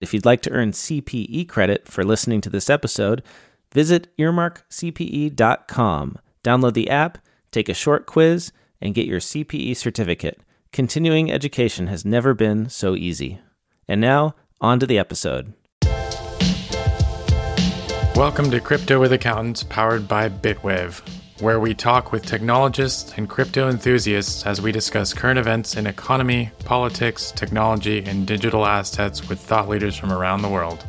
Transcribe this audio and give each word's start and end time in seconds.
If 0.00 0.14
you'd 0.14 0.24
like 0.24 0.40
to 0.42 0.50
earn 0.50 0.72
CPE 0.72 1.46
credit 1.46 1.86
for 1.86 2.02
listening 2.02 2.40
to 2.40 2.48
this 2.48 2.70
episode, 2.70 3.22
visit 3.74 4.08
earmarkcpe.com. 4.16 6.18
Download 6.42 6.72
the 6.72 6.88
app, 6.88 7.18
take 7.50 7.68
a 7.68 7.74
short 7.74 8.06
quiz, 8.06 8.50
and 8.80 8.94
get 8.94 9.04
your 9.04 9.20
CPE 9.20 9.76
certificate. 9.76 10.40
Continuing 10.72 11.30
education 11.30 11.88
has 11.88 12.06
never 12.06 12.32
been 12.32 12.70
so 12.70 12.96
easy. 12.96 13.40
And 13.86 14.00
now, 14.00 14.36
on 14.58 14.80
to 14.80 14.86
the 14.86 14.98
episode. 14.98 15.52
Welcome 18.16 18.50
to 18.52 18.60
Crypto 18.60 18.98
with 18.98 19.12
Accountants, 19.12 19.64
powered 19.64 20.08
by 20.08 20.30
Bitwave, 20.30 21.02
where 21.40 21.58
we 21.58 21.74
talk 21.74 22.12
with 22.12 22.26
technologists 22.26 23.14
and 23.16 23.28
crypto 23.28 23.68
enthusiasts 23.70 24.44
as 24.44 24.60
we 24.60 24.70
discuss 24.72 25.14
current 25.14 25.38
events 25.38 25.76
in 25.76 25.86
economy, 25.86 26.50
politics, 26.64 27.32
technology, 27.32 28.04
and 28.04 28.26
digital 28.26 28.66
assets 28.66 29.28
with 29.28 29.40
thought 29.40 29.68
leaders 29.68 29.96
from 29.96 30.12
around 30.12 30.42
the 30.42 30.48
world. 30.48 30.84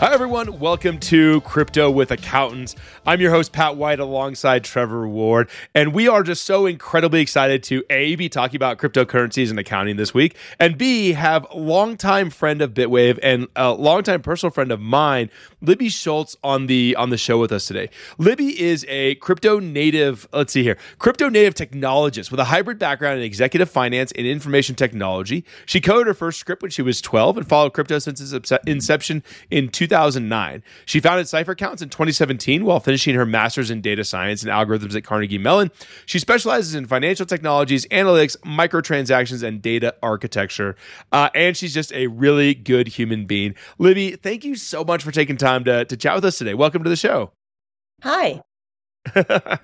Hi, 0.00 0.14
everyone. 0.14 0.58
Welcome 0.58 0.98
to 1.00 1.42
Crypto 1.42 1.90
with 1.90 2.10
Accountants. 2.10 2.74
I'm 3.04 3.20
your 3.20 3.32
host, 3.32 3.52
Pat 3.52 3.76
White, 3.76 4.00
alongside 4.00 4.64
Trevor 4.64 5.06
Ward. 5.06 5.50
And 5.74 5.92
we 5.92 6.08
are 6.08 6.22
just 6.22 6.44
so 6.44 6.64
incredibly 6.64 7.20
excited 7.20 7.62
to 7.64 7.84
A, 7.90 8.14
be 8.14 8.30
talking 8.30 8.56
about 8.56 8.78
cryptocurrencies 8.78 9.50
and 9.50 9.58
accounting 9.58 9.96
this 9.96 10.14
week, 10.14 10.38
and 10.58 10.78
B, 10.78 11.12
have 11.12 11.46
longtime 11.54 12.30
friend 12.30 12.62
of 12.62 12.72
Bitwave 12.72 13.18
and 13.22 13.46
a 13.54 13.74
longtime 13.74 14.22
personal 14.22 14.50
friend 14.50 14.72
of 14.72 14.80
mine, 14.80 15.28
Libby 15.60 15.90
Schultz, 15.90 16.34
on 16.42 16.66
the 16.66 16.96
on 16.96 17.10
the 17.10 17.18
show 17.18 17.38
with 17.38 17.52
us 17.52 17.66
today. 17.66 17.90
Libby 18.16 18.58
is 18.58 18.86
a 18.88 19.16
crypto 19.16 19.58
native, 19.58 20.26
let's 20.32 20.54
see 20.54 20.62
here, 20.62 20.78
crypto 20.98 21.28
native 21.28 21.52
technologist 21.52 22.30
with 22.30 22.40
a 22.40 22.44
hybrid 22.44 22.78
background 22.78 23.18
in 23.18 23.24
executive 23.26 23.68
finance 23.68 24.12
and 24.12 24.26
information 24.26 24.74
technology. 24.74 25.44
She 25.66 25.78
coded 25.78 26.06
her 26.06 26.14
first 26.14 26.40
script 26.40 26.62
when 26.62 26.70
she 26.70 26.80
was 26.80 27.02
12 27.02 27.36
and 27.36 27.46
followed 27.46 27.74
crypto 27.74 27.98
since 27.98 28.32
its 28.32 28.50
inception 28.66 29.22
in 29.50 29.68
2009. 29.90 30.62
She 30.86 31.00
founded 31.00 31.28
Cypher 31.28 31.52
Accounts 31.52 31.82
in 31.82 31.88
2017 31.88 32.64
while 32.64 32.78
finishing 32.78 33.16
her 33.16 33.26
master's 33.26 33.70
in 33.70 33.80
data 33.80 34.04
science 34.04 34.42
and 34.42 34.50
algorithms 34.50 34.94
at 34.94 35.02
Carnegie 35.02 35.36
Mellon. 35.36 35.70
She 36.06 36.18
specializes 36.20 36.74
in 36.76 36.86
financial 36.86 37.26
technologies, 37.26 37.86
analytics, 37.86 38.36
microtransactions, 38.38 39.42
and 39.42 39.60
data 39.60 39.94
architecture. 40.02 40.76
Uh, 41.10 41.28
and 41.34 41.56
she's 41.56 41.74
just 41.74 41.92
a 41.92 42.06
really 42.06 42.54
good 42.54 42.86
human 42.86 43.26
being. 43.26 43.54
Libby, 43.78 44.12
thank 44.12 44.44
you 44.44 44.54
so 44.54 44.84
much 44.84 45.02
for 45.02 45.10
taking 45.10 45.36
time 45.36 45.64
to, 45.64 45.84
to 45.84 45.96
chat 45.96 46.14
with 46.14 46.24
us 46.24 46.38
today. 46.38 46.54
Welcome 46.54 46.84
to 46.84 46.90
the 46.90 46.96
show. 46.96 47.32
Hi. 48.04 48.40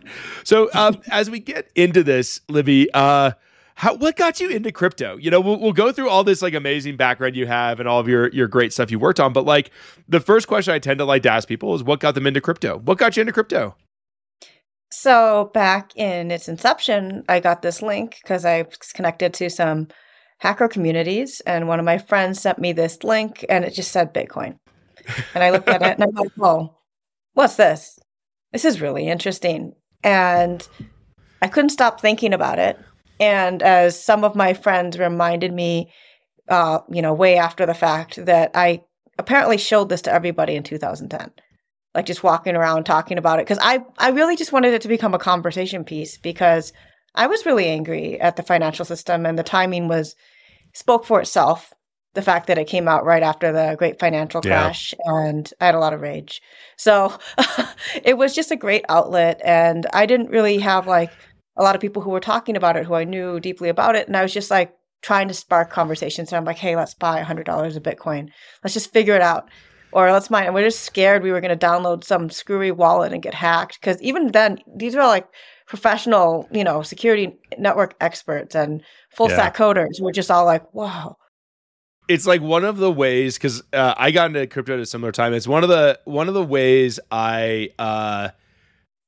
so, 0.44 0.68
um, 0.74 1.00
as 1.08 1.30
we 1.30 1.38
get 1.38 1.70
into 1.76 2.02
this, 2.02 2.40
Libby, 2.48 2.92
uh, 2.92 3.32
how 3.76 3.94
what 3.94 4.16
got 4.16 4.40
you 4.40 4.48
into 4.48 4.72
crypto? 4.72 5.18
You 5.18 5.30
know, 5.30 5.40
we'll, 5.40 5.60
we'll 5.60 5.72
go 5.72 5.92
through 5.92 6.08
all 6.08 6.24
this 6.24 6.40
like 6.40 6.54
amazing 6.54 6.96
background 6.96 7.36
you 7.36 7.46
have 7.46 7.78
and 7.78 7.86
all 7.86 8.00
of 8.00 8.08
your 8.08 8.28
your 8.30 8.48
great 8.48 8.72
stuff 8.72 8.90
you 8.90 8.98
worked 8.98 9.20
on, 9.20 9.34
but 9.34 9.44
like 9.44 9.70
the 10.08 10.18
first 10.18 10.48
question 10.48 10.72
I 10.72 10.78
tend 10.78 10.98
to 10.98 11.04
like 11.04 11.22
to 11.24 11.30
ask 11.30 11.46
people 11.46 11.74
is 11.74 11.84
what 11.84 12.00
got 12.00 12.14
them 12.14 12.26
into 12.26 12.40
crypto? 12.40 12.78
What 12.78 12.96
got 12.96 13.16
you 13.16 13.20
into 13.20 13.34
crypto? 13.34 13.76
So 14.90 15.50
back 15.52 15.94
in 15.94 16.30
its 16.30 16.48
inception, 16.48 17.24
I 17.28 17.38
got 17.40 17.60
this 17.60 17.82
link 17.82 18.16
because 18.22 18.46
I 18.46 18.62
was 18.62 18.78
connected 18.94 19.34
to 19.34 19.50
some 19.50 19.88
hacker 20.38 20.68
communities, 20.68 21.42
and 21.46 21.68
one 21.68 21.78
of 21.78 21.84
my 21.84 21.98
friends 21.98 22.40
sent 22.40 22.58
me 22.58 22.72
this 22.72 23.04
link, 23.04 23.44
and 23.50 23.62
it 23.62 23.74
just 23.74 23.92
said 23.92 24.14
Bitcoin. 24.14 24.58
And 25.34 25.44
I 25.44 25.50
looked 25.50 25.68
at 25.68 25.82
it 25.82 25.98
and 25.98 26.02
I'm 26.02 26.14
like, 26.14 26.32
"Oh, 26.40 26.78
what's 27.34 27.56
this? 27.56 27.98
This 28.52 28.64
is 28.64 28.80
really 28.80 29.06
interesting." 29.06 29.74
And 30.02 30.66
I 31.42 31.48
couldn't 31.48 31.70
stop 31.70 32.00
thinking 32.00 32.32
about 32.32 32.58
it. 32.58 32.78
And 33.20 33.62
as 33.62 34.00
some 34.02 34.24
of 34.24 34.34
my 34.36 34.54
friends 34.54 34.98
reminded 34.98 35.52
me, 35.52 35.90
uh, 36.48 36.80
you 36.90 37.02
know, 37.02 37.14
way 37.14 37.36
after 37.36 37.66
the 37.66 37.74
fact, 37.74 38.24
that 38.24 38.50
I 38.54 38.82
apparently 39.18 39.56
showed 39.56 39.88
this 39.88 40.02
to 40.02 40.12
everybody 40.12 40.54
in 40.54 40.62
2010, 40.62 41.30
like 41.94 42.06
just 42.06 42.22
walking 42.22 42.54
around 42.56 42.84
talking 42.84 43.18
about 43.18 43.38
it. 43.38 43.46
Because 43.46 43.58
I, 43.60 43.84
I 43.98 44.10
really 44.10 44.36
just 44.36 44.52
wanted 44.52 44.74
it 44.74 44.82
to 44.82 44.88
become 44.88 45.14
a 45.14 45.18
conversation 45.18 45.84
piece 45.84 46.18
because 46.18 46.72
I 47.14 47.26
was 47.26 47.46
really 47.46 47.66
angry 47.66 48.20
at 48.20 48.36
the 48.36 48.42
financial 48.42 48.84
system 48.84 49.24
and 49.26 49.38
the 49.38 49.42
timing 49.42 49.88
was 49.88 50.14
spoke 50.74 51.06
for 51.06 51.20
itself. 51.20 51.72
The 52.12 52.22
fact 52.22 52.46
that 52.46 52.56
it 52.56 52.66
came 52.66 52.88
out 52.88 53.04
right 53.04 53.22
after 53.22 53.52
the 53.52 53.76
great 53.78 53.98
financial 53.98 54.40
crash, 54.40 54.94
yeah. 54.98 55.26
and 55.26 55.52
I 55.60 55.66
had 55.66 55.74
a 55.74 55.78
lot 55.78 55.92
of 55.92 56.00
rage. 56.00 56.40
So 56.78 57.12
it 58.04 58.16
was 58.16 58.34
just 58.34 58.50
a 58.50 58.56
great 58.56 58.86
outlet. 58.88 59.38
And 59.44 59.86
I 59.92 60.06
didn't 60.06 60.30
really 60.30 60.56
have 60.58 60.86
like 60.86 61.10
a 61.56 61.62
lot 61.62 61.74
of 61.74 61.80
people 61.80 62.02
who 62.02 62.10
were 62.10 62.20
talking 62.20 62.56
about 62.56 62.76
it 62.76 62.84
who 62.84 62.94
I 62.94 63.04
knew 63.04 63.40
deeply 63.40 63.68
about 63.68 63.96
it. 63.96 64.06
And 64.06 64.16
I 64.16 64.22
was 64.22 64.32
just 64.32 64.50
like 64.50 64.74
trying 65.02 65.28
to 65.28 65.34
spark 65.34 65.70
conversations. 65.70 66.30
And 66.30 66.36
I'm 66.36 66.44
like, 66.44 66.58
hey, 66.58 66.76
let's 66.76 66.94
buy 66.94 67.22
$100 67.22 67.76
of 67.76 67.82
Bitcoin. 67.82 68.28
Let's 68.62 68.74
just 68.74 68.92
figure 68.92 69.14
it 69.14 69.22
out. 69.22 69.48
Or 69.92 70.10
let's 70.12 70.30
mine. 70.30 70.46
And 70.46 70.54
we're 70.54 70.64
just 70.64 70.84
scared 70.84 71.22
we 71.22 71.32
were 71.32 71.40
going 71.40 71.56
to 71.56 71.66
download 71.66 72.04
some 72.04 72.28
screwy 72.28 72.70
wallet 72.70 73.12
and 73.12 73.22
get 73.22 73.34
hacked. 73.34 73.80
Because 73.80 74.00
even 74.02 74.32
then, 74.32 74.58
these 74.76 74.94
were 74.94 75.06
like 75.06 75.26
professional, 75.66 76.48
you 76.52 76.64
know, 76.64 76.82
security 76.82 77.38
network 77.56 77.94
experts 78.00 78.54
and 78.54 78.82
full 79.10 79.28
stack 79.28 79.56
coders. 79.56 80.00
We're 80.00 80.12
just 80.12 80.30
all 80.30 80.44
like, 80.44 80.74
wow. 80.74 81.16
It's 82.08 82.26
like 82.26 82.40
one 82.40 82.64
of 82.64 82.76
the 82.76 82.92
ways 82.92 83.36
because 83.36 83.62
uh, 83.72 83.94
I 83.96 84.10
got 84.10 84.26
into 84.26 84.46
crypto 84.46 84.74
at 84.74 84.80
a 84.80 84.86
similar 84.86 85.12
time. 85.12 85.32
It's 85.32 85.48
one 85.48 85.62
of 85.62 85.68
the 85.68 85.98
one 86.04 86.28
of 86.28 86.34
the 86.34 86.44
ways 86.44 87.00
I 87.10 87.70
uh, 87.78 88.28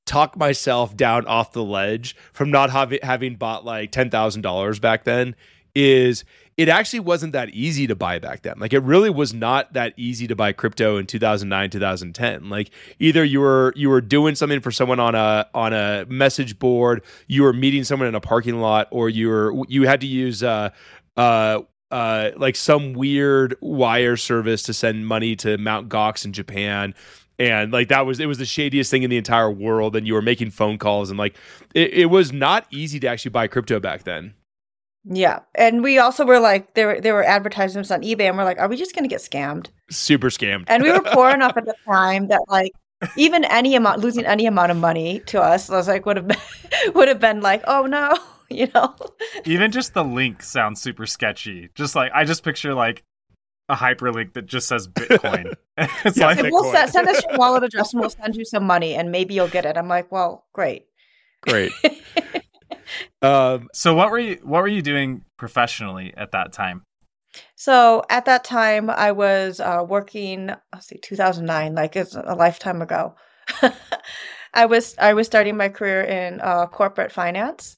talk 0.09 0.37
myself 0.37 0.97
down 0.97 1.27
off 1.27 1.53
the 1.53 1.63
ledge 1.63 2.17
from 2.33 2.51
not 2.51 2.71
having 2.71 2.99
having 3.03 3.37
bought 3.37 3.65
like 3.65 3.93
ten 3.93 4.11
thousand 4.11 4.43
dollars 4.43 4.79
back 4.79 5.05
then 5.05 5.37
is 5.75 6.25
it 6.57 6.69
actually 6.69 6.99
wasn't 6.99 7.33
that 7.35 7.51
easy 7.51 7.87
to 7.87 7.95
buy 7.95 8.19
back 8.19 8.43
then. 8.43 8.59
Like 8.59 8.73
it 8.73 8.81
really 8.81 9.11
was 9.11 9.33
not 9.33 9.75
that 9.75 9.93
easy 9.97 10.27
to 10.27 10.35
buy 10.35 10.53
crypto 10.53 10.97
in 10.97 11.07
2009, 11.07 11.71
2010. 11.71 12.49
Like 12.49 12.71
either 12.99 13.23
you 13.23 13.41
were 13.41 13.73
you 13.77 13.91
were 13.91 14.01
doing 14.01 14.35
something 14.35 14.61
for 14.61 14.73
someone 14.73 14.99
on 14.99 15.15
a 15.15 15.47
on 15.55 15.73
a 15.73 16.05
message 16.09 16.59
board, 16.59 17.05
you 17.29 17.43
were 17.43 17.53
meeting 17.53 17.85
someone 17.85 18.09
in 18.09 18.15
a 18.15 18.21
parking 18.21 18.61
lot 18.61 18.89
or 18.91 19.09
you 19.09 19.29
were 19.29 19.55
you 19.69 19.87
had 19.87 20.01
to 20.01 20.07
use 20.09 20.43
uh 20.43 20.71
uh 21.17 21.61
uh, 21.91 22.33
like 22.37 22.55
some 22.55 22.93
weird 22.93 23.57
wire 23.63 24.19
service 24.19 24.63
to 24.65 24.75
send 24.75 25.07
money 25.07 25.35
to 25.35 25.57
Mount 25.57 25.89
Gox 25.89 26.27
in 26.27 26.35
Japan 26.35 26.95
and 27.39 27.73
like 27.73 27.89
that 27.89 28.05
was 28.05 28.21
it 28.21 28.27
was 28.27 28.39
the 28.39 28.45
shadiest 28.45 28.91
thing 28.91 29.03
in 29.03 29.11
the 29.11 29.17
entire 29.17 29.51
world 29.51 29.95
and 29.95 30.07
you 30.07 30.15
were 30.15 30.23
making 30.23 30.51
phone 30.51 30.79
calls 30.79 31.11
and 31.11 31.19
like 31.19 31.37
it, 31.75 31.93
it 31.93 32.07
was 32.07 32.33
not 32.33 32.67
easy 32.71 32.99
to 33.01 33.07
actually 33.07 33.31
buy 33.31 33.47
crypto 33.47 33.79
back 33.79 34.05
then. 34.05 34.35
Yeah. 35.05 35.41
And 35.55 35.83
we 35.83 35.99
also 35.99 36.27
were 36.27 36.41
like 36.41 36.75
there 36.75 37.01
there 37.01 37.15
were 37.15 37.25
advertisements 37.25 37.91
on 37.91 38.03
ebay 38.03 38.29
and 38.29 38.37
we're 38.37 38.45
like 38.45 38.59
are 38.59 38.69
we 38.69 38.77
just 38.77 38.95
going 38.95 39.05
to 39.05 39.09
get 39.09 39.21
scammed? 39.21 39.69
Super 39.91 40.29
scammed. 40.29 40.65
And 40.67 40.83
we 40.83 40.91
were 40.91 41.01
poor 41.13 41.31
enough 41.31 41.57
at 41.57 41.65
the 41.65 41.75
time 41.87 42.29
that 42.29 42.43
like 42.49 42.73
even 43.17 43.45
any 43.45 43.77
amount 43.77 44.01
losing 44.01 44.27
any 44.27 44.47
amount 44.47 44.73
of 44.73 44.77
money 44.77 45.21
to 45.27 45.41
us 45.41 45.69
was 45.69 45.87
like 45.87 46.05
would 46.07 46.17
have 46.17 46.27
been 46.27 46.39
would 46.95 47.09
have 47.09 47.21
been 47.21 47.41
like 47.41 47.63
oh 47.67 47.87
no 47.87 48.15
you 48.51 48.67
know? 48.75 48.95
Even 49.45 49.71
just 49.71 49.93
the 49.93 50.03
link 50.03 50.43
sounds 50.43 50.81
super 50.81 51.07
sketchy. 51.07 51.69
Just 51.75 51.95
like 51.95 52.11
i 52.15 52.25
just 52.25 52.43
picture 52.43 52.75
like 52.75 53.05
a 53.69 53.77
hyperlink 53.77 54.35
that 54.35 54.47
just 54.47 54.69
says 54.69 54.89
Bitcoin. 54.93 55.55
it's 55.77 56.17
yeah, 56.17 56.27
like 56.27 56.43
we'll 56.43 56.73
send, 56.73 56.91
send 56.91 57.09
us 57.09 57.23
your 57.29 57.39
wallet 57.39 57.65
address 57.65 57.93
and 57.93 58.01
we'll 58.01 58.11
send 58.11 58.37
you 58.37 58.45
some 58.45 58.65
money 58.65 58.95
and 58.95 59.11
maybe 59.11 59.35
you'll 59.35 59.49
get 59.49 59.65
it. 59.65 59.77
I'm 59.77 59.89
like, 59.89 60.11
well, 60.11 60.47
great. 60.53 60.87
Great. 61.43 61.73
um, 63.23 63.69
so 63.73 63.95
what 63.95 64.11
were 64.11 64.19
you 64.19 64.39
what 64.43 64.63
were 64.63 64.69
you 64.69 64.83
doing 64.83 65.25
professionally 65.37 66.13
at 66.17 66.33
that 66.33 66.53
time? 66.53 66.83
So 67.55 68.03
at 68.09 68.25
that 68.25 68.43
time, 68.43 68.91
I 68.91 69.13
was 69.13 69.61
uh, 69.61 69.85
working. 69.87 70.51
Let's 70.73 70.89
see, 70.89 70.99
2009, 70.99 71.75
like 71.75 71.95
it's 71.95 72.17
a 72.17 72.35
lifetime 72.35 72.83
ago. 72.83 73.15
I 74.55 74.67
was 74.67 74.97
I 74.99 75.15
was 75.15 75.27
starting 75.27 75.57
my 75.57 75.69
career 75.69 76.03
in 76.03 76.41
uh, 76.41 76.67
corporate 76.67 77.13
finance, 77.13 77.77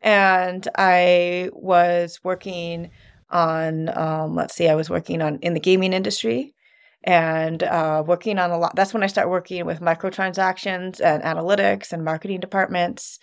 and 0.00 0.66
I 0.76 1.50
was 1.52 2.20
working 2.24 2.90
on 3.30 3.96
um, 3.96 4.34
let's 4.34 4.54
see 4.54 4.68
i 4.68 4.74
was 4.74 4.90
working 4.90 5.22
on 5.22 5.38
in 5.40 5.54
the 5.54 5.60
gaming 5.60 5.92
industry 5.92 6.54
and 7.04 7.62
uh, 7.62 8.02
working 8.06 8.38
on 8.38 8.50
a 8.50 8.58
lot 8.58 8.74
that's 8.76 8.94
when 8.94 9.02
i 9.02 9.06
started 9.06 9.30
working 9.30 9.64
with 9.64 9.80
microtransactions 9.80 11.00
and 11.00 11.22
analytics 11.22 11.92
and 11.92 12.04
marketing 12.04 12.40
departments 12.40 13.18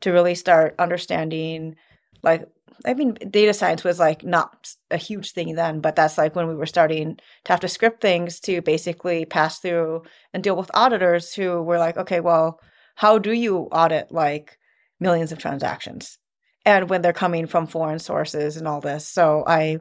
to 0.00 0.12
really 0.12 0.34
start 0.34 0.74
understanding 0.78 1.74
like 2.22 2.44
i 2.84 2.94
mean 2.94 3.14
data 3.30 3.54
science 3.54 3.82
was 3.82 3.98
like 3.98 4.24
not 4.24 4.68
a 4.90 4.96
huge 4.96 5.32
thing 5.32 5.54
then 5.54 5.80
but 5.80 5.96
that's 5.96 6.18
like 6.18 6.36
when 6.36 6.48
we 6.48 6.54
were 6.54 6.66
starting 6.66 7.16
to 7.44 7.52
have 7.52 7.60
to 7.60 7.68
script 7.68 8.00
things 8.02 8.40
to 8.40 8.60
basically 8.62 9.24
pass 9.24 9.58
through 9.58 10.02
and 10.34 10.42
deal 10.42 10.56
with 10.56 10.70
auditors 10.74 11.32
who 11.32 11.62
were 11.62 11.78
like 11.78 11.96
okay 11.96 12.20
well 12.20 12.60
how 12.94 13.18
do 13.18 13.32
you 13.32 13.60
audit 13.72 14.10
like 14.12 14.58
millions 15.00 15.32
of 15.32 15.38
transactions 15.38 16.18
and 16.66 16.90
when 16.90 17.00
they're 17.00 17.14
coming 17.14 17.46
from 17.46 17.66
foreign 17.66 18.00
sources 18.00 18.58
and 18.58 18.68
all 18.68 18.80
this. 18.80 19.08
So 19.08 19.44
I 19.46 19.78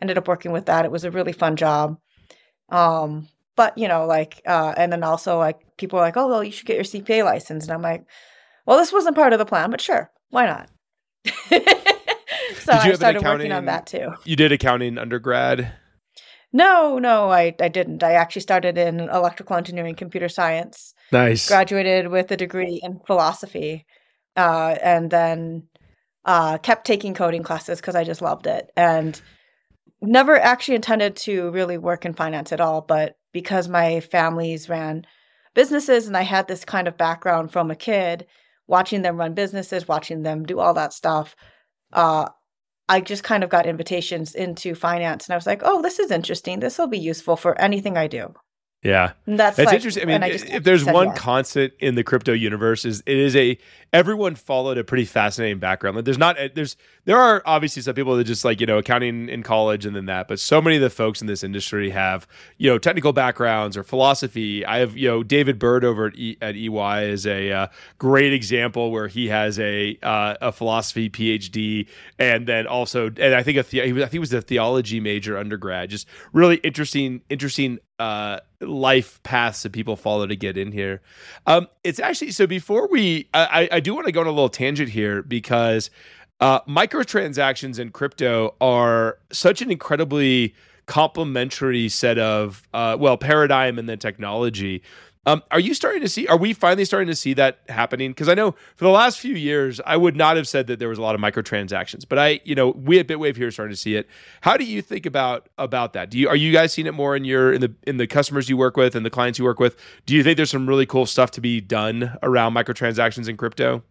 ended 0.00 0.18
up 0.18 0.28
working 0.28 0.52
with 0.52 0.66
that. 0.66 0.84
It 0.84 0.92
was 0.92 1.04
a 1.04 1.10
really 1.10 1.32
fun 1.32 1.56
job. 1.56 1.96
Um, 2.68 3.26
but 3.56 3.76
you 3.76 3.88
know, 3.88 4.06
like, 4.06 4.42
uh, 4.46 4.74
and 4.76 4.92
then 4.92 5.02
also 5.02 5.38
like 5.38 5.58
people 5.78 5.98
are 5.98 6.02
like, 6.02 6.16
oh, 6.16 6.28
well, 6.28 6.44
you 6.44 6.52
should 6.52 6.66
get 6.66 6.76
your 6.76 6.84
CPA 6.84 7.24
license, 7.24 7.64
and 7.64 7.72
I'm 7.72 7.82
like, 7.82 8.04
well, 8.66 8.76
this 8.76 8.92
wasn't 8.92 9.16
part 9.16 9.32
of 9.32 9.38
the 9.38 9.46
plan, 9.46 9.70
but 9.70 9.80
sure, 9.80 10.12
why 10.30 10.46
not? 10.46 10.70
So 12.60 12.72
I 12.72 12.92
started 12.94 13.22
working 13.22 13.52
on 13.52 13.66
that 13.66 13.86
too. 13.86 14.12
You 14.24 14.34
did 14.34 14.50
accounting 14.50 14.98
undergrad? 14.98 15.72
No, 16.52 16.98
no, 16.98 17.30
I, 17.30 17.54
I 17.60 17.68
didn't. 17.68 18.02
I 18.02 18.12
actually 18.12 18.42
started 18.42 18.76
in 18.76 19.00
electrical 19.00 19.56
engineering, 19.56 19.94
computer 19.94 20.28
science. 20.28 20.94
Nice. 21.12 21.46
Graduated 21.48 22.08
with 22.08 22.30
a 22.32 22.36
degree 22.36 22.80
in 22.82 23.00
philosophy, 23.06 23.86
uh, 24.36 24.76
and 24.82 25.10
then 25.10 25.68
uh, 26.26 26.58
kept 26.58 26.86
taking 26.86 27.14
coding 27.14 27.42
classes 27.42 27.80
because 27.80 27.94
I 27.94 28.04
just 28.04 28.20
loved 28.20 28.46
it, 28.46 28.70
and 28.76 29.20
never 30.02 30.38
actually 30.38 30.74
intended 30.74 31.16
to 31.16 31.50
really 31.50 31.78
work 31.78 32.04
in 32.04 32.12
finance 32.12 32.52
at 32.52 32.60
all. 32.60 32.82
But 32.82 33.16
because 33.32 33.68
my 33.68 34.00
families 34.00 34.68
ran 34.68 35.06
businesses, 35.54 36.06
and 36.06 36.16
I 36.16 36.22
had 36.22 36.48
this 36.48 36.64
kind 36.64 36.88
of 36.88 36.98
background 36.98 37.52
from 37.52 37.70
a 37.70 37.76
kid, 37.76 38.26
watching 38.66 39.02
them 39.02 39.16
run 39.16 39.34
businesses, 39.34 39.88
watching 39.88 40.22
them 40.22 40.44
do 40.44 40.58
all 40.58 40.74
that 40.74 40.92
stuff. 40.92 41.34
Uh, 41.92 42.28
I 42.88 43.00
just 43.00 43.24
kind 43.24 43.42
of 43.42 43.50
got 43.50 43.66
invitations 43.66 44.34
into 44.34 44.74
finance 44.74 45.26
and 45.26 45.34
I 45.34 45.36
was 45.36 45.46
like, 45.46 45.62
oh, 45.64 45.82
this 45.82 45.98
is 45.98 46.10
interesting. 46.10 46.60
This 46.60 46.78
will 46.78 46.86
be 46.86 46.98
useful 46.98 47.36
for 47.36 47.60
anything 47.60 47.96
I 47.96 48.06
do. 48.06 48.34
Yeah, 48.82 49.12
and 49.26 49.38
that's 49.38 49.56
that's 49.56 49.66
like, 49.66 49.74
interesting. 49.76 50.04
I 50.04 50.06
mean, 50.06 50.22
I 50.22 50.28
if 50.28 50.62
there's 50.62 50.84
one 50.84 51.08
yes. 51.08 51.18
constant 51.18 51.72
in 51.80 51.96
the 51.96 52.04
crypto 52.04 52.32
universe, 52.32 52.84
is 52.84 53.02
it 53.06 53.16
is 53.16 53.34
a 53.34 53.58
everyone 53.92 54.34
followed 54.34 54.76
a 54.78 54.84
pretty 54.84 55.06
fascinating 55.06 55.58
background. 55.58 55.96
Like, 55.96 56.04
there's 56.04 56.18
not 56.18 56.36
there's 56.54 56.76
there 57.04 57.18
are 57.18 57.42
obviously 57.46 57.82
some 57.82 57.94
people 57.94 58.16
that 58.16 58.24
just 58.24 58.44
like 58.44 58.60
you 58.60 58.66
know 58.66 58.78
accounting 58.78 59.28
in 59.28 59.42
college 59.42 59.86
and 59.86 59.96
then 59.96 60.06
that, 60.06 60.28
but 60.28 60.38
so 60.38 60.60
many 60.60 60.76
of 60.76 60.82
the 60.82 60.90
folks 60.90 61.20
in 61.20 61.26
this 61.26 61.42
industry 61.42 61.90
have 61.90 62.28
you 62.58 62.70
know 62.70 62.78
technical 62.78 63.12
backgrounds 63.12 63.76
or 63.76 63.82
philosophy. 63.82 64.64
I 64.64 64.78
have 64.78 64.96
you 64.96 65.08
know 65.08 65.22
David 65.22 65.58
Bird 65.58 65.84
over 65.84 66.06
at, 66.06 66.16
e, 66.16 66.36
at 66.40 66.54
EY 66.54 67.10
is 67.10 67.26
a 67.26 67.50
uh, 67.50 67.66
great 67.98 68.32
example 68.32 68.92
where 68.92 69.08
he 69.08 69.28
has 69.28 69.58
a 69.58 69.98
uh, 70.02 70.36
a 70.40 70.52
philosophy 70.52 71.08
PhD 71.08 71.88
and 72.18 72.46
then 72.46 72.66
also 72.66 73.06
and 73.06 73.34
I 73.34 73.42
think 73.42 73.58
a 73.58 73.62
the, 73.64 73.82
I 73.82 73.92
think 73.92 74.12
he 74.12 74.18
was 74.18 74.32
a 74.32 74.42
theology 74.42 75.00
major 75.00 75.38
undergrad. 75.38 75.90
Just 75.90 76.06
really 76.32 76.56
interesting 76.56 77.22
interesting 77.30 77.78
uh, 77.98 78.40
life 78.60 79.22
paths 79.22 79.62
that 79.62 79.72
people 79.72 79.96
follow 79.96 80.26
to 80.26 80.36
get 80.36 80.56
in 80.56 80.72
here. 80.72 81.00
Um, 81.46 81.68
it's 81.84 81.98
actually 81.98 82.32
so 82.32 82.46
before 82.46 82.88
we, 82.88 83.28
I, 83.34 83.68
I 83.72 83.80
do 83.80 83.94
want 83.94 84.06
to 84.06 84.12
go 84.12 84.20
on 84.20 84.26
a 84.26 84.30
little 84.30 84.48
tangent 84.48 84.90
here 84.90 85.22
because 85.22 85.90
uh, 86.40 86.60
microtransactions 86.62 87.78
in 87.78 87.90
crypto 87.90 88.54
are 88.60 89.18
such 89.32 89.62
an 89.62 89.70
incredibly 89.70 90.54
complementary 90.86 91.88
set 91.88 92.18
of 92.18 92.68
uh, 92.72 92.96
well 92.98 93.16
paradigm 93.16 93.78
and 93.78 93.88
then 93.88 93.98
technology 93.98 94.82
um, 95.26 95.42
are 95.50 95.58
you 95.58 95.74
starting 95.74 96.00
to 96.02 96.08
see? 96.08 96.28
Are 96.28 96.36
we 96.36 96.52
finally 96.52 96.84
starting 96.84 97.08
to 97.08 97.16
see 97.16 97.34
that 97.34 97.58
happening? 97.68 98.12
Because 98.12 98.28
I 98.28 98.34
know 98.34 98.52
for 98.76 98.84
the 98.84 98.90
last 98.90 99.18
few 99.18 99.34
years, 99.34 99.80
I 99.84 99.96
would 99.96 100.14
not 100.14 100.36
have 100.36 100.46
said 100.46 100.68
that 100.68 100.78
there 100.78 100.88
was 100.88 100.98
a 100.98 101.02
lot 101.02 101.16
of 101.16 101.20
microtransactions, 101.20 102.04
but 102.08 102.16
I, 102.16 102.40
you 102.44 102.54
know, 102.54 102.70
we 102.70 103.00
at 103.00 103.08
Bitwave 103.08 103.36
here 103.36 103.48
are 103.48 103.50
starting 103.50 103.74
to 103.74 103.80
see 103.80 103.96
it. 103.96 104.08
How 104.42 104.56
do 104.56 104.64
you 104.64 104.80
think 104.80 105.04
about 105.04 105.48
about 105.58 105.94
that? 105.94 106.10
Do 106.10 106.18
you 106.18 106.28
are 106.28 106.36
you 106.36 106.52
guys 106.52 106.72
seeing 106.72 106.86
it 106.86 106.94
more 106.94 107.16
in 107.16 107.24
your 107.24 107.52
in 107.52 107.60
the 107.60 107.74
in 107.88 107.96
the 107.96 108.06
customers 108.06 108.48
you 108.48 108.56
work 108.56 108.76
with 108.76 108.94
and 108.94 109.04
the 109.04 109.10
clients 109.10 109.36
you 109.36 109.44
work 109.44 109.58
with? 109.58 109.76
Do 110.06 110.14
you 110.14 110.22
think 110.22 110.36
there's 110.36 110.50
some 110.50 110.68
really 110.68 110.86
cool 110.86 111.06
stuff 111.06 111.32
to 111.32 111.40
be 111.40 111.60
done 111.60 112.16
around 112.22 112.54
microtransactions 112.54 113.28
in 113.28 113.36
crypto? 113.36 113.82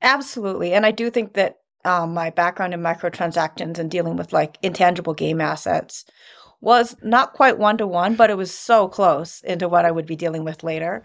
Absolutely, 0.00 0.74
and 0.74 0.86
I 0.86 0.92
do 0.92 1.10
think 1.10 1.34
that 1.34 1.58
um, 1.84 2.14
my 2.14 2.30
background 2.30 2.72
in 2.72 2.80
microtransactions 2.80 3.78
and 3.78 3.90
dealing 3.90 4.16
with 4.16 4.32
like 4.32 4.58
intangible 4.62 5.14
game 5.14 5.40
assets 5.40 6.04
was 6.60 6.96
not 7.02 7.34
quite 7.34 7.58
one 7.58 7.78
to 7.78 7.86
one, 7.86 8.14
but 8.14 8.30
it 8.30 8.36
was 8.36 8.52
so 8.52 8.88
close 8.88 9.40
into 9.42 9.68
what 9.68 9.84
I 9.84 9.90
would 9.90 10.06
be 10.06 10.16
dealing 10.16 10.44
with 10.44 10.64
later. 10.64 11.04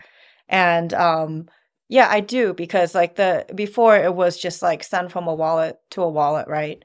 And 0.50 0.94
um, 0.94 1.48
yeah, 1.90 2.08
I 2.10 2.22
do 2.22 2.54
because 2.54 2.96
like 2.96 3.16
the 3.16 3.46
before 3.54 3.96
it 3.98 4.16
was 4.16 4.38
just 4.38 4.62
like 4.62 4.84
send 4.84 5.12
from 5.12 5.28
a 5.28 5.34
wallet 5.34 5.78
to 5.92 6.02
a 6.02 6.10
wallet, 6.10 6.48
right? 6.48 6.84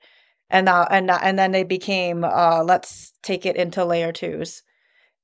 And 0.51 0.67
now 0.67 0.87
and 0.91 1.11
and 1.11 1.39
then 1.39 1.53
they 1.53 1.65
became 1.65 2.25
uh, 2.25 2.63
let's 2.65 3.13
take 3.23 3.47
it 3.47 3.57
into 3.57 3.85
layer 3.85 4.13
twos, 4.13 4.63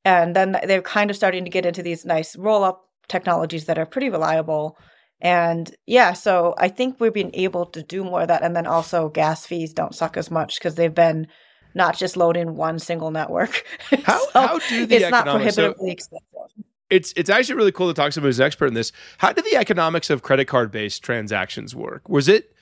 and 0.05 0.35
then 0.35 0.58
they're 0.67 0.82
kind 0.82 1.11
of 1.11 1.17
starting 1.17 1.44
to 1.44 1.50
get 1.50 1.67
into 1.67 1.82
these 1.82 2.05
nice 2.05 2.37
roll 2.37 2.64
up 2.64 2.85
technologies 3.08 3.67
that 3.67 3.79
are 3.79 3.87
pretty 3.87 4.11
reliable. 4.11 4.76
And 5.20 5.75
yeah, 5.87 6.12
so 6.12 6.55
I 6.58 6.69
think 6.69 7.00
we've 7.00 7.12
been 7.12 7.31
able 7.35 7.67
to 7.67 7.82
do 7.82 8.05
more 8.05 8.23
of 8.23 8.29
that. 8.29 8.43
And 8.43 8.55
then 8.55 8.67
also 8.67 9.08
gas 9.08 9.47
fees 9.47 9.73
don't 9.73 9.94
suck 9.94 10.17
as 10.17 10.31
much 10.31 10.58
because 10.58 10.75
they've 10.75 10.94
been 10.94 11.29
not 11.75 11.97
just 11.97 12.17
load 12.17 12.37
in 12.37 12.56
one 12.56 12.79
single 12.79 13.11
network. 13.11 13.65
How 14.05 14.19
so 14.19 14.31
how 14.35 14.59
do 14.59 14.87
the 14.87 14.97
it's 14.97 15.11
not 15.11 15.25
prohibitively 15.25 15.88
so 15.88 15.93
expensive? 15.93 16.65
It's 16.91 17.12
it's 17.17 17.31
actually 17.31 17.56
really 17.56 17.73
cool 17.73 17.88
to 17.88 17.94
talk 17.94 18.06
to 18.06 18.12
somebody 18.12 18.29
who's 18.29 18.41
an 18.41 18.47
expert 18.47 18.67
in 18.67 18.75
this. 18.75 18.93
How 19.19 19.32
did 19.32 19.44
the 19.44 19.56
economics 19.56 20.11
of 20.11 20.23
credit 20.23 20.47
card 20.47 20.71
based 20.71 21.03
transactions 21.03 21.75
work? 21.75 22.09
Was 22.09 22.29
it 22.29 22.55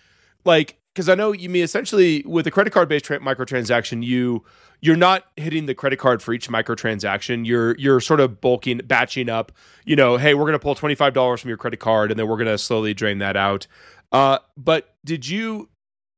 like 0.44 0.78
because 0.94 1.08
I 1.08 1.14
know 1.14 1.32
you 1.32 1.48
mean 1.48 1.64
essentially 1.64 2.22
with 2.26 2.46
a 2.46 2.50
credit 2.50 2.72
card 2.72 2.88
based 2.88 3.06
tra- 3.06 3.20
microtransaction, 3.20 4.04
you 4.04 4.44
you're 4.80 4.96
not 4.96 5.24
hitting 5.36 5.66
the 5.66 5.74
credit 5.74 5.98
card 5.98 6.22
for 6.22 6.34
each 6.34 6.48
microtransaction. 6.48 7.46
You're 7.46 7.76
you're 7.76 8.00
sort 8.00 8.20
of 8.20 8.40
bulking, 8.40 8.78
batching 8.84 9.28
up. 9.28 9.52
You 9.84 9.96
know, 9.96 10.16
hey, 10.16 10.34
we're 10.34 10.42
going 10.42 10.52
to 10.54 10.58
pull 10.58 10.74
twenty 10.74 10.94
five 10.94 11.14
dollars 11.14 11.40
from 11.40 11.48
your 11.48 11.56
credit 11.56 11.80
card, 11.80 12.10
and 12.10 12.18
then 12.18 12.28
we're 12.28 12.36
going 12.36 12.48
to 12.48 12.58
slowly 12.58 12.92
drain 12.92 13.18
that 13.18 13.36
out. 13.36 13.66
Uh, 14.10 14.38
but 14.56 14.94
did 15.04 15.26
you 15.26 15.68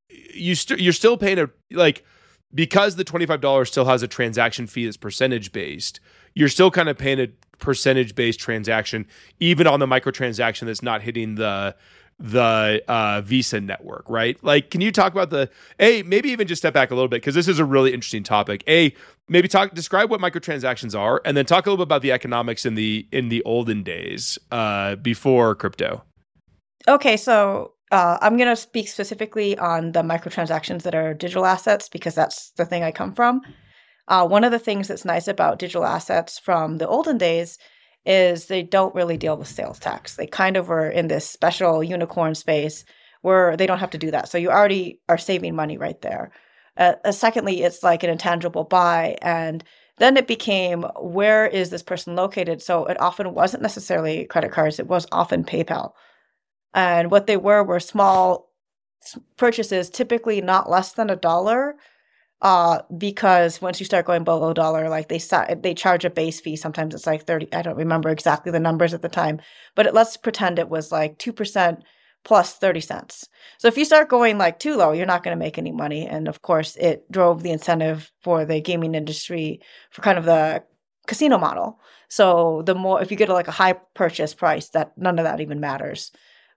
you 0.08 0.54
st- 0.54 0.80
you're 0.80 0.92
still 0.92 1.16
paying 1.16 1.38
a 1.38 1.48
like 1.70 2.04
because 2.54 2.96
the 2.96 3.04
$25 3.04 3.66
still 3.66 3.84
has 3.84 4.02
a 4.02 4.08
transaction 4.08 4.66
fee 4.66 4.84
that's 4.84 4.96
percentage 4.96 5.52
based, 5.52 6.00
you're 6.34 6.48
still 6.48 6.70
kind 6.70 6.88
of 6.88 6.96
paying 6.96 7.20
a 7.20 7.28
percentage 7.58 8.14
based 8.14 8.40
transaction, 8.40 9.06
even 9.40 9.66
on 9.66 9.80
the 9.80 9.86
microtransaction 9.86 10.66
that's 10.66 10.82
not 10.82 11.02
hitting 11.02 11.34
the 11.36 11.74
the 12.18 12.82
uh, 12.86 13.20
Visa 13.22 13.60
network, 13.60 14.08
right? 14.08 14.42
Like, 14.44 14.70
can 14.70 14.80
you 14.80 14.92
talk 14.92 15.12
about 15.12 15.30
the 15.30 15.50
a 15.80 16.02
maybe 16.04 16.30
even 16.30 16.46
just 16.46 16.62
step 16.62 16.72
back 16.72 16.90
a 16.90 16.94
little 16.94 17.08
bit 17.08 17.22
because 17.22 17.34
this 17.34 17.48
is 17.48 17.58
a 17.58 17.64
really 17.64 17.92
interesting 17.92 18.22
topic. 18.22 18.62
A 18.68 18.94
maybe 19.28 19.48
talk 19.48 19.74
describe 19.74 20.10
what 20.10 20.20
microtransactions 20.20 20.98
are, 20.98 21.20
and 21.24 21.36
then 21.36 21.44
talk 21.44 21.66
a 21.66 21.70
little 21.70 21.84
bit 21.84 21.88
about 21.88 22.02
the 22.02 22.12
economics 22.12 22.64
in 22.64 22.76
the 22.76 23.06
in 23.10 23.30
the 23.30 23.42
olden 23.42 23.82
days 23.82 24.38
uh, 24.52 24.96
before 24.96 25.54
crypto. 25.54 26.04
Okay, 26.86 27.16
so 27.16 27.73
uh, 27.94 28.18
I'm 28.20 28.36
going 28.36 28.48
to 28.48 28.56
speak 28.56 28.88
specifically 28.88 29.56
on 29.56 29.92
the 29.92 30.02
microtransactions 30.02 30.82
that 30.82 30.96
are 30.96 31.14
digital 31.14 31.46
assets 31.46 31.88
because 31.88 32.16
that's 32.16 32.50
the 32.56 32.64
thing 32.64 32.82
I 32.82 32.90
come 32.90 33.14
from. 33.14 33.40
Uh, 34.08 34.26
one 34.26 34.42
of 34.42 34.50
the 34.50 34.58
things 34.58 34.88
that's 34.88 35.04
nice 35.04 35.28
about 35.28 35.60
digital 35.60 35.84
assets 35.84 36.36
from 36.36 36.78
the 36.78 36.88
olden 36.88 37.18
days 37.18 37.56
is 38.04 38.46
they 38.46 38.64
don't 38.64 38.96
really 38.96 39.16
deal 39.16 39.36
with 39.36 39.46
sales 39.46 39.78
tax. 39.78 40.16
They 40.16 40.26
kind 40.26 40.56
of 40.56 40.72
are 40.72 40.90
in 40.90 41.06
this 41.06 41.30
special 41.30 41.84
unicorn 41.84 42.34
space 42.34 42.84
where 43.22 43.56
they 43.56 43.64
don't 43.64 43.78
have 43.78 43.92
to 43.92 43.98
do 43.98 44.10
that. 44.10 44.28
So 44.28 44.38
you 44.38 44.50
already 44.50 44.98
are 45.08 45.16
saving 45.16 45.54
money 45.54 45.78
right 45.78 46.00
there. 46.02 46.32
Uh, 46.76 46.94
uh 47.04 47.12
secondly, 47.12 47.62
it's 47.62 47.84
like 47.84 48.02
an 48.02 48.10
intangible 48.10 48.64
buy. 48.64 49.16
And 49.22 49.62
then 49.98 50.16
it 50.16 50.26
became 50.26 50.82
where 51.00 51.46
is 51.46 51.70
this 51.70 51.84
person 51.84 52.16
located? 52.16 52.60
So 52.60 52.86
it 52.86 53.00
often 53.00 53.34
wasn't 53.34 53.62
necessarily 53.62 54.24
credit 54.24 54.50
cards, 54.50 54.80
it 54.80 54.88
was 54.88 55.06
often 55.12 55.44
PayPal. 55.44 55.92
And 56.74 57.10
what 57.10 57.26
they 57.26 57.36
were 57.36 57.62
were 57.62 57.80
small 57.80 58.50
purchases, 59.36 59.90
typically 59.90 60.40
not 60.40 60.68
less 60.68 60.92
than 60.92 61.10
a 61.10 61.16
dollar. 61.16 61.76
Uh, 62.42 62.82
because 62.98 63.62
once 63.62 63.80
you 63.80 63.86
start 63.86 64.04
going 64.04 64.24
below 64.24 64.52
dollar, 64.52 64.90
like 64.90 65.08
they 65.08 65.20
they 65.62 65.72
charge 65.72 66.04
a 66.04 66.10
base 66.10 66.40
fee. 66.40 66.56
Sometimes 66.56 66.94
it's 66.94 67.06
like 67.06 67.24
thirty. 67.24 67.50
I 67.54 67.62
don't 67.62 67.76
remember 67.76 68.10
exactly 68.10 68.52
the 68.52 68.60
numbers 68.60 68.92
at 68.92 69.00
the 69.00 69.08
time, 69.08 69.40
but 69.74 69.86
it, 69.86 69.94
let's 69.94 70.18
pretend 70.18 70.58
it 70.58 70.68
was 70.68 70.92
like 70.92 71.16
two 71.18 71.32
percent 71.32 71.84
plus 72.24 72.54
30 72.54 72.80
cents. 72.80 73.28
So 73.58 73.68
if 73.68 73.76
you 73.76 73.84
start 73.84 74.08
going 74.08 74.38
like 74.38 74.58
too 74.58 74.76
low, 74.76 74.92
you're 74.92 75.06
not 75.06 75.22
going 75.22 75.36
to 75.36 75.44
make 75.44 75.58
any 75.58 75.72
money. 75.72 76.06
And 76.06 76.26
of 76.26 76.42
course, 76.42 76.74
it 76.76 77.10
drove 77.12 77.42
the 77.42 77.50
incentive 77.50 78.10
for 78.22 78.44
the 78.44 78.60
gaming 78.60 78.94
industry 78.94 79.60
for 79.90 80.02
kind 80.02 80.18
of 80.18 80.24
the 80.24 80.64
casino 81.06 81.38
model. 81.38 81.78
So 82.08 82.62
the 82.64 82.74
more, 82.74 83.02
if 83.02 83.10
you 83.10 83.16
get 83.16 83.28
like 83.28 83.48
a 83.48 83.52
high 83.52 83.74
purchase 83.94 84.34
price, 84.34 84.70
that 84.70 84.96
none 84.96 85.18
of 85.18 85.24
that 85.24 85.40
even 85.40 85.60
matters. 85.60 86.12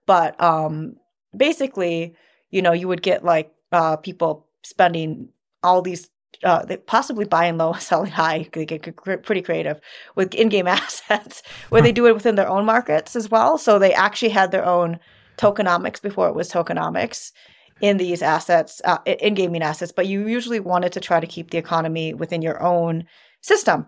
But 0.08 0.42
um, 0.42 0.96
basically, 1.36 2.16
you 2.50 2.64
know, 2.64 2.72
you 2.72 2.88
would 2.88 3.04
get 3.04 3.24
like 3.24 3.52
uh, 3.72 3.98
people 3.98 4.48
spending 4.64 5.30
all 5.62 5.84
these 5.84 6.10
uh, 6.44 6.66
possibly 6.86 7.26
buying 7.26 7.58
low, 7.58 7.74
and 7.74 7.82
selling 7.92 8.12
high. 8.12 8.48
They 8.54 8.66
get 8.66 8.96
pretty 9.24 9.42
creative 9.42 9.80
with 10.16 10.34
in-game 10.34 10.68
assets, 10.80 11.44
where 11.70 11.82
they 11.82 11.92
do 11.92 12.08
it 12.08 12.16
within 12.16 12.36
their 12.36 12.50
own 12.50 12.66
markets 12.66 13.16
as 13.16 13.30
well. 13.30 13.58
So 13.58 13.78
they 13.78 13.94
actually 13.94 14.30
had 14.30 14.52
their 14.52 14.66
own 14.66 15.00
tokenomics 15.38 16.02
before 16.02 16.28
it 16.28 16.36
was 16.36 16.52
tokenomics 16.52 17.32
in 17.80 17.98
these 17.98 18.24
assets, 18.24 18.82
uh, 18.86 18.98
in 19.06 19.36
gaming 19.36 19.62
assets. 19.62 19.92
But 19.92 20.08
you 20.08 20.28
usually 20.28 20.60
wanted 20.60 20.92
to 20.94 21.00
try 21.00 21.20
to 21.20 21.28
keep 21.28 21.52
the 21.52 21.60
economy 21.60 22.14
within 22.14 22.42
your 22.42 22.62
own 22.62 23.06
system. 23.42 23.88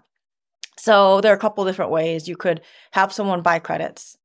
So 0.78 1.22
there 1.22 1.34
are 1.34 1.36
a 1.36 1.40
couple 1.40 1.66
different 1.66 1.92
ways 1.92 2.28
you 2.28 2.38
could 2.38 2.62
have 2.92 3.12
someone 3.12 3.42
buy 3.42 3.60
credits. 3.60 4.18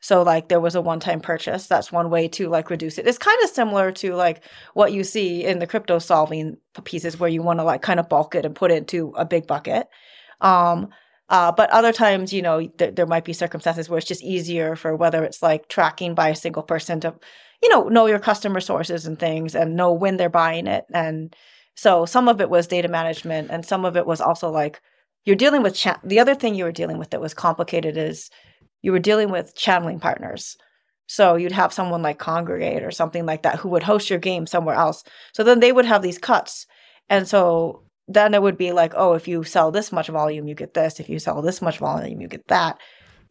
So 0.00 0.22
like 0.22 0.48
there 0.48 0.60
was 0.60 0.74
a 0.74 0.80
one-time 0.80 1.20
purchase. 1.20 1.66
That's 1.66 1.92
one 1.92 2.10
way 2.10 2.28
to 2.28 2.48
like 2.48 2.70
reduce 2.70 2.98
it. 2.98 3.06
It's 3.06 3.18
kind 3.18 3.38
of 3.42 3.50
similar 3.50 3.92
to 3.92 4.14
like 4.14 4.44
what 4.74 4.92
you 4.92 5.04
see 5.04 5.44
in 5.44 5.58
the 5.58 5.66
crypto 5.66 5.98
solving 5.98 6.56
pieces 6.84 7.18
where 7.18 7.30
you 7.30 7.42
want 7.42 7.58
to 7.60 7.64
like 7.64 7.82
kind 7.82 8.00
of 8.00 8.08
bulk 8.08 8.34
it 8.34 8.44
and 8.44 8.54
put 8.54 8.70
it 8.70 8.78
into 8.78 9.12
a 9.16 9.24
big 9.24 9.46
bucket. 9.46 9.88
Um, 10.40 10.88
Uh, 11.30 11.52
but 11.52 11.68
other 11.70 11.92
times, 11.92 12.32
you 12.32 12.40
know, 12.40 12.66
th- 12.66 12.94
there 12.94 13.06
might 13.06 13.24
be 13.24 13.34
circumstances 13.34 13.88
where 13.88 13.98
it's 13.98 14.08
just 14.08 14.22
easier 14.22 14.74
for 14.76 14.96
whether 14.96 15.24
it's 15.24 15.42
like 15.42 15.68
tracking 15.68 16.14
by 16.14 16.30
a 16.30 16.34
single 16.34 16.62
person 16.62 17.00
to, 17.00 17.14
you 17.62 17.68
know, 17.68 17.82
know 17.88 18.06
your 18.06 18.18
customer 18.18 18.60
sources 18.60 19.06
and 19.06 19.18
things 19.18 19.54
and 19.54 19.76
know 19.76 19.92
when 19.92 20.16
they're 20.16 20.30
buying 20.30 20.66
it. 20.66 20.86
And 20.94 21.36
so 21.74 22.06
some 22.06 22.28
of 22.28 22.40
it 22.40 22.48
was 22.48 22.66
data 22.66 22.88
management 22.88 23.50
and 23.50 23.64
some 23.66 23.84
of 23.84 23.94
it 23.96 24.06
was 24.06 24.20
also 24.22 24.48
like 24.50 24.80
you're 25.26 25.36
dealing 25.36 25.62
with 25.62 25.74
cha- 25.74 26.00
the 26.02 26.20
other 26.20 26.34
thing 26.34 26.54
you 26.54 26.64
were 26.64 26.72
dealing 26.72 26.98
with 26.98 27.10
that 27.10 27.20
was 27.20 27.34
complicated 27.34 27.98
is 27.98 28.30
you 28.82 28.92
were 28.92 28.98
dealing 28.98 29.30
with 29.30 29.54
channeling 29.54 30.00
partners. 30.00 30.56
So 31.06 31.36
you'd 31.36 31.52
have 31.52 31.72
someone 31.72 32.02
like 32.02 32.18
Kongregate 32.18 32.86
or 32.86 32.90
something 32.90 33.24
like 33.24 33.42
that 33.42 33.56
who 33.56 33.70
would 33.70 33.82
host 33.82 34.10
your 34.10 34.18
game 34.18 34.46
somewhere 34.46 34.74
else. 34.74 35.02
So 35.32 35.42
then 35.42 35.60
they 35.60 35.72
would 35.72 35.86
have 35.86 36.02
these 36.02 36.18
cuts. 36.18 36.66
And 37.08 37.26
so 37.26 37.82
then 38.06 38.34
it 38.34 38.42
would 38.42 38.58
be 38.58 38.72
like, 38.72 38.92
oh, 38.94 39.14
if 39.14 39.26
you 39.26 39.42
sell 39.42 39.70
this 39.70 39.90
much 39.90 40.08
volume, 40.08 40.48
you 40.48 40.54
get 40.54 40.74
this. 40.74 41.00
If 41.00 41.08
you 41.08 41.18
sell 41.18 41.40
this 41.40 41.62
much 41.62 41.78
volume, 41.78 42.20
you 42.20 42.28
get 42.28 42.46
that. 42.48 42.78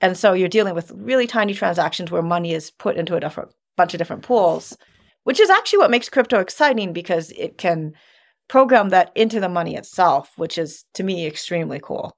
And 0.02 0.18
so 0.18 0.34
you're 0.34 0.50
dealing 0.50 0.76
with 0.76 0.92
really 0.92 1.28
tiny 1.28 1.54
transactions 1.54 2.12
where 2.12 2.22
money 2.24 2.54
is 2.54 2.72
put 2.72 2.98
into 2.98 3.16
a 3.16 3.20
different 3.20 3.52
bunch 3.76 3.94
of 3.94 4.00
different 4.00 4.24
pools, 4.24 4.76
which 5.24 5.40
is 5.40 5.50
actually 5.50 5.80
what 5.80 5.92
makes 5.92 6.10
crypto 6.10 6.40
exciting 6.40 6.94
because 6.94 7.32
it 7.32 7.58
can 7.60 7.94
program 8.48 8.90
that 8.90 9.12
into 9.16 9.40
the 9.40 9.50
money 9.50 9.76
itself, 9.76 10.32
which 10.36 10.58
is 10.58 10.84
to 10.96 11.04
me 11.04 11.28
extremely 11.28 11.80
cool. 11.82 12.17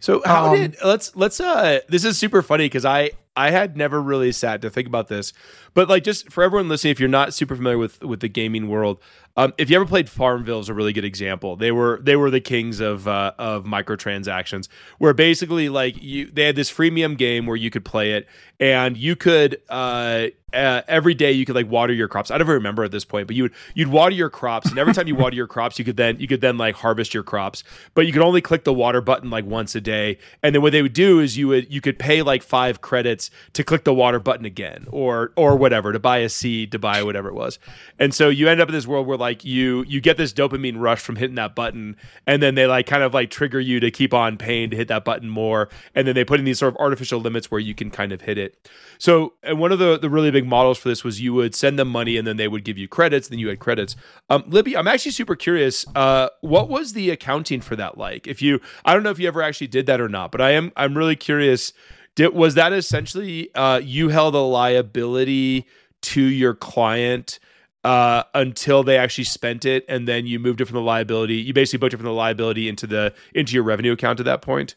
So 0.00 0.22
how 0.24 0.46
um, 0.46 0.56
did 0.56 0.76
let's 0.84 1.14
let's 1.16 1.40
uh 1.40 1.80
this 1.88 2.04
is 2.04 2.18
super 2.18 2.42
funny 2.42 2.66
because 2.66 2.84
I 2.84 3.10
I 3.36 3.50
had 3.50 3.76
never 3.76 4.00
really 4.00 4.30
sat 4.30 4.62
to 4.62 4.70
think 4.70 4.86
about 4.86 5.08
this, 5.08 5.32
but 5.74 5.88
like 5.88 6.04
just 6.04 6.30
for 6.30 6.44
everyone 6.44 6.68
listening, 6.68 6.92
if 6.92 7.00
you're 7.00 7.08
not 7.08 7.34
super 7.34 7.56
familiar 7.56 7.78
with 7.78 8.02
with 8.02 8.20
the 8.20 8.28
gaming 8.28 8.68
world, 8.68 8.98
um, 9.36 9.52
if 9.58 9.68
you 9.68 9.76
ever 9.76 9.86
played 9.86 10.08
Farmville, 10.08 10.60
is 10.60 10.68
a 10.68 10.74
really 10.74 10.92
good 10.92 11.04
example. 11.04 11.56
They 11.56 11.72
were 11.72 11.98
they 12.02 12.14
were 12.14 12.30
the 12.30 12.40
kings 12.40 12.80
of 12.80 13.08
uh, 13.08 13.32
of 13.38 13.64
microtransactions, 13.64 14.68
where 14.98 15.12
basically 15.12 15.68
like 15.68 16.00
you 16.00 16.30
they 16.30 16.44
had 16.44 16.54
this 16.54 16.70
freemium 16.72 17.16
game 17.16 17.46
where 17.46 17.56
you 17.56 17.70
could 17.70 17.84
play 17.84 18.12
it, 18.12 18.28
and 18.60 18.96
you 18.96 19.16
could 19.16 19.60
uh, 19.68 20.26
uh, 20.54 20.82
every 20.86 21.14
day 21.14 21.32
you 21.32 21.44
could 21.44 21.56
like 21.56 21.68
water 21.68 21.92
your 21.92 22.06
crops. 22.06 22.30
I 22.30 22.38
don't 22.38 22.46
even 22.46 22.54
remember 22.54 22.84
at 22.84 22.92
this 22.92 23.04
point, 23.04 23.26
but 23.26 23.34
you 23.34 23.44
would 23.44 23.52
you'd 23.74 23.88
water 23.88 24.14
your 24.14 24.30
crops, 24.30 24.70
and 24.70 24.78
every 24.78 24.94
time 24.94 25.08
you 25.08 25.16
water 25.16 25.34
your 25.34 25.48
crops, 25.48 25.78
you 25.78 25.84
could 25.84 25.96
then 25.96 26.20
you 26.20 26.28
could 26.28 26.40
then 26.40 26.56
like 26.56 26.76
harvest 26.76 27.12
your 27.12 27.24
crops, 27.24 27.64
but 27.94 28.06
you 28.06 28.12
could 28.12 28.22
only 28.22 28.40
click 28.40 28.62
the 28.62 28.72
water 28.72 29.00
button 29.00 29.30
like 29.30 29.44
once 29.44 29.74
a 29.74 29.80
day, 29.80 30.18
and 30.42 30.54
then 30.54 30.62
what 30.62 30.70
they 30.70 30.82
would 30.82 30.92
do 30.92 31.18
is 31.18 31.36
you 31.36 31.48
would 31.48 31.72
you 31.72 31.80
could 31.80 31.98
pay 31.98 32.22
like 32.22 32.44
five 32.44 32.80
credits 32.80 33.32
to 33.54 33.64
click 33.64 33.82
the 33.82 33.94
water 33.94 34.20
button 34.20 34.44
again, 34.44 34.86
or 34.90 35.32
or 35.34 35.56
whatever 35.56 35.92
to 35.92 35.98
buy 35.98 36.18
a 36.18 36.28
seed 36.28 36.70
to 36.70 36.78
buy 36.78 37.02
whatever 37.02 37.28
it 37.28 37.34
was, 37.34 37.58
and 37.98 38.14
so 38.14 38.28
you 38.28 38.48
end 38.48 38.60
up 38.60 38.68
in 38.68 38.74
this 38.74 38.86
world 38.86 39.08
where 39.08 39.18
like 39.18 39.23
you 39.44 39.84
you 39.88 40.00
get 40.00 40.16
this 40.16 40.32
dopamine 40.32 40.80
rush 40.80 41.00
from 41.00 41.16
hitting 41.16 41.36
that 41.36 41.54
button 41.54 41.96
and 42.26 42.42
then 42.42 42.54
they 42.54 42.66
like 42.66 42.86
kind 42.86 43.02
of 43.02 43.14
like 43.14 43.30
trigger 43.30 43.60
you 43.60 43.80
to 43.80 43.90
keep 43.90 44.12
on 44.12 44.36
paying 44.36 44.70
to 44.70 44.76
hit 44.76 44.88
that 44.88 45.04
button 45.04 45.28
more 45.28 45.68
and 45.94 46.06
then 46.06 46.14
they 46.14 46.24
put 46.24 46.38
in 46.38 46.44
these 46.44 46.58
sort 46.58 46.72
of 46.72 46.80
artificial 46.80 47.20
limits 47.20 47.50
where 47.50 47.60
you 47.60 47.74
can 47.74 47.90
kind 47.90 48.12
of 48.12 48.20
hit 48.20 48.38
it. 48.38 48.68
So 48.98 49.34
and 49.42 49.58
one 49.58 49.72
of 49.72 49.78
the 49.78 49.98
the 49.98 50.10
really 50.10 50.30
big 50.30 50.46
models 50.46 50.78
for 50.78 50.88
this 50.88 51.02
was 51.04 51.20
you 51.20 51.32
would 51.34 51.54
send 51.54 51.78
them 51.78 51.88
money 51.88 52.16
and 52.16 52.26
then 52.26 52.36
they 52.36 52.48
would 52.48 52.64
give 52.64 52.78
you 52.78 52.88
credits 52.88 53.28
then 53.28 53.38
you 53.38 53.48
had 53.48 53.58
credits. 53.58 53.96
Um 54.30 54.44
libby 54.46 54.76
i'm 54.76 54.88
actually 54.88 55.12
super 55.12 55.36
curious 55.36 55.86
uh 55.94 56.28
what 56.40 56.68
was 56.68 56.92
the 56.92 57.10
accounting 57.10 57.60
for 57.60 57.76
that 57.76 57.96
like? 57.98 58.26
If 58.26 58.42
you 58.42 58.60
i 58.84 58.92
don't 58.92 59.02
know 59.02 59.10
if 59.10 59.18
you 59.18 59.28
ever 59.28 59.42
actually 59.42 59.68
did 59.68 59.86
that 59.86 60.00
or 60.00 60.08
not 60.08 60.30
but 60.30 60.40
i 60.40 60.50
am 60.50 60.72
i'm 60.76 60.96
really 60.96 61.16
curious 61.16 61.72
did 62.14 62.34
was 62.34 62.54
that 62.54 62.72
essentially 62.72 63.54
uh 63.54 63.80
you 63.82 64.08
held 64.08 64.34
a 64.34 64.38
liability 64.38 65.66
to 66.04 66.22
your 66.22 66.54
client 66.54 67.38
uh, 67.84 68.24
until 68.32 68.82
they 68.82 68.96
actually 68.96 69.24
spent 69.24 69.64
it, 69.64 69.84
and 69.88 70.08
then 70.08 70.26
you 70.26 70.38
moved 70.38 70.60
it 70.60 70.64
from 70.64 70.76
the 70.76 70.82
liability. 70.82 71.36
You 71.36 71.52
basically 71.52 71.78
booked 71.78 71.94
it 71.94 71.98
from 71.98 72.06
the 72.06 72.12
liability 72.12 72.68
into 72.68 72.86
the 72.86 73.12
into 73.34 73.54
your 73.54 73.62
revenue 73.62 73.92
account 73.92 74.20
at 74.20 74.26
that 74.26 74.42
point. 74.42 74.76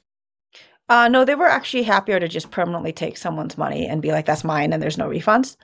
Uh, 0.89 1.07
no, 1.07 1.25
they 1.25 1.35
were 1.35 1.47
actually 1.47 1.83
happier 1.83 2.19
to 2.19 2.27
just 2.27 2.51
permanently 2.51 2.93
take 2.93 3.17
someone's 3.17 3.57
money 3.57 3.87
and 3.87 4.01
be 4.01 4.11
like, 4.11 4.25
"That's 4.25 4.43
mine," 4.43 4.73
and 4.73 4.83
there's 4.83 4.97
no 4.97 5.09
refunds. 5.09 5.55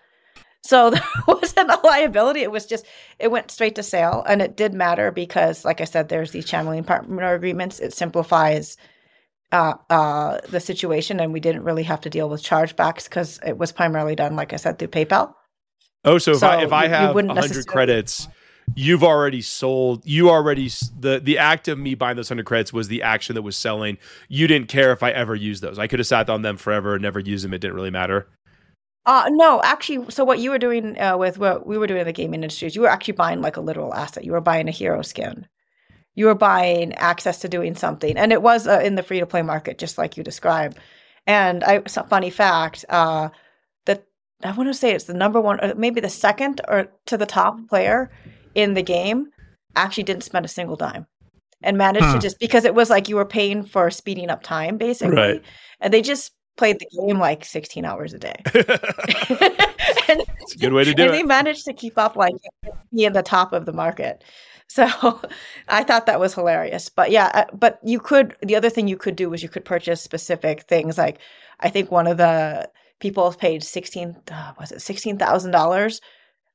So 0.64 0.90
there 0.92 1.04
wasn't 1.28 1.70
a 1.70 1.80
liability. 1.86 2.42
It 2.42 2.52
was 2.52 2.66
just 2.66 2.86
it 3.20 3.30
went 3.30 3.52
straight 3.52 3.76
to 3.76 3.84
sale, 3.84 4.24
and 4.28 4.42
it 4.42 4.56
did 4.56 4.74
matter 4.74 5.12
because, 5.12 5.66
like 5.66 5.82
I 5.82 5.86
said, 5.86 6.08
there's 6.08 6.32
these 6.32 6.46
channeling 6.46 6.86
partner 6.86 7.34
agreements. 7.34 7.80
It 7.80 7.94
simplifies 7.94 8.78
uh, 9.52 9.76
uh, 9.90 10.40
the 10.50 10.62
situation, 10.62 11.20
and 11.20 11.34
we 11.34 11.42
didn't 11.42 11.64
really 11.64 11.84
have 11.84 12.02
to 12.02 12.10
deal 12.10 12.30
with 12.30 12.42
chargebacks 12.42 13.04
because 13.04 13.40
it 13.46 13.58
was 13.58 13.74
primarily 13.74 14.16
done, 14.16 14.38
like 14.38 14.54
I 14.54 14.58
said, 14.58 14.80
through 14.80 14.88
PayPal. 14.90 15.34
Oh, 16.06 16.18
so, 16.18 16.34
so 16.34 16.48
if 16.48 16.52
I 16.52 16.64
if 16.64 16.74
I 16.74 16.88
have 16.88 17.16
hundred 17.16 17.68
credits, 17.68 18.28
you've 18.76 19.04
already 19.04 19.42
sold. 19.42 20.06
You 20.06 20.30
already 20.30 20.70
the 21.00 21.20
the 21.24 21.38
act 21.38 21.68
of 21.68 21.80
me 21.80 21.96
buying 21.96 22.18
those 22.18 22.30
hundred 22.30 22.46
credits 22.46 22.74
was 22.74 22.88
the 22.88 23.04
action 23.04 23.36
that 23.36 23.42
was 23.42 23.56
selling. 23.56 23.98
You 24.28 24.48
didn't 24.48 24.68
care 24.68 24.92
if 24.92 25.04
I 25.04 25.12
ever 25.12 25.36
used 25.36 25.62
those. 25.62 25.80
I 25.80 25.88
could 25.88 26.00
have 26.00 26.08
sat 26.08 26.30
on 26.30 26.42
them 26.42 26.58
forever 26.58 26.94
and 26.94 27.02
never 27.02 27.20
used 27.20 27.46
them. 27.46 27.54
It 27.54 27.60
didn't 27.60 27.76
really 27.76 27.92
matter. 27.92 28.28
Uh, 29.06 29.30
no, 29.32 29.62
actually, 29.64 30.10
so 30.12 30.24
what 30.24 30.40
you 30.40 30.50
were 30.50 30.60
doing 30.60 31.00
uh, 31.00 31.18
with 31.18 31.38
what 31.38 31.68
we 31.68 31.78
were 31.78 31.88
doing 31.88 32.02
in 32.02 32.08
the 32.08 32.14
gaming 32.14 32.42
industry 32.42 32.68
is 32.68 32.76
you 32.76 32.82
were 32.82 32.90
actually 32.90 33.14
buying 33.14 33.42
like 33.42 33.58
a 33.58 33.62
literal 33.62 33.94
asset. 33.94 34.24
You 34.24 34.32
were 34.32 34.42
buying 34.42 34.70
a 34.70 34.72
hero 34.72 35.02
skin. 35.02 35.46
You 36.16 36.28
were 36.28 36.36
buying 36.36 36.94
access 36.94 37.40
to 37.40 37.50
doing 37.50 37.76
something, 37.76 38.18
and 38.18 38.32
it 38.32 38.42
was 38.42 38.68
uh, 38.68 38.80
in 38.84 38.96
the 38.96 39.04
free 39.04 39.20
to 39.20 39.26
play 39.26 39.42
market, 39.42 39.78
just 39.78 39.98
like 39.98 40.16
you 40.16 40.24
described. 40.24 40.78
And 41.28 41.64
I, 41.64 41.80
funny 41.82 42.30
fact, 42.30 42.86
uh, 42.88 43.30
I 44.44 44.52
want 44.52 44.70
to 44.70 44.74
say 44.74 44.94
it's 44.94 45.06
the 45.06 45.14
number 45.14 45.40
one, 45.40 45.64
or 45.64 45.76
maybe 45.76 46.02
the 46.02 46.10
second 46.10 46.62
or 46.68 46.88
to 47.08 47.18
the 47.18 47.26
top 47.26 47.58
player 47.70 48.12
in 48.56 48.74
the 48.74 48.84
game 48.84 49.28
actually 49.76 50.04
didn't 50.04 50.24
spend 50.24 50.46
a 50.46 50.50
single 50.50 50.76
dime 50.76 51.08
and 51.62 51.78
managed 51.78 52.06
huh. 52.06 52.14
to 52.14 52.20
just 52.20 52.40
because 52.40 52.66
it 52.66 52.76
was 52.76 52.90
like 52.90 53.10
you 53.10 53.16
were 53.16 53.26
paying 53.26 53.64
for 53.64 53.90
speeding 53.90 54.30
up 54.30 54.44
time 54.44 54.78
basically. 54.78 55.16
Right. 55.16 55.42
And 55.80 55.94
they 55.94 56.02
just 56.02 56.34
played 56.58 56.80
the 56.80 56.88
game 57.02 57.20
like 57.20 57.46
16 57.46 57.84
hours 57.86 58.14
a 58.14 58.20
day. 58.20 58.36
and, 60.08 60.24
it's 60.40 60.56
a 60.56 60.60
good 60.60 60.74
way 60.74 60.84
to 60.84 60.94
do 60.94 61.04
and 61.04 61.14
it. 61.14 61.18
they 61.18 61.24
managed 61.24 61.66
to 61.66 61.74
keep 61.74 61.98
up 61.98 62.16
like 62.16 62.36
be 62.94 63.06
in 63.06 63.14
the 63.14 63.24
top 63.24 63.54
of 63.54 63.66
the 63.66 63.74
market. 63.74 64.24
So 64.68 64.86
I 65.68 65.84
thought 65.84 66.06
that 66.06 66.20
was 66.20 66.34
hilarious. 66.34 66.90
But 66.90 67.12
yeah, 67.12 67.32
uh, 67.34 67.46
but 67.54 67.80
you 67.84 68.00
could 68.00 68.36
the 68.42 68.56
other 68.56 68.70
thing 68.70 68.88
you 68.88 68.98
could 68.98 69.16
do 69.16 69.30
was 69.30 69.42
you 69.42 69.50
could 69.50 69.66
purchase 69.66 70.02
specific 70.02 70.64
things 70.64 70.98
like 70.98 71.20
I 71.60 71.70
think 71.70 71.92
one 71.92 72.08
of 72.08 72.18
the 72.18 72.70
people 73.04 73.30
have 73.30 73.38
paid 73.38 73.62
sixteen 73.62 74.16
uh, 74.32 74.54
was 74.58 74.72
it 74.72 74.82
sixteen 74.82 75.18
thousand 75.18 75.52
dollars 75.52 76.00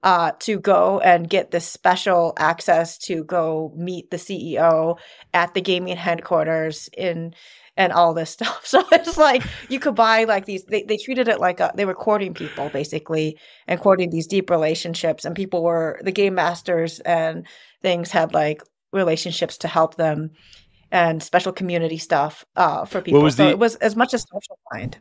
uh, 0.02 0.32
to 0.40 0.58
go 0.58 0.98
and 1.00 1.28
get 1.28 1.50
this 1.50 1.66
special 1.66 2.32
access 2.38 2.96
to 2.96 3.22
go 3.24 3.70
meet 3.76 4.10
the 4.10 4.16
CEO 4.16 4.96
at 5.34 5.52
the 5.52 5.60
gaming 5.60 5.96
headquarters 5.96 6.88
in 6.96 7.34
and 7.76 7.92
all 7.92 8.14
this 8.14 8.30
stuff. 8.36 8.66
So 8.66 8.82
it's 8.92 9.18
like 9.18 9.42
you 9.68 9.78
could 9.78 9.94
buy 9.94 10.24
like 10.24 10.46
these. 10.46 10.64
They, 10.64 10.84
they 10.84 10.96
treated 10.96 11.28
it 11.28 11.38
like 11.38 11.60
a, 11.60 11.70
they 11.74 11.84
were 11.84 11.94
courting 11.94 12.32
people 12.32 12.70
basically 12.70 13.38
and 13.66 13.78
courting 13.78 14.08
these 14.08 14.26
deep 14.26 14.48
relationships. 14.48 15.26
And 15.26 15.36
people 15.36 15.62
were 15.62 16.00
the 16.02 16.12
game 16.12 16.34
masters 16.34 17.00
and 17.00 17.46
things 17.82 18.10
had 18.10 18.32
like 18.32 18.62
relationships 18.92 19.58
to 19.58 19.68
help 19.68 19.96
them 19.96 20.30
and 20.90 21.22
special 21.22 21.52
community 21.52 21.98
stuff 21.98 22.46
uh, 22.56 22.86
for 22.86 23.02
people. 23.02 23.30
so 23.30 23.44
the, 23.44 23.50
it 23.50 23.58
was 23.58 23.74
as 23.76 23.94
much 23.94 24.14
as 24.14 24.22
social 24.22 24.58
mind 24.72 24.96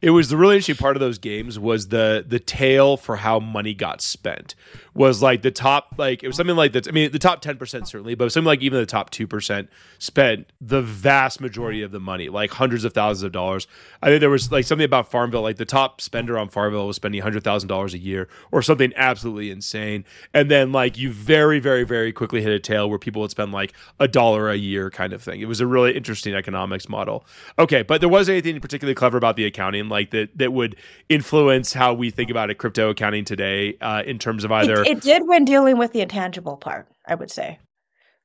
it 0.00 0.10
was 0.10 0.28
the 0.28 0.36
really 0.36 0.54
interesting 0.54 0.76
part 0.76 0.96
of 0.96 1.00
those 1.00 1.18
games 1.18 1.58
was 1.58 1.88
the 1.88 2.24
the 2.26 2.38
tale 2.38 2.96
for 2.96 3.16
how 3.16 3.40
money 3.40 3.74
got 3.74 4.00
spent 4.00 4.54
was 4.94 5.22
like 5.22 5.42
the 5.42 5.50
top 5.50 5.94
like 5.98 6.22
it 6.22 6.26
was 6.26 6.36
something 6.36 6.56
like 6.56 6.72
that 6.72 6.88
i 6.88 6.90
mean 6.90 7.10
the 7.12 7.18
top 7.18 7.42
10% 7.42 7.86
certainly 7.86 8.14
but 8.14 8.30
something 8.32 8.46
like 8.46 8.60
even 8.60 8.78
the 8.78 8.86
top 8.86 9.10
2% 9.10 9.68
spent 9.98 10.52
the 10.60 10.82
vast 10.82 11.40
majority 11.40 11.82
of 11.82 11.90
the 11.90 12.00
money 12.00 12.28
like 12.28 12.50
hundreds 12.50 12.84
of 12.84 12.92
thousands 12.92 13.22
of 13.24 13.32
dollars. 13.32 13.66
I 14.02 14.08
think 14.08 14.20
there 14.20 14.30
was 14.30 14.50
like 14.50 14.64
something 14.64 14.84
about 14.84 15.10
farmville 15.10 15.42
like 15.42 15.56
the 15.56 15.64
top 15.64 16.00
spender 16.00 16.38
on 16.38 16.48
farmville 16.48 16.86
was 16.86 16.96
spending 16.96 17.22
$100000 17.22 17.92
a 17.92 17.98
year 17.98 18.28
or 18.50 18.62
something 18.62 18.92
absolutely 18.96 19.50
insane. 19.50 20.04
And 20.34 20.50
then 20.50 20.72
like 20.72 20.98
you 20.98 21.12
very 21.12 21.58
very 21.58 21.84
very 21.84 22.12
quickly 22.12 22.42
hit 22.42 22.52
a 22.52 22.60
tail 22.60 22.88
where 22.88 22.98
people 22.98 23.22
would 23.22 23.30
spend 23.30 23.52
like 23.52 23.72
a 23.98 24.08
dollar 24.08 24.50
a 24.50 24.56
year 24.56 24.90
kind 24.90 25.12
of 25.12 25.22
thing. 25.22 25.40
It 25.40 25.48
was 25.48 25.60
a 25.60 25.66
really 25.66 25.96
interesting 25.96 26.34
economics 26.34 26.88
model. 26.88 27.24
Okay 27.58 27.82
but 27.82 28.00
there 28.00 28.08
wasn't 28.08 28.34
anything 28.34 28.60
particularly 28.60 28.94
clever 28.94 29.18
about 29.18 29.36
the 29.36 29.44
accounting 29.44 29.87
like 29.88 30.10
that 30.10 30.36
that 30.36 30.52
would 30.52 30.76
influence 31.08 31.72
how 31.72 31.94
we 31.94 32.10
think 32.10 32.30
about 32.30 32.50
a 32.50 32.54
crypto 32.54 32.90
accounting 32.90 33.24
today 33.24 33.76
uh, 33.80 34.02
in 34.06 34.18
terms 34.18 34.44
of 34.44 34.52
either 34.52 34.82
it, 34.82 34.88
it, 34.88 35.00
did 35.00 35.26
when 35.26 35.44
dealing 35.44 35.78
with 35.78 35.92
the 35.92 36.00
intangible 36.00 36.56
part 36.56 36.88
i 37.06 37.14
would 37.14 37.30
say. 37.30 37.58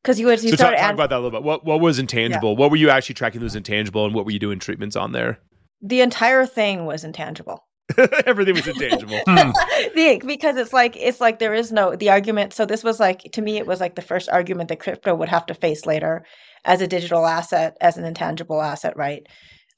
Because 0.03 0.19
you 0.19 0.25
would 0.25 0.43
you 0.43 0.49
so 0.49 0.57
started 0.57 0.77
talk, 0.77 0.85
talk 0.87 0.93
about 0.95 1.09
that 1.11 1.15
a 1.15 1.21
little 1.21 1.39
bit. 1.39 1.43
What 1.43 1.65
what 1.65 1.79
was 1.79 1.97
intangible? 1.97 2.51
Yeah. 2.51 2.57
what 2.57 2.71
were 2.71 2.77
you 2.77 2.89
actually 2.89 3.15
tracking 3.15 3.39
those 3.39 3.55
intangible 3.55 4.05
and 4.05 4.13
what 4.13 4.25
were 4.25 4.31
you 4.31 4.39
doing 4.39 4.59
treatments 4.59 4.97
on 4.97 5.13
there? 5.13 5.39
The 5.81 6.01
entire 6.01 6.45
thing 6.45 6.85
was 6.85 7.05
intangible. 7.05 7.63
Everything 8.25 8.55
was 8.55 8.67
intangible. 8.67 9.19
Hmm. 9.27 9.51
because 10.27 10.57
it's 10.57 10.73
like 10.73 10.97
it's 10.97 11.21
like 11.21 11.39
there 11.39 11.53
is 11.53 11.71
no 11.71 11.95
the 11.95 12.09
argument 12.09 12.53
so 12.53 12.65
this 12.65 12.83
was 12.83 12.99
like 12.99 13.21
to 13.33 13.41
me 13.41 13.57
it 13.57 13.67
was 13.67 13.79
like 13.79 13.95
the 13.95 14.01
first 14.01 14.29
argument 14.29 14.69
that 14.69 14.79
crypto 14.79 15.15
would 15.15 15.29
have 15.29 15.45
to 15.45 15.53
face 15.53 15.85
later 15.85 16.25
as 16.65 16.81
a 16.81 16.87
digital 16.87 17.25
asset 17.25 17.77
as 17.79 17.97
an 17.97 18.05
intangible 18.05 18.61
asset 18.61 18.95
right 18.97 19.27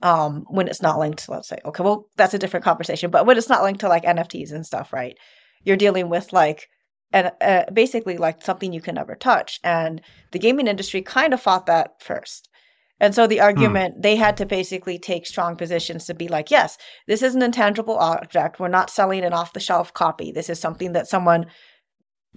um, 0.01 0.45
when 0.49 0.67
it's 0.67 0.81
not 0.81 0.99
linked 0.99 1.25
to, 1.25 1.31
let's 1.31 1.47
say, 1.47 1.57
okay, 1.65 1.83
well, 1.83 2.07
that's 2.17 2.33
a 2.33 2.39
different 2.39 2.63
conversation, 2.63 3.11
but 3.11 3.25
when 3.25 3.37
it's 3.37 3.49
not 3.49 3.63
linked 3.63 3.81
to 3.81 3.87
like 3.87 4.03
NFTs 4.03 4.51
and 4.51 4.65
stuff, 4.65 4.93
right? 4.93 5.17
You're 5.63 5.77
dealing 5.77 6.09
with 6.09 6.33
like, 6.33 6.67
and 7.11 7.31
uh, 7.41 7.63
basically 7.71 8.17
like 8.17 8.41
something 8.41 8.73
you 8.73 8.81
can 8.81 8.95
never 8.95 9.15
touch. 9.15 9.59
And 9.63 10.01
the 10.31 10.39
gaming 10.39 10.67
industry 10.67 11.01
kind 11.01 11.33
of 11.33 11.41
fought 11.41 11.65
that 11.67 12.01
first. 12.01 12.49
And 12.99 13.13
so 13.13 13.27
the 13.27 13.41
argument, 13.41 13.95
hmm. 13.95 14.01
they 14.01 14.15
had 14.15 14.37
to 14.37 14.45
basically 14.45 14.97
take 14.97 15.25
strong 15.25 15.55
positions 15.55 16.05
to 16.05 16.13
be 16.13 16.27
like, 16.27 16.49
yes, 16.49 16.77
this 17.07 17.21
is 17.21 17.35
an 17.35 17.41
intangible 17.41 17.97
object. 17.97 18.59
We're 18.59 18.67
not 18.69 18.89
selling 18.89 19.23
an 19.23 19.33
off 19.33 19.53
the 19.53 19.59
shelf 19.59 19.93
copy. 19.93 20.31
This 20.31 20.49
is 20.49 20.59
something 20.59 20.93
that 20.93 21.07
someone 21.07 21.47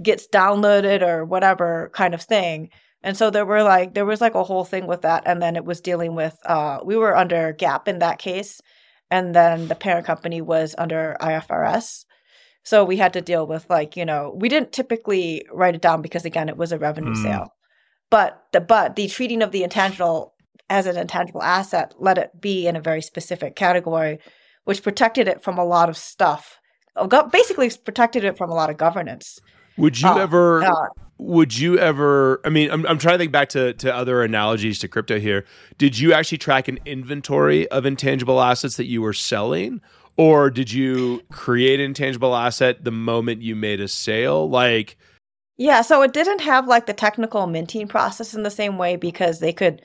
gets 0.03 0.27
downloaded 0.29 1.03
or 1.03 1.25
whatever 1.25 1.91
kind 1.93 2.15
of 2.15 2.23
thing. 2.23 2.71
And 3.03 3.17
so 3.17 3.31
there 3.31 3.47
were 3.47 3.63
like 3.63 3.95
there 3.95 4.07
was 4.07 4.21
like 4.21 4.35
a 4.35 4.45
whole 4.45 4.65
thing 4.65 4.87
with 4.87 5.03
that. 5.03 5.23
And 5.27 5.41
then 5.41 5.57
it 5.57 5.65
was 5.65 5.81
dealing 5.81 6.15
with 6.15 6.37
uh 6.45 6.81
we 6.85 6.97
were 6.97 7.17
under 7.17 7.53
GAAP 7.53 7.89
in 7.89 8.01
that 8.01 8.19
case. 8.19 8.61
And 9.11 9.35
then 9.35 9.69
the 9.69 9.75
parent 9.75 10.07
company 10.07 10.41
was 10.41 10.75
under 10.77 11.17
IFRS. 11.21 12.05
So 12.63 12.85
we 12.85 12.99
had 12.99 13.15
to 13.15 13.23
deal 13.23 13.47
with 13.47 13.65
like, 13.71 13.97
you 13.97 14.05
know, 14.05 14.37
we 14.39 14.49
didn't 14.49 14.73
typically 14.73 15.47
write 15.51 15.75
it 15.75 15.81
down 15.81 16.03
because 16.03 16.25
again 16.25 16.49
it 16.49 16.57
was 16.57 16.73
a 16.73 16.79
revenue 16.79 17.15
mm. 17.15 17.23
sale. 17.23 17.55
But 18.11 18.43
the 18.53 18.61
but 18.61 18.97
the 18.97 19.09
treating 19.09 19.43
of 19.43 19.53
the 19.53 19.63
intangible 19.63 20.35
as 20.69 20.87
an 20.87 20.97
intangible 20.97 21.43
asset 21.43 21.95
let 21.99 22.19
it 22.19 22.41
be 22.41 22.67
in 22.67 22.77
a 22.77 22.81
very 22.81 23.01
specific 23.01 23.57
category, 23.57 24.19
which 24.65 24.83
protected 24.83 25.29
it 25.29 25.43
from 25.43 25.57
a 25.57 25.65
lot 25.65 25.89
of 25.89 25.97
stuff. 25.97 26.59
Basically 27.31 27.71
protected 27.85 28.25
it 28.25 28.37
from 28.37 28.51
a 28.51 28.55
lot 28.55 28.71
of 28.71 28.77
governance. 28.77 29.39
Would 29.77 30.01
you 30.01 30.09
uh, 30.09 30.17
ever 30.17 30.65
uh, 30.65 30.89
would 31.19 31.59
you 31.59 31.79
ever 31.79 32.41
i 32.45 32.49
mean 32.49 32.71
I'm, 32.71 32.87
I'm 32.87 32.99
trying 32.99 33.15
to 33.15 33.19
think 33.19 33.33
back 33.33 33.49
to, 33.51 33.75
to 33.75 33.95
other 33.95 34.23
analogies 34.23 34.79
to 34.81 34.89
crypto 34.89 35.19
here. 35.19 35.45
Did 35.77 35.99
you 35.99 36.13
actually 36.13 36.39
track 36.39 36.69
an 36.69 36.79
inventory 36.85 37.69
of 37.69 37.85
intangible 37.85 38.41
assets 38.41 38.77
that 38.77 38.87
you 38.87 39.03
were 39.03 39.13
selling? 39.13 39.81
Or 40.17 40.51
did 40.51 40.73
you 40.73 41.23
create 41.31 41.79
an 41.79 41.87
intangible 41.87 42.35
asset 42.35 42.85
the 42.85 42.91
moment 42.91 43.43
you 43.43 43.55
made 43.55 43.81
a 43.81 43.89
sale? 43.89 44.49
Like 44.49 44.97
yeah 45.57 45.83
so 45.83 46.03
it 46.03 46.13
didn't 46.13 46.41
have 46.41 46.69
like 46.69 46.87
the 46.87 46.95
technical 46.95 47.47
minting 47.47 47.89
process 47.89 48.33
in 48.35 48.45
the 48.45 48.51
same 48.51 48.79
way 48.79 48.97
because 48.97 49.41
they 49.41 49.53
could 49.53 49.83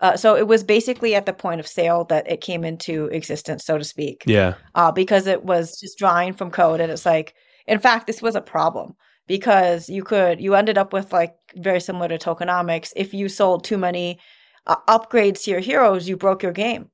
uh, 0.00 0.14
so 0.14 0.36
it 0.36 0.46
was 0.46 0.62
basically 0.62 1.14
at 1.14 1.24
the 1.24 1.32
point 1.32 1.58
of 1.58 1.66
sale 1.66 2.04
that 2.04 2.30
it 2.30 2.42
came 2.42 2.64
into 2.64 3.06
existence 3.06 3.64
so 3.64 3.78
to 3.78 3.84
speak. 3.84 4.24
Yeah. 4.26 4.54
Uh, 4.74 4.92
because 4.92 5.26
it 5.26 5.44
was 5.44 5.80
just 5.80 5.96
drawing 5.96 6.34
from 6.34 6.50
code 6.50 6.80
and 6.80 6.92
it's 6.92 7.06
like 7.06 7.34
in 7.66 7.78
fact 7.78 8.06
this 8.06 8.20
was 8.20 8.34
a 8.34 8.40
problem 8.40 8.94
because 9.26 9.88
you 9.88 10.02
could 10.02 10.40
you 10.40 10.54
ended 10.54 10.78
up 10.78 10.92
with 10.92 11.12
like 11.12 11.34
very 11.56 11.80
similar 11.80 12.08
to 12.08 12.18
tokenomics. 12.18 12.92
If 12.96 13.14
you 13.14 13.28
sold 13.28 13.64
too 13.64 13.78
many 13.78 14.18
uh, 14.66 14.76
upgrades 14.88 15.44
to 15.44 15.50
your 15.50 15.60
heroes 15.60 16.08
you 16.08 16.16
broke 16.16 16.42
your 16.42 16.52
game. 16.52 16.90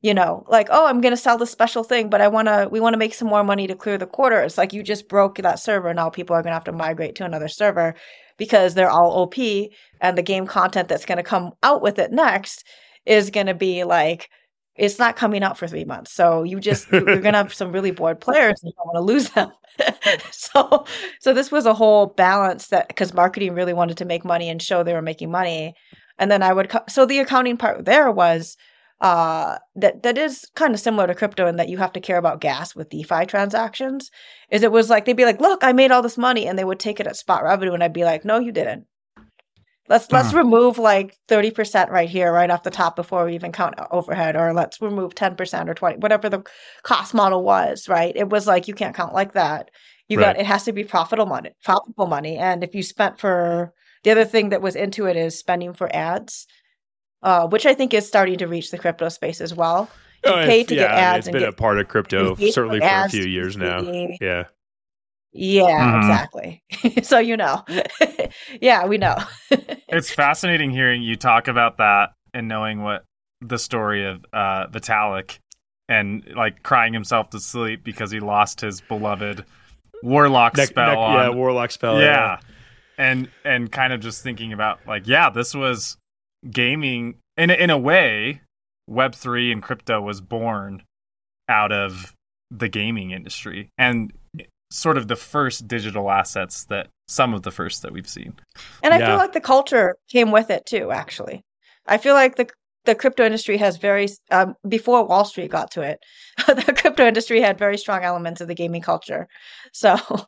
You 0.00 0.12
know 0.12 0.44
like 0.48 0.68
oh 0.70 0.86
i'm 0.86 1.00
going 1.00 1.12
to 1.12 1.16
sell 1.16 1.38
this 1.38 1.50
special 1.50 1.82
thing 1.82 2.10
but 2.10 2.20
i 2.20 2.28
want 2.28 2.48
to 2.48 2.68
we 2.70 2.78
want 2.78 2.92
to 2.92 2.98
make 2.98 3.14
some 3.14 3.28
more 3.28 3.42
money 3.42 3.66
to 3.66 3.74
clear 3.74 3.96
the 3.96 4.06
quarter 4.06 4.42
it's 4.42 4.58
like 4.58 4.74
you 4.74 4.82
just 4.82 5.08
broke 5.08 5.38
that 5.38 5.58
server. 5.58 5.94
Now 5.94 6.10
people 6.10 6.36
are 6.36 6.42
going 6.42 6.50
to 6.50 6.56
have 6.56 6.64
to 6.64 6.72
migrate 6.72 7.14
to 7.16 7.24
another 7.24 7.48
server 7.48 7.94
because 8.36 8.74
they're 8.74 8.90
all 8.90 9.22
op 9.22 9.38
and 10.00 10.18
the 10.18 10.22
game 10.22 10.46
content 10.46 10.88
that's 10.88 11.06
going 11.06 11.16
to 11.16 11.22
come 11.22 11.52
out 11.62 11.80
with 11.80 11.98
it 11.98 12.12
next 12.12 12.66
is 13.06 13.30
going 13.30 13.46
to 13.46 13.54
be 13.54 13.84
like 13.84 14.28
it's 14.76 14.98
not 14.98 15.16
coming 15.16 15.42
out 15.42 15.56
for 15.56 15.68
three 15.68 15.84
months. 15.84 16.12
So 16.12 16.42
you 16.42 16.58
just 16.60 16.90
you're 16.90 17.20
gonna 17.20 17.38
have 17.38 17.54
some 17.54 17.72
really 17.72 17.90
bored 17.90 18.20
players 18.20 18.62
and 18.62 18.70
you 18.70 18.74
don't 18.76 18.86
want 18.86 18.96
to 18.96 19.12
lose 19.12 19.30
them. 19.30 19.52
so 20.30 20.84
so 21.20 21.32
this 21.34 21.50
was 21.52 21.66
a 21.66 21.74
whole 21.74 22.06
balance 22.06 22.68
that 22.68 22.88
because 22.88 23.14
marketing 23.14 23.54
really 23.54 23.72
wanted 23.72 23.96
to 23.98 24.04
make 24.04 24.24
money 24.24 24.48
and 24.48 24.60
show 24.62 24.82
they 24.82 24.94
were 24.94 25.02
making 25.02 25.30
money. 25.30 25.74
And 26.18 26.30
then 26.30 26.42
I 26.42 26.52
would 26.52 26.72
so 26.88 27.06
the 27.06 27.18
accounting 27.20 27.56
part 27.56 27.84
there 27.84 28.10
was 28.10 28.56
uh 29.00 29.58
that 29.76 30.02
that 30.02 30.16
is 30.18 30.44
kind 30.54 30.74
of 30.74 30.80
similar 30.80 31.06
to 31.06 31.14
crypto 31.14 31.46
in 31.46 31.56
that 31.56 31.68
you 31.68 31.78
have 31.78 31.92
to 31.92 32.00
care 32.00 32.18
about 32.18 32.40
gas 32.40 32.74
with 32.74 32.90
DeFi 32.90 33.26
transactions. 33.26 34.10
Is 34.50 34.62
it 34.62 34.72
was 34.72 34.90
like 34.90 35.04
they'd 35.04 35.16
be 35.16 35.24
like, 35.24 35.40
look, 35.40 35.62
I 35.64 35.72
made 35.72 35.90
all 35.90 36.02
this 36.02 36.18
money, 36.18 36.46
and 36.46 36.58
they 36.58 36.64
would 36.64 36.80
take 36.80 37.00
it 37.00 37.06
at 37.06 37.16
spot 37.16 37.42
revenue, 37.44 37.72
and 37.74 37.82
I'd 37.82 37.92
be 37.92 38.04
like, 38.04 38.24
no, 38.24 38.38
you 38.38 38.52
didn't. 38.52 38.86
Let's 39.88 40.10
let's 40.10 40.28
uh-huh. 40.28 40.38
remove 40.38 40.78
like 40.78 41.16
30% 41.28 41.90
right 41.90 42.08
here, 42.08 42.32
right 42.32 42.50
off 42.50 42.62
the 42.62 42.70
top 42.70 42.96
before 42.96 43.26
we 43.26 43.34
even 43.34 43.52
count 43.52 43.74
overhead, 43.90 44.34
or 44.34 44.54
let's 44.54 44.80
remove 44.80 45.14
10% 45.14 45.68
or 45.68 45.74
20, 45.74 45.98
whatever 45.98 46.30
the 46.30 46.42
cost 46.82 47.12
model 47.12 47.42
was, 47.42 47.86
right? 47.86 48.16
It 48.16 48.30
was 48.30 48.46
like 48.46 48.66
you 48.66 48.74
can't 48.74 48.96
count 48.96 49.12
like 49.12 49.32
that. 49.32 49.70
You 50.08 50.18
right. 50.18 50.36
got 50.36 50.40
it 50.40 50.46
has 50.46 50.64
to 50.64 50.72
be 50.72 50.84
profitable 50.84 51.26
money, 51.26 51.50
profitable 51.62 52.06
money. 52.06 52.38
And 52.38 52.64
if 52.64 52.74
you 52.74 52.82
spent 52.82 53.18
for 53.18 53.74
the 54.04 54.10
other 54.10 54.24
thing 54.24 54.50
that 54.50 54.62
was 54.62 54.74
into 54.74 55.06
it 55.06 55.16
is 55.16 55.38
spending 55.38 55.74
for 55.74 55.94
ads, 55.94 56.46
uh, 57.22 57.46
which 57.48 57.66
I 57.66 57.74
think 57.74 57.92
is 57.92 58.06
starting 58.06 58.38
to 58.38 58.46
reach 58.46 58.70
the 58.70 58.78
crypto 58.78 59.08
space 59.10 59.40
as 59.40 59.54
well. 59.54 59.90
You 60.24 60.32
oh, 60.32 60.44
pay 60.44 60.64
to 60.64 60.74
yeah, 60.74 60.82
get 60.82 60.90
ads. 60.90 61.28
It's 61.28 61.32
been 61.32 61.44
a 61.44 61.52
part 61.52 61.78
of 61.78 61.88
crypto 61.88 62.34
certainly 62.36 62.80
for, 62.80 62.88
for 62.88 63.04
a 63.04 63.08
few 63.10 63.24
years 63.24 63.56
now. 63.58 63.80
Yeah. 64.20 64.44
Yeah, 65.34 65.64
mm-hmm. 65.64 65.98
exactly. 65.98 66.62
so 67.02 67.18
you 67.18 67.36
know. 67.36 67.64
yeah, 68.60 68.86
we 68.86 68.98
know. 68.98 69.16
it's 69.50 70.10
fascinating 70.10 70.70
hearing 70.70 71.02
you 71.02 71.16
talk 71.16 71.48
about 71.48 71.78
that 71.78 72.12
and 72.32 72.46
knowing 72.48 72.82
what 72.82 73.04
the 73.40 73.58
story 73.58 74.06
of 74.06 74.24
uh, 74.32 74.68
Vitalik 74.68 75.38
and 75.88 76.24
like 76.36 76.62
crying 76.62 76.92
himself 76.94 77.30
to 77.30 77.40
sleep 77.40 77.82
because 77.84 78.12
he 78.12 78.20
lost 78.20 78.60
his 78.60 78.80
beloved 78.80 79.44
warlock 80.04 80.56
neck, 80.56 80.68
spell. 80.68 80.86
Neck, 80.86 80.98
on, 80.98 81.14
yeah, 81.14 81.28
warlock 81.30 81.72
spell. 81.72 82.00
Yeah. 82.00 82.06
yeah. 82.06 82.38
And 82.96 83.28
and 83.44 83.72
kind 83.72 83.92
of 83.92 84.00
just 84.00 84.22
thinking 84.22 84.52
about 84.52 84.78
like, 84.86 85.08
yeah, 85.08 85.30
this 85.30 85.52
was 85.52 85.96
gaming 86.48 87.16
in 87.36 87.50
in 87.50 87.70
a 87.70 87.78
way, 87.78 88.40
Web 88.86 89.16
three 89.16 89.50
and 89.50 89.60
crypto 89.60 90.00
was 90.00 90.20
born 90.20 90.84
out 91.48 91.72
of 91.72 92.14
the 92.52 92.68
gaming 92.68 93.10
industry. 93.10 93.70
And 93.76 94.12
sort 94.74 94.98
of 94.98 95.06
the 95.06 95.16
first 95.16 95.68
digital 95.68 96.10
assets 96.10 96.64
that 96.64 96.88
some 97.06 97.32
of 97.32 97.42
the 97.42 97.52
first 97.52 97.82
that 97.82 97.92
we've 97.92 98.08
seen. 98.08 98.34
And 98.82 98.92
I 98.92 98.98
yeah. 98.98 99.06
feel 99.06 99.16
like 99.16 99.32
the 99.32 99.40
culture 99.40 99.94
came 100.08 100.32
with 100.32 100.50
it 100.50 100.66
too, 100.66 100.90
actually. 100.90 101.44
I 101.86 101.98
feel 101.98 102.14
like 102.14 102.36
the 102.36 102.48
the 102.84 102.94
crypto 102.94 103.24
industry 103.24 103.56
has 103.56 103.78
very 103.78 104.08
um, 104.30 104.54
before 104.68 105.06
Wall 105.06 105.24
Street 105.24 105.50
got 105.50 105.70
to 105.70 105.82
it, 105.82 106.00
the 106.46 106.74
crypto 106.76 107.06
industry 107.06 107.40
had 107.40 107.56
very 107.58 107.78
strong 107.78 108.02
elements 108.02 108.40
of 108.40 108.48
the 108.48 108.54
gaming 108.54 108.82
culture. 108.82 109.28
So 109.72 109.96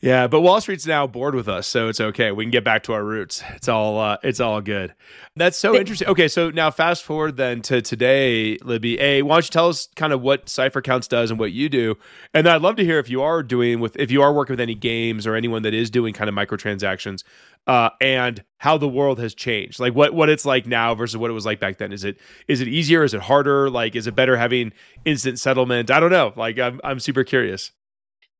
Yeah, 0.00 0.26
but 0.26 0.40
Wall 0.40 0.60
Street's 0.60 0.86
now 0.86 1.06
bored 1.06 1.34
with 1.34 1.48
us, 1.48 1.66
so 1.66 1.88
it's 1.88 2.00
okay. 2.00 2.32
We 2.32 2.44
can 2.44 2.50
get 2.50 2.64
back 2.64 2.82
to 2.84 2.92
our 2.92 3.04
roots. 3.04 3.42
It's 3.54 3.68
all 3.68 3.98
uh, 3.98 4.18
it's 4.22 4.40
all 4.40 4.60
good. 4.60 4.94
That's 5.36 5.58
so 5.58 5.74
interesting. 5.74 6.08
Okay, 6.08 6.28
so 6.28 6.50
now 6.50 6.70
fast 6.70 7.02
forward 7.04 7.36
then 7.36 7.62
to 7.62 7.80
today, 7.80 8.58
Libby. 8.62 9.00
A, 9.00 9.22
why 9.22 9.36
don't 9.36 9.44
you 9.44 9.50
tell 9.50 9.68
us 9.68 9.88
kind 9.96 10.12
of 10.12 10.20
what 10.20 10.48
Cipher 10.48 10.82
Counts 10.82 11.08
does 11.08 11.30
and 11.30 11.40
what 11.40 11.52
you 11.52 11.68
do? 11.68 11.96
And 12.32 12.46
then 12.46 12.54
I'd 12.54 12.62
love 12.62 12.76
to 12.76 12.84
hear 12.84 12.98
if 12.98 13.08
you 13.08 13.22
are 13.22 13.42
doing 13.42 13.80
with 13.80 13.96
if 13.96 14.10
you 14.10 14.22
are 14.22 14.32
working 14.32 14.52
with 14.54 14.60
any 14.60 14.74
games 14.74 15.26
or 15.26 15.34
anyone 15.34 15.62
that 15.62 15.74
is 15.74 15.90
doing 15.90 16.12
kind 16.12 16.28
of 16.28 16.34
microtransactions, 16.34 17.24
uh, 17.66 17.90
and 18.00 18.44
how 18.58 18.76
the 18.76 18.88
world 18.88 19.18
has 19.18 19.34
changed. 19.34 19.80
Like 19.80 19.94
what 19.94 20.14
what 20.14 20.28
it's 20.28 20.44
like 20.44 20.66
now 20.66 20.94
versus 20.94 21.16
what 21.16 21.30
it 21.30 21.34
was 21.34 21.46
like 21.46 21.60
back 21.60 21.78
then. 21.78 21.92
Is 21.92 22.04
it 22.04 22.18
is 22.48 22.60
it 22.60 22.68
easier? 22.68 23.04
Is 23.04 23.14
it 23.14 23.22
harder? 23.22 23.70
Like 23.70 23.96
is 23.96 24.06
it 24.06 24.14
better 24.14 24.36
having 24.36 24.72
instant 25.04 25.38
settlement? 25.38 25.90
I 25.90 26.00
don't 26.00 26.10
know. 26.10 26.32
Like 26.36 26.58
I'm 26.58 26.80
I'm 26.84 27.00
super 27.00 27.24
curious. 27.24 27.72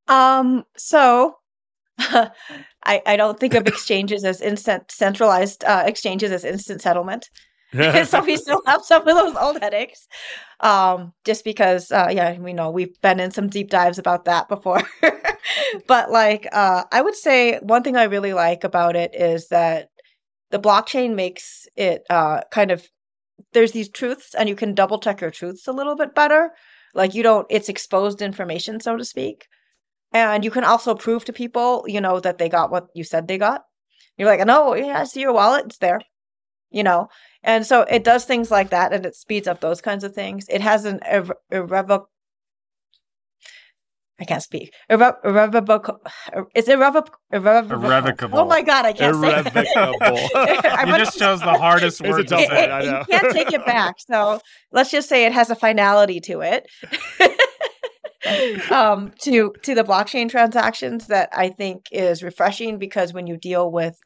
Um. 0.08 0.64
So 0.76 1.38
I, 1.98 2.30
I 2.84 3.16
don't 3.16 3.38
think 3.38 3.54
of 3.54 3.66
exchanges 3.66 4.24
as 4.24 4.40
instant 4.40 4.90
centralized 4.90 5.64
uh, 5.64 5.84
exchanges 5.86 6.32
as 6.32 6.44
instant 6.44 6.82
settlement. 6.82 7.30
so 8.04 8.22
we 8.22 8.36
still 8.36 8.62
have 8.66 8.84
some 8.84 9.06
of 9.06 9.16
those 9.16 9.34
old 9.36 9.60
headaches. 9.60 10.06
Um, 10.60 11.12
just 11.24 11.44
because, 11.44 11.90
uh, 11.90 12.08
yeah, 12.10 12.38
we 12.38 12.52
know 12.52 12.70
we've 12.70 13.00
been 13.00 13.18
in 13.18 13.32
some 13.32 13.48
deep 13.48 13.68
dives 13.68 13.98
about 13.98 14.26
that 14.26 14.48
before. 14.48 14.82
but 15.88 16.10
like, 16.10 16.46
uh, 16.52 16.84
I 16.92 17.02
would 17.02 17.16
say 17.16 17.58
one 17.62 17.82
thing 17.82 17.96
I 17.96 18.04
really 18.04 18.32
like 18.32 18.62
about 18.62 18.94
it 18.94 19.14
is 19.14 19.48
that 19.48 19.88
the 20.50 20.60
blockchain 20.60 21.16
makes 21.16 21.66
it 21.74 22.04
uh, 22.08 22.42
kind 22.52 22.70
of 22.70 22.88
there's 23.52 23.72
these 23.72 23.88
truths, 23.88 24.34
and 24.34 24.48
you 24.48 24.54
can 24.54 24.74
double 24.74 24.98
check 25.00 25.20
your 25.20 25.30
truths 25.30 25.66
a 25.66 25.72
little 25.72 25.96
bit 25.96 26.14
better. 26.14 26.50
Like 26.94 27.14
you 27.14 27.24
don't, 27.24 27.46
it's 27.50 27.68
exposed 27.68 28.22
information, 28.22 28.80
so 28.80 28.96
to 28.96 29.04
speak. 29.04 29.46
And 30.14 30.44
you 30.44 30.50
can 30.52 30.64
also 30.64 30.94
prove 30.94 31.24
to 31.24 31.32
people, 31.32 31.84
you 31.88 32.00
know, 32.00 32.20
that 32.20 32.38
they 32.38 32.48
got 32.48 32.70
what 32.70 32.86
you 32.94 33.02
said 33.04 33.26
they 33.26 33.36
got. 33.36 33.64
You're 34.16 34.28
like, 34.28 34.46
no, 34.46 34.74
yeah, 34.74 35.00
I 35.00 35.04
see 35.04 35.20
your 35.20 35.32
wallet. 35.32 35.66
It's 35.66 35.78
there, 35.78 36.00
you 36.70 36.84
know. 36.84 37.08
And 37.42 37.66
so 37.66 37.82
it 37.82 38.04
does 38.04 38.24
things 38.24 38.50
like 38.50 38.70
that 38.70 38.92
and 38.92 39.04
it 39.04 39.16
speeds 39.16 39.48
up 39.48 39.60
those 39.60 39.80
kinds 39.80 40.04
of 40.04 40.14
things. 40.14 40.46
It 40.48 40.60
has 40.60 40.84
an 40.84 41.00
irre- 41.00 41.34
irrevocable, 41.50 42.08
I 44.20 44.24
can't 44.24 44.42
speak. 44.42 44.72
Irre- 44.88 45.16
irrevocable. 45.24 46.00
It's 46.54 46.68
irrevocable. 46.68 47.18
irrevocable. 47.32 47.84
Irrevocable. 47.84 48.38
Oh 48.38 48.44
my 48.46 48.62
god, 48.62 48.86
I 48.86 48.92
can't 48.92 49.16
irrevocable. 49.16 49.64
say. 49.64 49.72
Irrevocable. 49.76 50.88
you 50.88 50.96
just 50.98 51.18
chose 51.18 51.40
the 51.40 51.54
hardest 51.58 52.00
word. 52.00 52.20
It's 52.20 52.30
a 52.30 52.36
tough 52.36 52.48
one. 52.48 52.70
I 52.70 52.82
know. 52.82 52.98
You 53.00 53.04
can't 53.06 53.34
take 53.34 53.52
it 53.52 53.66
back. 53.66 53.96
So 53.98 54.40
let's 54.70 54.92
just 54.92 55.08
say 55.08 55.26
it 55.26 55.32
has 55.32 55.50
a 55.50 55.56
finality 55.56 56.20
to 56.20 56.42
it. 56.42 56.68
um, 58.70 59.12
to 59.22 59.52
to 59.62 59.74
the 59.74 59.84
blockchain 59.84 60.28
transactions 60.28 61.06
that 61.08 61.28
I 61.32 61.48
think 61.48 61.86
is 61.92 62.22
refreshing 62.22 62.78
because 62.78 63.12
when 63.12 63.26
you 63.26 63.36
deal 63.36 63.70
with 63.70 63.98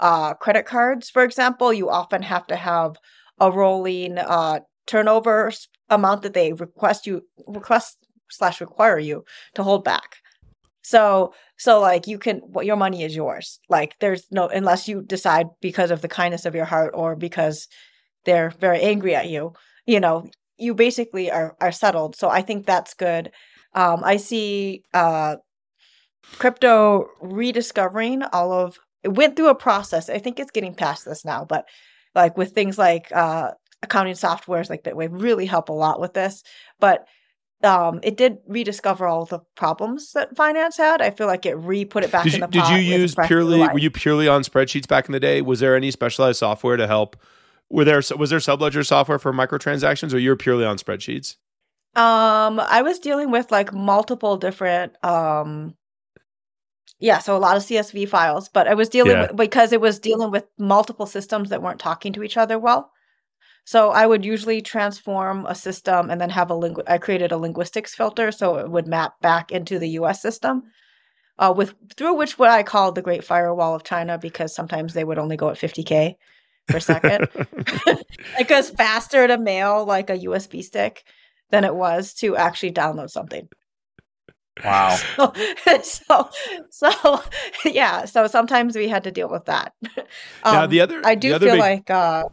uh, 0.00 0.34
credit 0.34 0.66
cards, 0.66 1.10
for 1.10 1.22
example, 1.24 1.72
you 1.72 1.88
often 1.88 2.22
have 2.22 2.46
to 2.48 2.56
have 2.56 2.96
a 3.38 3.50
rolling 3.50 4.18
uh, 4.18 4.60
turnover 4.86 5.52
amount 5.88 6.22
that 6.22 6.34
they 6.34 6.52
request 6.52 7.06
you 7.06 7.22
request 7.46 7.98
slash 8.30 8.60
require 8.60 8.98
you 8.98 9.24
to 9.54 9.62
hold 9.62 9.84
back. 9.84 10.16
So 10.82 11.32
so 11.56 11.80
like 11.80 12.06
you 12.06 12.18
can 12.18 12.38
what 12.38 12.66
your 12.66 12.76
money 12.76 13.04
is 13.04 13.14
yours. 13.14 13.60
Like 13.68 13.94
there's 14.00 14.26
no 14.30 14.48
unless 14.48 14.88
you 14.88 15.02
decide 15.02 15.46
because 15.60 15.90
of 15.90 16.02
the 16.02 16.08
kindness 16.08 16.44
of 16.44 16.54
your 16.54 16.64
heart 16.64 16.92
or 16.94 17.14
because 17.16 17.68
they're 18.24 18.50
very 18.50 18.80
angry 18.80 19.14
at 19.14 19.28
you, 19.28 19.52
you 19.86 20.00
know, 20.00 20.26
you 20.58 20.74
basically 20.74 21.30
are 21.30 21.56
are 21.60 21.72
settled. 21.72 22.16
So 22.16 22.28
I 22.28 22.42
think 22.42 22.66
that's 22.66 22.94
good. 22.94 23.30
Um 23.74 24.02
I 24.04 24.16
see 24.16 24.84
uh 24.94 25.36
crypto 26.38 27.08
rediscovering 27.20 28.22
all 28.22 28.52
of 28.52 28.78
it 29.02 29.14
went 29.14 29.36
through 29.36 29.48
a 29.48 29.54
process. 29.54 30.08
I 30.08 30.18
think 30.18 30.38
it's 30.38 30.50
getting 30.50 30.74
past 30.74 31.04
this 31.04 31.24
now, 31.24 31.44
but 31.44 31.66
like 32.14 32.36
with 32.36 32.52
things 32.52 32.78
like 32.78 33.10
uh 33.12 33.52
accounting 33.82 34.14
softwares 34.14 34.70
like 34.70 34.84
Bitwave 34.84 35.10
really 35.12 35.46
help 35.46 35.68
a 35.68 35.72
lot 35.72 36.00
with 36.00 36.14
this. 36.14 36.42
But 36.78 37.06
um, 37.64 38.00
it 38.02 38.16
did 38.16 38.38
rediscover 38.46 39.06
all 39.06 39.24
the 39.24 39.40
problems 39.54 40.12
that 40.12 40.36
finance 40.36 40.76
had. 40.76 41.00
I 41.00 41.10
feel 41.10 41.26
like 41.26 41.46
it 41.46 41.54
re 41.54 41.84
put 41.84 42.04
it 42.04 42.10
back 42.10 42.24
Did 42.24 42.34
in 42.34 42.40
you, 42.40 42.46
the 42.46 42.52
did 42.52 42.68
you 42.68 42.76
use 42.76 43.14
purely? 43.14 43.60
Were 43.60 43.78
you 43.78 43.90
purely 43.90 44.28
on 44.28 44.42
spreadsheets 44.42 44.88
back 44.88 45.06
in 45.06 45.12
the 45.12 45.20
day? 45.20 45.42
Was 45.42 45.60
there 45.60 45.76
any 45.76 45.90
specialized 45.90 46.38
software 46.38 46.76
to 46.76 46.86
help? 46.86 47.16
Were 47.70 47.84
there 47.84 48.02
was 48.16 48.30
there 48.30 48.38
subledger 48.38 48.84
software 48.84 49.18
for 49.18 49.32
microtransactions, 49.32 50.12
or 50.12 50.18
you 50.18 50.30
were 50.30 50.36
purely 50.36 50.64
on 50.64 50.76
spreadsheets? 50.76 51.36
Um, 51.94 52.58
I 52.58 52.80
was 52.82 52.98
dealing 52.98 53.30
with 53.30 53.52
like 53.52 53.72
multiple 53.74 54.36
different 54.38 55.02
um 55.04 55.74
yeah, 56.98 57.18
so 57.18 57.36
a 57.36 57.38
lot 57.38 57.56
of 57.56 57.64
CSV 57.64 58.08
files, 58.08 58.48
but 58.48 58.68
I 58.68 58.74
was 58.74 58.88
dealing 58.88 59.12
Yeah. 59.12 59.22
with 59.22 59.36
because 59.36 59.72
it 59.72 59.80
was 59.80 59.98
dealing 59.98 60.30
with 60.30 60.44
multiple 60.58 61.06
systems 61.06 61.50
that 61.50 61.60
weren't 61.62 61.80
talking 61.80 62.12
to 62.12 62.22
each 62.22 62.36
other 62.36 62.58
well. 62.58 62.90
So 63.64 63.90
I 63.90 64.06
would 64.06 64.24
usually 64.24 64.62
transform 64.62 65.46
a 65.46 65.54
system 65.54 66.10
and 66.10 66.20
then 66.20 66.30
have 66.30 66.50
a 66.50 66.54
lingu- 66.54 66.84
I 66.88 66.98
created 66.98 67.32
a 67.32 67.36
linguistics 67.38 67.94
filter 67.94 68.32
so 68.32 68.56
it 68.58 68.70
would 68.70 68.86
map 68.86 69.14
back 69.20 69.52
into 69.52 69.78
the 69.78 69.90
US 69.90 70.22
system. 70.22 70.62
Uh, 71.38 71.52
with 71.56 71.74
through 71.96 72.14
which 72.14 72.38
what 72.38 72.50
I 72.50 72.62
call 72.62 72.92
the 72.92 73.02
Great 73.02 73.24
Firewall 73.24 73.74
of 73.74 73.84
China 73.84 74.18
because 74.18 74.54
sometimes 74.54 74.94
they 74.94 75.04
would 75.04 75.18
only 75.18 75.36
go 75.36 75.48
at 75.50 75.58
50k 75.58 76.16
per 76.68 76.80
second. 76.80 77.28
it 77.88 78.48
goes 78.48 78.70
faster 78.70 79.26
to 79.26 79.38
mail 79.38 79.84
like 79.84 80.10
a 80.10 80.18
USB 80.18 80.62
stick 80.62 81.04
than 81.52 81.64
it 81.64 81.74
was 81.74 82.14
to 82.14 82.36
actually 82.36 82.72
download 82.72 83.10
something. 83.10 83.48
Wow. 84.64 84.96
so, 85.82 86.30
so 86.70 87.22
yeah. 87.64 88.04
So 88.06 88.26
sometimes 88.26 88.74
we 88.76 88.88
had 88.88 89.04
to 89.04 89.12
deal 89.12 89.30
with 89.30 89.44
that. 89.44 89.72
now 90.44 90.64
Um, 90.64 90.70
the 90.70 90.80
other, 90.80 91.00
I 91.04 91.14
do 91.14 91.34
other 91.34 91.46
feel 91.46 91.54
big, 91.54 91.60
like 91.60 91.90
uh, 91.90 92.24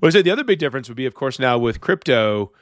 Well, 0.00 0.08
I 0.08 0.10
say 0.10 0.22
the 0.22 0.30
other 0.30 0.44
big 0.44 0.58
difference 0.58 0.88
would 0.88 0.96
be, 0.96 1.06
of 1.06 1.14
course, 1.14 1.38
now 1.38 1.56
with 1.56 1.80
crypto, 1.80 2.52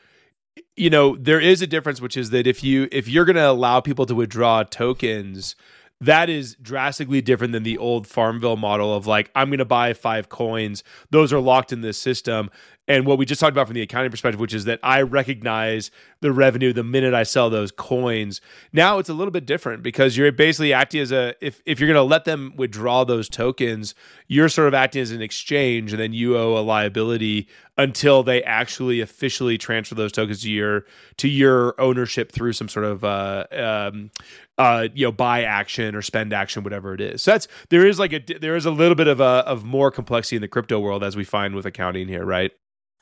you 0.77 0.91
know, 0.91 1.17
there 1.17 1.41
is 1.41 1.63
a 1.63 1.67
difference, 1.67 2.01
which 2.01 2.17
is 2.17 2.31
that 2.31 2.47
if 2.47 2.63
you 2.63 2.89
if 2.93 3.09
you're 3.09 3.25
going 3.25 3.37
to 3.37 3.49
allow 3.49 3.81
people 3.81 4.07
to 4.07 4.15
withdraw 4.15 4.63
tokens, 4.63 5.57
that 6.01 6.29
is 6.29 6.57
drastically 6.61 7.21
different 7.21 7.53
than 7.53 7.65
the 7.65 7.79
old 7.79 8.07
Farmville 8.07 8.57
model 8.57 8.95
of 8.95 9.07
like 9.07 9.31
I'm 9.35 9.49
going 9.49 9.59
to 9.59 9.65
buy 9.65 9.95
five 9.95 10.29
coins; 10.29 10.85
those 11.11 11.33
are 11.33 11.41
locked 11.41 11.73
in 11.73 11.81
this 11.81 11.99
system. 11.99 12.51
And 12.89 13.05
what 13.05 13.19
we 13.19 13.27
just 13.27 13.39
talked 13.39 13.53
about 13.53 13.67
from 13.67 13.75
the 13.75 13.83
accounting 13.83 14.11
perspective, 14.11 14.41
which 14.41 14.55
is 14.55 14.65
that 14.65 14.81
I 14.83 15.03
recognize 15.03 15.91
the 16.21 16.33
revenue 16.33 16.73
the 16.73 16.83
minute 16.83 17.13
I 17.13 17.23
sell 17.23 17.51
those 17.51 17.71
coins. 17.71 18.41
Now 18.73 18.99
it's 18.99 19.11
a 19.11 19.15
little 19.15 19.31
bit 19.31 19.45
different 19.45 19.83
because 19.83 20.17
you're 20.17 20.33
basically 20.33 20.73
acting 20.73 21.03
as 21.03 21.13
a 21.13 21.35
if 21.41 21.61
if 21.67 21.79
you're 21.79 21.87
going 21.87 21.97
to 21.97 22.03
let 22.03 22.25
them 22.25 22.55
withdraw 22.57 23.05
those 23.05 23.29
tokens, 23.29 23.95
you're 24.27 24.49
sort 24.49 24.69
of 24.69 24.75
acting 24.75 25.03
as 25.03 25.11
an 25.11 25.21
exchange, 25.21 25.93
and 25.93 26.01
then 26.01 26.15
you 26.15 26.37
owe 26.37 26.57
a 26.57 26.63
liability 26.63 27.47
until 27.77 28.23
they 28.23 28.43
actually 28.43 29.01
officially 29.01 29.57
transfer 29.57 29.95
those 29.95 30.11
tokens 30.11 30.43
to 30.43 30.51
your 30.51 30.87
to 31.19 31.29
your 31.29 31.81
ownership 31.81 32.33
through 32.33 32.55
some 32.55 32.71
sort 32.71 32.87
of 32.87 33.05
uh, 33.05 33.45
um, 33.53 34.11
uh, 34.57 34.89
you 34.95 35.07
know 35.07 35.13
buy 35.13 35.45
action 35.45 35.95
or 35.95 36.01
spend 36.01 36.33
action, 36.33 36.65
whatever 36.65 36.95
it 36.95 37.01
is. 37.03 37.23
So 37.23 37.33
that's 37.33 37.49
there 37.69 37.87
is 37.87 37.99
like 37.99 38.15
a 38.15 38.21
there 38.41 38.57
is 38.57 38.65
a 38.65 38.71
little 38.71 38.97
bit 38.97 39.09
of 39.09 39.21
a 39.21 39.45
of 39.47 39.65
more 39.65 39.91
complexity 39.91 40.37
in 40.37 40.43
the 40.43 40.49
crypto 40.49 40.81
world 40.81 41.05
as 41.05 41.17
we 41.17 41.25
find 41.25 41.55
with 41.55 41.67
accounting 41.67 42.09
here, 42.09 42.25
right? 42.25 42.51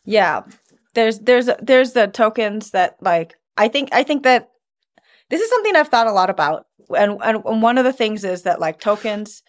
Yeah, 0.06 0.42
there's 0.94 1.18
there's 1.18 1.50
there's 1.60 1.92
the 1.92 2.06
tokens 2.06 2.70
that 2.70 2.96
like 3.00 3.34
I 3.56 3.68
think 3.68 3.90
I 3.92 4.02
think 4.02 4.22
that 4.22 4.48
this 5.28 5.40
is 5.40 5.50
something 5.50 5.76
I've 5.76 5.88
thought 5.88 6.06
a 6.06 6.12
lot 6.12 6.30
about, 6.30 6.66
and 6.96 7.18
and 7.22 7.42
one 7.44 7.76
of 7.76 7.84
the 7.84 7.92
things 7.92 8.24
is 8.24 8.42
that 8.42 8.60
like 8.60 8.80
tokens 8.80 9.42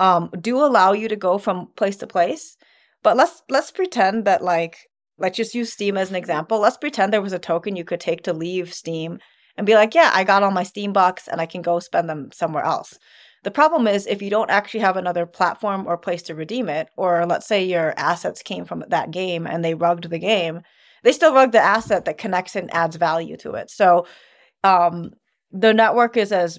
um 0.00 0.30
do 0.40 0.58
allow 0.58 0.92
you 0.92 1.08
to 1.08 1.16
go 1.16 1.38
from 1.38 1.68
place 1.76 1.96
to 1.98 2.06
place, 2.06 2.56
but 3.02 3.16
let's 3.16 3.42
let's 3.48 3.70
pretend 3.70 4.24
that 4.26 4.42
like 4.42 4.90
let's 5.18 5.36
just 5.36 5.54
use 5.54 5.72
Steam 5.72 5.96
as 5.96 6.10
an 6.10 6.16
example. 6.16 6.58
Let's 6.58 6.76
pretend 6.76 7.12
there 7.12 7.22
was 7.22 7.32
a 7.32 7.38
token 7.38 7.76
you 7.76 7.84
could 7.84 8.00
take 8.00 8.22
to 8.24 8.32
leave 8.32 8.74
Steam 8.74 9.18
and 9.56 9.66
be 9.66 9.74
like, 9.74 9.94
yeah, 9.94 10.10
I 10.12 10.24
got 10.24 10.42
all 10.42 10.50
my 10.50 10.64
Steam 10.64 10.92
bucks 10.92 11.28
and 11.28 11.40
I 11.40 11.46
can 11.46 11.62
go 11.62 11.78
spend 11.78 12.08
them 12.08 12.30
somewhere 12.32 12.64
else. 12.64 12.98
The 13.44 13.50
problem 13.50 13.86
is 13.86 14.06
if 14.06 14.22
you 14.22 14.30
don't 14.30 14.50
actually 14.50 14.80
have 14.80 14.96
another 14.96 15.26
platform 15.26 15.86
or 15.86 15.96
place 15.96 16.22
to 16.22 16.34
redeem 16.34 16.68
it, 16.68 16.88
or 16.96 17.24
let's 17.26 17.46
say 17.46 17.64
your 17.64 17.94
assets 17.96 18.42
came 18.42 18.64
from 18.64 18.84
that 18.88 19.10
game 19.10 19.46
and 19.46 19.64
they 19.64 19.74
rugged 19.74 20.10
the 20.10 20.18
game, 20.18 20.62
they 21.02 21.12
still 21.12 21.34
rug 21.34 21.52
the 21.52 21.60
asset 21.60 22.06
that 22.06 22.18
connects 22.18 22.56
and 22.56 22.72
adds 22.74 22.96
value 22.96 23.36
to 23.36 23.52
it. 23.52 23.70
So 23.70 24.06
um, 24.64 25.12
the 25.52 25.74
network 25.74 26.16
is 26.16 26.32
as 26.32 26.58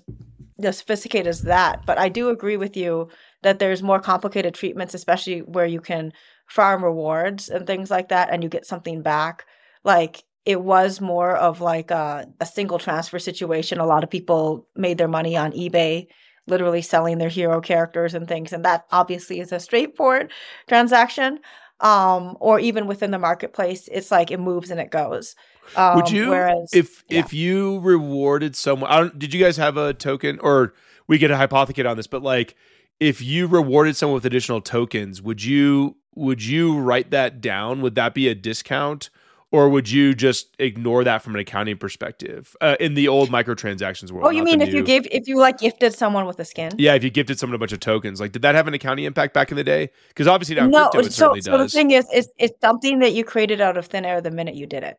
sophisticated 0.62 1.28
as 1.28 1.42
that. 1.42 1.86
But 1.86 1.98
I 1.98 2.08
do 2.08 2.30
agree 2.30 2.56
with 2.56 2.78
you 2.78 3.10
that 3.42 3.60
there's 3.60 3.84
more 3.84 4.00
complicated 4.00 4.54
treatments, 4.54 4.94
especially 4.94 5.40
where 5.40 5.66
you 5.66 5.82
can 5.82 6.14
farm 6.48 6.84
rewards 6.84 7.50
and 7.50 7.66
things 7.66 7.90
like 7.90 8.10
that, 8.10 8.30
and 8.32 8.44
you 8.44 8.50
get 8.50 8.66
something 8.66 9.02
back. 9.02 9.46
Like 9.84 10.24
it 10.46 10.62
was 10.62 11.02
more 11.02 11.36
of 11.36 11.62
like 11.62 11.90
a, 11.90 12.28
a 12.40 12.46
single 12.46 12.78
transfer 12.78 13.18
situation. 13.18 13.80
A 13.80 13.86
lot 13.86 14.04
of 14.04 14.10
people 14.12 14.68
made 14.76 15.00
their 15.00 15.08
money 15.08 15.36
on 15.36 15.52
eBay, 15.52 16.08
literally 16.48 16.82
selling 16.82 17.18
their 17.18 17.30
hero 17.30 17.62
characters 17.62 18.14
and 18.14 18.28
things, 18.28 18.54
and 18.54 18.66
that 18.66 18.86
obviously 18.92 19.40
is 19.40 19.52
a 19.52 19.60
straightforward 19.60 20.32
transaction. 20.68 21.40
Um, 21.82 22.38
or 22.40 22.58
even 22.58 22.88
within 22.88 23.12
the 23.12 23.20
marketplace, 23.20 23.90
it's 23.92 24.10
like 24.10 24.32
it 24.32 24.40
moves 24.40 24.72
and 24.72 24.80
it 24.80 24.92
goes. 24.92 25.36
Um, 25.76 25.98
Would 25.98 26.10
you, 26.10 26.30
Whereas, 26.30 26.70
if 26.74 27.04
yeah. 27.10 27.20
if 27.20 27.34
you 27.34 27.80
rewarded 27.80 28.56
someone, 28.56 28.90
I 28.90 29.00
don't, 29.02 29.20
did 29.20 29.34
you 29.34 29.44
guys 29.44 29.58
have 29.58 29.76
a 29.76 29.94
token, 29.94 30.40
or 30.40 30.74
we 31.08 31.20
could 31.20 31.32
hypothecate 31.32 31.90
on 31.90 31.98
this? 31.98 32.08
But 32.08 32.24
like, 32.24 32.56
if 33.02 33.22
you 33.22 33.48
rewarded 33.48 33.98
someone 33.98 34.14
with 34.16 34.26
additional 34.26 34.62
tokens, 34.62 35.22
would 35.22 35.44
you 35.44 35.98
would 36.14 36.44
you 36.46 36.80
write 36.80 37.12
that 37.12 37.42
down? 37.42 37.82
Would 37.82 37.96
that 37.96 38.14
be 38.14 38.30
a 38.30 38.36
discount, 38.36 39.10
or 39.56 39.70
would 39.70 39.90
you 39.90 40.14
just 40.14 40.54
ignore 40.60 41.06
that 41.06 41.22
from 41.22 41.34
an 41.34 41.40
accounting 41.40 41.78
perspective 41.78 42.58
uh, 42.60 42.76
in 42.78 42.94
the 42.94 43.08
old 43.08 43.30
microtransactions 43.30 44.12
world? 44.12 44.28
Oh, 44.28 44.30
you 44.30 44.44
mean 44.44 44.60
the 44.60 44.68
if 44.68 44.74
you 44.74 44.84
gave 44.84 45.08
if 45.12 45.30
you 45.30 45.38
like 45.38 45.60
gifted 45.60 45.94
someone 45.94 46.26
with 46.26 46.38
a 46.40 46.46
skin? 46.46 46.74
Yeah, 46.78 46.94
if 46.96 47.06
you 47.06 47.10
gifted 47.10 47.40
someone 47.40 47.56
a 47.56 47.58
bunch 47.58 47.72
of 47.72 47.80
tokens, 47.80 48.20
like 48.20 48.34
did 48.34 48.42
that 48.42 48.54
have 48.54 48.68
an 48.68 48.74
accounting 48.74 49.06
impact 49.06 49.34
back 49.34 49.52
in 49.52 49.56
the 49.56 49.64
day? 49.64 49.92
Because 50.10 50.28
obviously 50.28 50.58
now 50.58 50.68
no. 50.68 50.90
crypto 50.90 51.08
it 51.08 51.14
So, 51.14 51.34
certainly 51.34 51.42
so 51.42 51.58
the 51.58 51.70
thing 51.70 51.92
is, 51.92 52.06
it's 52.12 52.28
it's 52.38 52.60
something 52.60 53.00
that 53.00 53.14
you 53.14 53.24
created 53.24 53.62
out 53.62 53.78
of 53.78 53.86
thin 53.86 54.04
air 54.04 54.20
the 54.20 54.30
minute 54.30 54.56
you 54.56 54.68
did 54.68 54.84
it. 54.84 54.98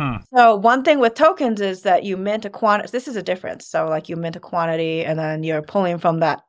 Hmm. 0.00 0.16
So 0.34 0.56
one 0.56 0.82
thing 0.82 0.98
with 0.98 1.14
tokens 1.14 1.60
is 1.60 1.82
that 1.82 2.02
you 2.02 2.16
mint 2.16 2.46
a 2.46 2.50
quantity. 2.50 2.90
This 2.90 3.08
is 3.08 3.16
a 3.16 3.22
difference. 3.22 3.66
So 3.66 3.88
like 3.88 4.08
you 4.08 4.16
mint 4.16 4.36
a 4.36 4.40
quantity, 4.40 5.04
and 5.04 5.18
then 5.18 5.42
you're 5.42 5.60
pulling 5.60 5.98
from 5.98 6.20
that 6.20 6.40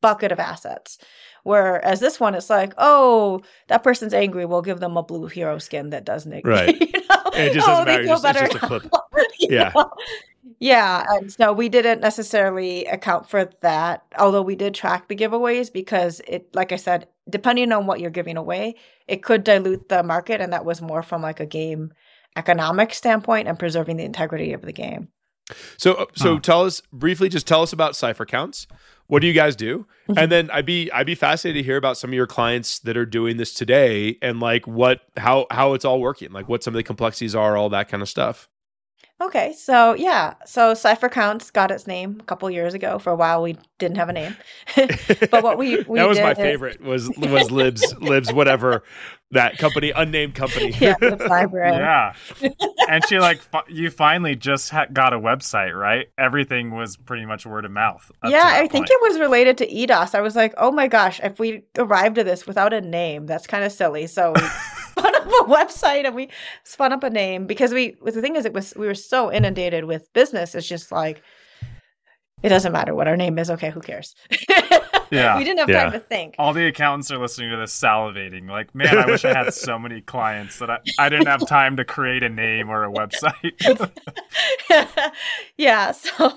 bucket 0.00 0.30
of 0.30 0.38
assets. 0.38 0.98
Whereas 1.44 2.00
this 2.00 2.18
one, 2.18 2.34
it's 2.34 2.50
like, 2.50 2.72
oh, 2.78 3.40
that 3.68 3.82
person's 3.84 4.12
angry. 4.14 4.44
We'll 4.46 4.62
give 4.62 4.80
them 4.80 4.96
a 4.96 5.02
blue 5.02 5.26
hero 5.28 5.58
skin 5.58 5.90
that 5.90 6.04
doesn't. 6.04 6.44
Right. 6.44 6.78
You 6.80 6.86
know? 6.92 7.30
It 7.34 7.52
just 7.52 7.68
oh, 7.68 7.84
they 7.84 8.04
feel 8.04 8.14
It's 8.14 8.22
just- 8.22 8.24
it's 8.24 8.40
better 8.40 8.58
just 8.58 8.64
a 8.64 8.88
now. 8.88 9.00
You 9.38 9.48
Yeah. 9.50 9.72
know? 9.74 9.90
Yeah, 10.60 11.04
and 11.10 11.32
so 11.32 11.52
we 11.52 11.68
didn't 11.68 12.00
necessarily 12.00 12.86
account 12.86 13.28
for 13.28 13.50
that, 13.60 14.04
although 14.18 14.40
we 14.42 14.54
did 14.56 14.74
track 14.74 15.08
the 15.08 15.16
giveaways 15.16 15.70
because 15.72 16.20
it, 16.28 16.48
like 16.54 16.72
I 16.72 16.76
said, 16.76 17.08
depending 17.28 17.72
on 17.72 17.86
what 17.86 18.00
you're 18.00 18.10
giving 18.10 18.36
away, 18.36 18.76
it 19.08 19.22
could 19.22 19.44
dilute 19.44 19.88
the 19.88 20.02
market, 20.02 20.40
and 20.40 20.52
that 20.52 20.64
was 20.64 20.80
more 20.80 21.02
from 21.02 21.20
like 21.22 21.40
a 21.40 21.46
game 21.46 21.92
economic 22.36 22.94
standpoint 22.94 23.48
and 23.48 23.58
preserving 23.58 23.96
the 23.96 24.04
integrity 24.04 24.52
of 24.52 24.62
the 24.62 24.72
game. 24.72 25.08
So, 25.76 25.94
uh, 25.94 26.06
so 26.14 26.38
tell 26.38 26.64
us 26.64 26.80
briefly. 26.92 27.28
Just 27.28 27.46
tell 27.46 27.62
us 27.62 27.72
about 27.72 27.96
cipher 27.96 28.24
counts. 28.24 28.66
What 29.06 29.20
do 29.20 29.26
you 29.26 29.32
guys 29.32 29.54
do? 29.54 29.86
Mm-hmm. 30.08 30.18
And 30.18 30.32
then 30.32 30.50
I'd 30.50 30.66
be 30.66 30.90
I'd 30.90 31.06
be 31.06 31.14
fascinated 31.14 31.62
to 31.62 31.66
hear 31.66 31.76
about 31.76 31.96
some 31.96 32.10
of 32.10 32.14
your 32.14 32.26
clients 32.26 32.78
that 32.80 32.96
are 32.96 33.06
doing 33.06 33.36
this 33.36 33.52
today 33.52 34.18
and 34.22 34.40
like 34.40 34.66
what 34.66 35.00
how 35.16 35.46
how 35.50 35.74
it's 35.74 35.84
all 35.84 36.00
working, 36.00 36.32
like 36.32 36.48
what 36.48 36.62
some 36.62 36.74
of 36.74 36.76
the 36.76 36.82
complexities 36.82 37.34
are, 37.34 37.56
all 37.56 37.68
that 37.70 37.88
kind 37.88 38.02
of 38.02 38.08
stuff. 38.08 38.48
Okay, 39.24 39.54
so 39.54 39.94
yeah, 39.94 40.34
so 40.44 40.74
Cipher 40.74 41.08
Counts 41.08 41.50
got 41.50 41.70
its 41.70 41.86
name 41.86 42.18
a 42.20 42.24
couple 42.24 42.50
years 42.50 42.74
ago. 42.74 42.98
For 42.98 43.10
a 43.10 43.16
while, 43.16 43.42
we 43.42 43.56
didn't 43.78 43.96
have 43.96 44.08
a 44.08 44.12
name, 44.12 44.36
but 44.76 45.42
what 45.42 45.56
we 45.56 45.82
we 45.88 45.98
that 45.98 46.08
was 46.08 46.18
my 46.18 46.34
did 46.34 46.38
is- 46.40 46.44
favorite 46.44 46.80
was 46.82 47.10
was 47.16 47.50
libs 47.50 47.94
libs 48.00 48.32
whatever 48.32 48.82
that 49.30 49.58
company 49.58 49.90
unnamed 49.90 50.34
company. 50.34 50.70
yeah, 50.80 50.94
the 51.00 51.16
library. 51.28 51.72
Yeah. 51.72 52.12
and 52.88 53.04
she 53.08 53.18
like 53.18 53.40
fi- 53.40 53.64
you 53.68 53.90
finally 53.90 54.36
just 54.36 54.70
ha- 54.70 54.86
got 54.92 55.12
a 55.12 55.18
website, 55.18 55.74
right? 55.74 56.06
Everything 56.18 56.74
was 56.74 56.96
pretty 56.96 57.24
much 57.26 57.46
word 57.46 57.64
of 57.64 57.70
mouth. 57.70 58.10
Yeah, 58.24 58.42
that 58.42 58.62
I 58.62 58.68
think 58.68 58.88
it 58.90 58.98
was 59.00 59.18
related 59.18 59.58
to 59.58 59.66
EDOS. 59.66 60.14
I 60.14 60.20
was 60.20 60.36
like, 60.36 60.54
oh 60.56 60.70
my 60.70 60.86
gosh, 60.86 61.20
if 61.22 61.38
we 61.38 61.64
arrived 61.78 62.18
at 62.18 62.26
this 62.26 62.46
without 62.46 62.72
a 62.72 62.80
name, 62.80 63.26
that's 63.26 63.46
kind 63.46 63.64
of 63.64 63.72
silly. 63.72 64.06
So 64.06 64.34
we 64.34 64.40
spun 64.40 64.83
up 65.40 65.48
a 65.48 65.50
website 65.50 66.04
and 66.06 66.14
we 66.14 66.28
spun 66.64 66.92
up 66.92 67.02
a 67.02 67.10
name 67.10 67.46
because 67.46 67.72
we. 67.72 67.96
The 68.04 68.20
thing 68.22 68.36
is, 68.36 68.44
it 68.44 68.52
was 68.52 68.74
we 68.76 68.86
were 68.86 68.94
so 68.94 69.32
inundated 69.32 69.84
with 69.84 70.12
business. 70.12 70.54
It's 70.54 70.68
just 70.68 70.90
like 70.92 71.22
it 72.42 72.50
doesn't 72.50 72.72
matter 72.72 72.94
what 72.94 73.08
our 73.08 73.16
name 73.16 73.38
is. 73.38 73.50
Okay, 73.50 73.70
who 73.70 73.80
cares? 73.80 74.14
Yeah. 75.10 75.36
we 75.38 75.44
didn't 75.44 75.60
have 75.60 75.68
Yeah. 75.68 75.82
time 75.84 75.92
to 75.92 76.00
think. 76.00 76.34
All 76.38 76.52
the 76.52 76.66
accountants 76.66 77.10
are 77.12 77.18
listening 77.18 77.50
to 77.50 77.56
this 77.56 77.78
salivating. 77.78 78.48
Like, 78.50 78.74
man, 78.74 78.98
I 78.98 79.06
wish 79.06 79.24
I 79.24 79.32
had 79.32 79.52
so 79.54 79.78
many 79.78 80.00
clients 80.00 80.58
that 80.58 80.70
I, 80.70 80.78
I 80.98 81.08
didn't 81.08 81.26
have 81.26 81.46
time 81.46 81.76
to 81.76 81.84
create 81.84 82.22
a 82.24 82.28
name 82.28 82.68
or 82.68 82.84
a 82.84 82.90
website. 82.90 83.52
yeah 85.56 85.92
so 85.92 86.32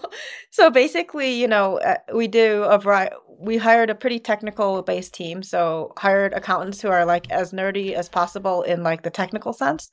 so 0.52 0.70
basically 0.70 1.34
you 1.34 1.48
know 1.48 1.80
uh, 1.80 1.96
we 2.14 2.28
do 2.28 2.64
a 2.64 2.78
variety 2.78 3.16
we 3.40 3.58
hired 3.58 3.90
a 3.90 3.96
pretty 3.96 4.20
technical 4.20 4.82
based 4.82 5.14
team 5.14 5.44
so 5.44 5.94
hired 5.98 6.34
accountants 6.34 6.82
who 6.82 6.90
are 6.90 7.06
like 7.06 7.30
as 7.32 7.52
nerdy 7.52 7.94
as 7.94 8.10
possible 8.10 8.64
in 8.64 8.84
like 8.84 9.04
the 9.04 9.10
technical 9.10 9.54
sense. 9.54 9.92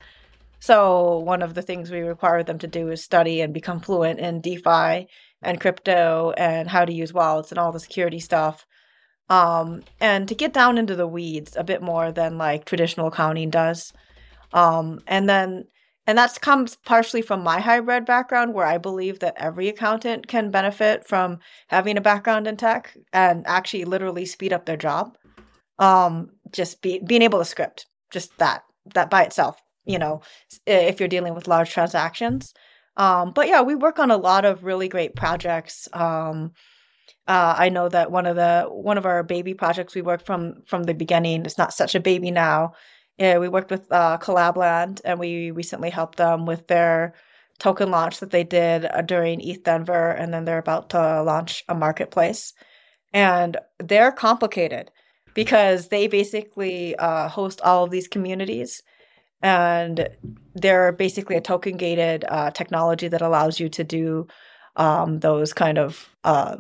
So 0.61 1.19
one 1.19 1.43
of 1.43 1.55
the 1.55 1.63
things 1.63 1.91
we 1.91 2.01
require 2.01 2.43
them 2.43 2.59
to 2.61 2.67
do 2.67 2.91
is 2.91 3.05
study 3.05 3.43
and 3.43 3.53
become 3.53 3.81
fluent 3.81 4.19
in 4.19 4.41
defi 4.41 5.09
and 5.43 5.61
crypto 5.61 6.33
and 6.39 6.71
how 6.71 6.87
to 6.87 6.93
use 6.93 7.13
wallets 7.13 7.53
and 7.53 7.59
all 7.59 7.71
the 7.71 7.81
security 7.81 8.19
stuff. 8.19 8.67
Um, 9.29 9.83
and 10.01 10.27
to 10.29 10.35
get 10.35 10.53
down 10.55 10.79
into 10.79 10.97
the 10.97 11.07
weeds 11.07 11.55
a 11.57 11.65
bit 11.65 11.83
more 11.83 12.13
than 12.13 12.39
like 12.39 12.65
traditional 12.65 13.09
accounting 13.09 13.51
does. 13.51 13.93
Um, 14.53 15.01
and 15.07 15.29
then 15.29 15.65
and 16.07 16.19
that 16.19 16.41
comes 16.41 16.77
partially 16.77 17.23
from 17.23 17.43
my 17.43 17.61
hybrid 17.61 18.05
background, 18.05 18.55
where 18.55 18.67
I 18.67 18.79
believe 18.79 19.21
that 19.21 19.35
every 19.37 19.69
accountant 19.69 20.27
can 20.27 20.51
benefit 20.51 21.07
from 21.07 21.39
having 21.69 21.97
a 21.97 22.03
background 22.03 22.47
in 22.47 22.57
tech 22.57 22.97
and 23.13 23.47
actually 23.47 23.85
literally 23.85 24.27
speed 24.27 24.53
up 24.53 24.67
their 24.67 24.77
job. 24.77 25.17
Um, 25.79 26.31
just 26.53 26.83
be, 26.83 27.01
being 27.01 27.23
able 27.23 27.39
to 27.39 27.45
script, 27.45 27.87
just 28.11 28.37
that, 28.39 28.63
that 28.95 29.11
by 29.11 29.25
itself, 29.25 29.61
you 29.85 29.99
know, 29.99 30.21
if 30.67 31.01
you're 31.01 31.09
dealing 31.09 31.35
with 31.35 31.49
large 31.49 31.71
transactions. 31.71 32.55
Um, 32.97 33.33
but 33.33 33.49
yeah, 33.49 33.63
we 33.63 33.75
work 33.75 33.99
on 33.99 34.11
a 34.11 34.17
lot 34.17 34.45
of 34.45 34.63
really 34.63 34.89
great 34.89 35.17
projects. 35.17 35.89
Um, 35.93 36.53
uh, 37.27 37.55
I 37.59 37.71
know 37.71 37.89
that 37.89 38.11
one 38.11 38.27
of 38.27 38.37
the 38.37 38.67
one 38.69 38.99
of 38.99 39.07
our 39.07 39.23
baby 39.23 39.55
projects 39.55 39.95
we 39.95 40.03
worked 40.03 40.27
from 40.27 40.63
from 40.67 40.85
the 40.85 40.95
beginning. 40.95 41.45
It's 41.45 41.59
not 41.59 41.73
such 41.73 41.95
a 41.95 42.01
baby 42.01 42.31
now. 42.31 42.73
Yeah, 43.19 43.39
we 43.39 43.49
worked 43.49 43.71
with 43.71 43.91
uh, 43.93 44.19
Collabland, 44.19 45.01
and 45.05 45.21
we 45.21 45.51
recently 45.53 45.91
helped 45.91 46.19
them 46.19 46.47
with 46.47 46.67
their 46.67 47.15
token 47.59 47.91
launch 47.91 48.19
that 48.21 48.31
they 48.31 48.43
did 48.45 48.87
uh, 48.87 49.03
during 49.03 49.41
ETH 49.41 49.63
Denver, 49.63 50.11
and 50.11 50.35
then 50.35 50.45
they're 50.45 50.59
about 50.59 50.91
to 50.91 51.23
launch 51.23 51.63
a 51.69 51.75
marketplace. 51.75 52.53
And 53.13 53.57
they're 53.79 54.11
complicated 54.11 54.91
because 55.35 55.89
they 55.89 56.09
basically 56.09 56.97
uh, 56.97 57.29
host 57.29 57.61
all 57.61 57.85
of 57.85 57.91
these 57.91 58.09
communities, 58.09 58.83
and 59.41 60.09
they're 60.55 60.91
basically 60.91 61.37
a 61.37 61.41
token 61.41 61.77
gated 61.77 62.25
uh, 62.29 62.51
technology 62.51 63.07
that 63.09 63.23
allows 63.23 63.61
you 63.61 63.69
to 63.69 63.85
do 63.85 64.27
um, 64.75 65.21
those 65.21 65.53
kind 65.53 65.79
of 65.79 66.09
uh, 66.25 66.57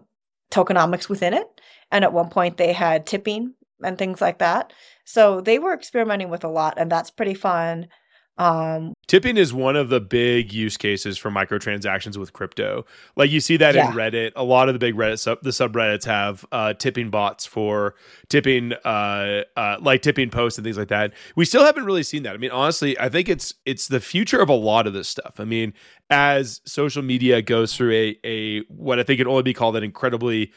tokenomics 0.53 1.09
within 1.09 1.35
it. 1.35 1.61
And 1.91 2.05
at 2.05 2.13
one 2.13 2.29
point, 2.29 2.57
they 2.57 2.73
had 2.73 3.07
tipping 3.07 3.55
and 3.83 3.99
things 3.99 4.21
like 4.21 4.39
that. 4.39 4.73
So 5.05 5.41
they 5.41 5.59
were 5.59 5.75
experimenting 5.75 6.31
with 6.31 6.45
a 6.45 6.49
lot, 6.49 6.75
and 6.77 6.91
that's 6.91 7.11
pretty 7.11 7.35
fun. 7.35 7.89
Um, 8.37 8.95
Tipping 9.07 9.37
is 9.37 9.53
one 9.53 9.77
of 9.77 9.91
the 9.91 10.01
big 10.01 10.53
use 10.53 10.77
cases 10.77 11.17
for 11.17 11.31
microtransactions 11.31 12.17
with 12.17 12.33
crypto. 12.33 12.85
Like 13.15 13.31
you 13.31 13.39
see 13.39 13.57
that 13.59 13.77
Yeah. 13.77 13.91
in 13.91 13.97
Reddit. 13.97 14.33
A 14.35 14.43
lot 14.43 14.69
of 14.69 14.75
the 14.75 14.81
big 14.81 14.97
Reddit 14.97 15.21
sub 15.21 15.39
the 15.43 15.51
subreddits 15.51 16.05
have 16.07 16.45
uh, 16.51 16.73
tipping 16.75 17.11
bots 17.11 17.47
for 17.47 17.95
tipping, 18.29 18.73
uh, 18.85 19.43
uh, 19.57 19.77
like 19.81 20.03
tipping 20.03 20.31
posts 20.31 20.59
and 20.59 20.65
things 20.65 20.77
like 20.77 20.89
that. 20.89 21.13
We 21.37 21.45
still 21.45 21.65
haven't 21.65 21.85
really 21.85 22.03
seen 22.03 22.25
that. 22.25 22.35
I 22.35 22.39
mean, 22.39 22.51
honestly, 22.51 22.99
I 22.99 23.09
think 23.09 23.29
it's 23.29 23.55
it's 23.67 23.87
the 23.87 24.01
future 24.01 24.41
of 24.41 24.49
a 24.49 24.55
lot 24.55 24.89
of 24.89 24.95
this 24.95 25.09
stuff. 25.09 25.39
I 25.39 25.45
mean, 25.45 25.73
as 26.11 26.61
social 26.65 27.03
media 27.03 27.41
goes 27.41 27.77
through 27.77 27.93
a 27.93 28.19
a 28.25 28.61
what 28.63 28.99
I 28.99 29.05
think 29.05 29.19
can 29.19 29.29
only 29.29 29.45
be 29.45 29.55
called 29.55 29.77
an 29.77 29.85
incredibly 29.85 30.51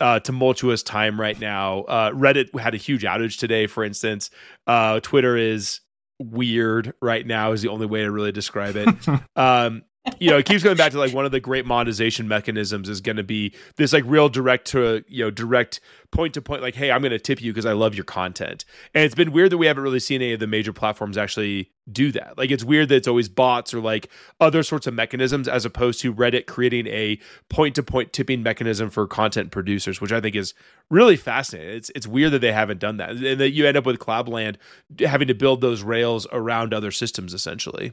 uh, 0.00 0.20
tumultuous 0.20 0.82
time 0.82 1.20
right 1.20 1.38
now. 1.38 1.80
Uh, 1.82 2.10
Reddit 2.12 2.58
had 2.58 2.74
a 2.74 2.78
huge 2.78 3.02
outage 3.02 3.38
today, 3.38 3.66
for 3.66 3.84
instance. 3.84 4.30
Uh, 4.66 5.00
Twitter 5.00 5.36
is 5.36 5.80
weird 6.18 6.92
right 7.00 7.26
now 7.26 7.52
is 7.52 7.62
the 7.62 7.68
only 7.68 7.86
way 7.86 8.02
to 8.02 8.10
really 8.10 8.32
describe 8.32 8.76
it. 8.76 8.88
um, 9.36 9.82
you 10.18 10.30
know, 10.30 10.38
it 10.38 10.46
keeps 10.46 10.62
going 10.62 10.76
back 10.76 10.92
to 10.92 10.98
like 10.98 11.12
one 11.12 11.24
of 11.24 11.32
the 11.32 11.40
great 11.40 11.66
monetization 11.66 12.28
mechanisms 12.28 12.88
is 12.88 13.00
going 13.00 13.16
to 13.16 13.22
be 13.22 13.54
this 13.76 13.92
like 13.92 14.04
real 14.06 14.28
direct 14.28 14.66
to 14.68 15.04
you 15.08 15.24
know 15.24 15.30
direct 15.30 15.80
point 16.10 16.34
to 16.34 16.42
point 16.42 16.62
like, 16.62 16.74
hey, 16.74 16.90
I'm 16.90 17.02
going 17.02 17.12
to 17.12 17.18
tip 17.18 17.40
you 17.40 17.52
because 17.52 17.66
I 17.66 17.72
love 17.72 17.94
your 17.94 18.04
content. 18.04 18.64
And 18.94 19.04
it's 19.04 19.14
been 19.14 19.32
weird 19.32 19.50
that 19.52 19.58
we 19.58 19.66
haven't 19.66 19.82
really 19.82 20.00
seen 20.00 20.22
any 20.22 20.32
of 20.32 20.40
the 20.40 20.46
major 20.46 20.72
platforms 20.72 21.16
actually 21.16 21.70
do 21.90 22.12
that. 22.12 22.36
Like 22.36 22.50
it's 22.50 22.64
weird 22.64 22.88
that 22.88 22.96
it's 22.96 23.08
always 23.08 23.28
bots 23.28 23.72
or 23.72 23.80
like 23.80 24.10
other 24.40 24.62
sorts 24.62 24.86
of 24.86 24.94
mechanisms 24.94 25.48
as 25.48 25.64
opposed 25.64 26.00
to 26.00 26.12
Reddit 26.12 26.46
creating 26.46 26.86
a 26.88 27.18
point 27.48 27.74
to 27.76 27.82
point 27.82 28.12
tipping 28.12 28.42
mechanism 28.42 28.90
for 28.90 29.06
content 29.06 29.50
producers, 29.50 30.00
which 30.00 30.12
I 30.12 30.20
think 30.20 30.36
is 30.36 30.54
really 30.90 31.16
fascinating. 31.16 31.76
It's 31.76 31.90
it's 31.94 32.06
weird 32.06 32.32
that 32.32 32.40
they 32.40 32.52
haven't 32.52 32.80
done 32.80 32.96
that, 32.98 33.10
and 33.10 33.40
that 33.40 33.50
you 33.50 33.66
end 33.66 33.76
up 33.76 33.86
with 33.86 33.98
Collabland 33.98 34.56
having 35.00 35.28
to 35.28 35.34
build 35.34 35.60
those 35.60 35.82
rails 35.82 36.26
around 36.32 36.74
other 36.74 36.90
systems 36.90 37.34
essentially. 37.34 37.92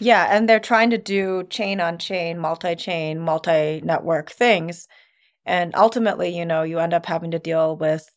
Yeah, 0.00 0.26
and 0.30 0.48
they're 0.48 0.60
trying 0.60 0.90
to 0.90 0.98
do 0.98 1.44
chain 1.50 1.80
on 1.80 1.98
chain, 1.98 2.38
multi 2.38 2.76
chain, 2.76 3.18
multi 3.20 3.80
network 3.82 4.30
things. 4.30 4.86
And 5.46 5.74
ultimately, 5.76 6.36
you 6.36 6.46
know, 6.46 6.62
you 6.62 6.78
end 6.78 6.94
up 6.94 7.06
having 7.06 7.32
to 7.32 7.38
deal 7.38 7.76
with 7.76 8.08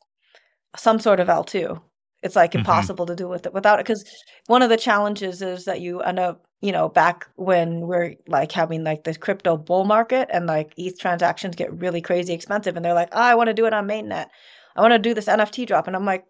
some 0.78 1.00
sort 1.00 1.20
of 1.20 1.30
L2. 1.30 1.82
It's 2.24 2.36
like 2.36 2.52
Mhm. 2.52 2.58
impossible 2.60 3.06
to 3.08 3.15
do 3.15 3.28
with 3.28 3.46
it 3.48 3.54
without 3.54 3.80
it. 3.80 3.86
Because 3.86 4.06
one 4.48 4.62
of 4.62 4.70
the 4.70 4.78
challenges 4.78 5.41
is 5.41 5.65
that 5.65 5.82
you 5.82 6.02
end 6.02 6.20
up, 6.20 6.46
you 6.62 6.72
know, 6.72 6.89
back 6.89 7.28
when 7.36 7.82
we're 7.88 8.15
like 8.28 8.52
having 8.52 8.84
like 8.84 9.04
this 9.04 9.17
crypto 9.17 9.58
bull 9.58 9.86
market 9.86 10.30
and 10.32 10.46
like 10.48 10.74
ETH 10.78 11.00
transactions 11.00 11.56
get 11.56 11.74
really 11.80 12.02
crazy 12.02 12.34
expensive, 12.34 12.76
and 12.76 12.86
they're 12.86 12.94
like, 12.94 13.10
oh, 13.13 13.22
I 13.22 13.36
want 13.36 13.48
to 13.50 13.54
do 13.54 13.65
it 13.65 13.74
on 13.74 13.88
mainnet. 13.88 14.28
I 14.76 14.82
want 14.82 14.94
to 14.94 15.00
do 15.00 15.13
this 15.13 15.28
NFT 15.28 15.65
drop, 15.65 15.88
and 15.88 15.96
I'm 15.96 16.06
like, 16.06 16.26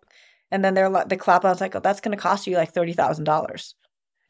and 0.51 0.63
then 0.65 0.73
they're 0.73 0.89
like, 0.89 1.09
the 1.09 1.17
Collabland's 1.17 1.61
like, 1.61 1.75
oh, 1.75 1.79
that's 1.81 2.01
going 2.01 2.15
to 2.17 2.21
cost 2.21 2.47
you 2.47 2.55
like 2.57 2.73
thirty 2.73 2.93
thousand 2.93 3.25
dollars, 3.25 3.75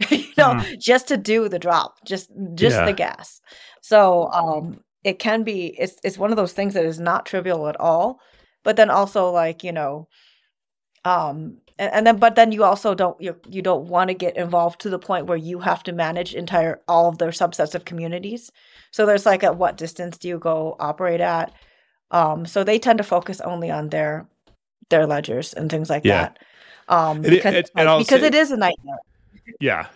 you 0.11 0.25
know, 0.37 0.59
just 0.79 1.07
to 1.09 1.17
do 1.17 1.47
the 1.49 1.59
drop, 1.59 1.97
just 2.05 2.29
just 2.55 2.75
Yeah. 2.77 2.85
the 2.85 2.93
gas. 2.93 3.41
So 3.81 4.29
um, 4.31 4.81
it 5.03 5.19
can 5.19 5.43
be 5.43 5.75
it's 5.79 5.95
it's 6.03 6.17
one 6.17 6.31
of 6.31 6.37
those 6.37 6.53
things 6.53 6.73
that 6.73 6.85
is 6.85 6.99
not 6.99 7.25
trivial 7.25 7.67
at 7.67 7.79
all, 7.79 8.19
but 8.63 8.75
then 8.75 8.89
also 8.89 9.29
like 9.31 9.63
you 9.63 9.71
know, 9.71 10.07
um, 11.05 11.57
and, 11.79 11.91
and 11.93 12.07
then 12.07 12.17
but 12.17 12.35
then 12.35 12.51
you 12.51 12.63
also 12.63 12.93
don't 12.93 13.19
you 13.21 13.35
you 13.49 13.61
don't 13.61 13.87
want 13.87 14.09
to 14.09 14.13
get 14.13 14.37
involved 14.37 14.79
to 14.81 14.89
the 14.89 14.99
point 14.99 15.25
where 15.25 15.37
you 15.37 15.59
have 15.59 15.83
to 15.83 15.91
manage 15.91 16.35
entire 16.35 16.81
all 16.87 17.07
of 17.09 17.17
their 17.17 17.31
subsets 17.31 17.73
of 17.75 17.85
communities. 17.85 18.51
So 18.91 19.05
there's 19.05 19.25
like 19.25 19.43
at 19.43 19.57
what 19.57 19.77
distance 19.77 20.17
do 20.17 20.27
you 20.27 20.37
go 20.39 20.75
operate 20.79 21.21
at? 21.21 21.53
Um, 22.11 22.45
so 22.45 22.63
they 22.63 22.77
tend 22.77 22.97
to 22.97 23.03
focus 23.03 23.41
only 23.41 23.71
on 23.71 23.89
their 23.89 24.27
their 24.89 25.07
ledgers 25.07 25.53
and 25.53 25.69
things 25.69 25.89
like 25.89 26.03
Yeah. 26.05 26.23
that. 26.23 26.39
Um, 26.89 27.17
And 27.17 27.25
it- 27.27 27.29
because, 27.31 27.53
and- 27.75 27.87
like- 27.87 27.99
because 28.05 28.21
say- 28.21 28.27
it 28.27 28.35
is 28.35 28.51
a 28.51 28.57
nightmare. 28.57 28.97
Yeah. 29.59 29.87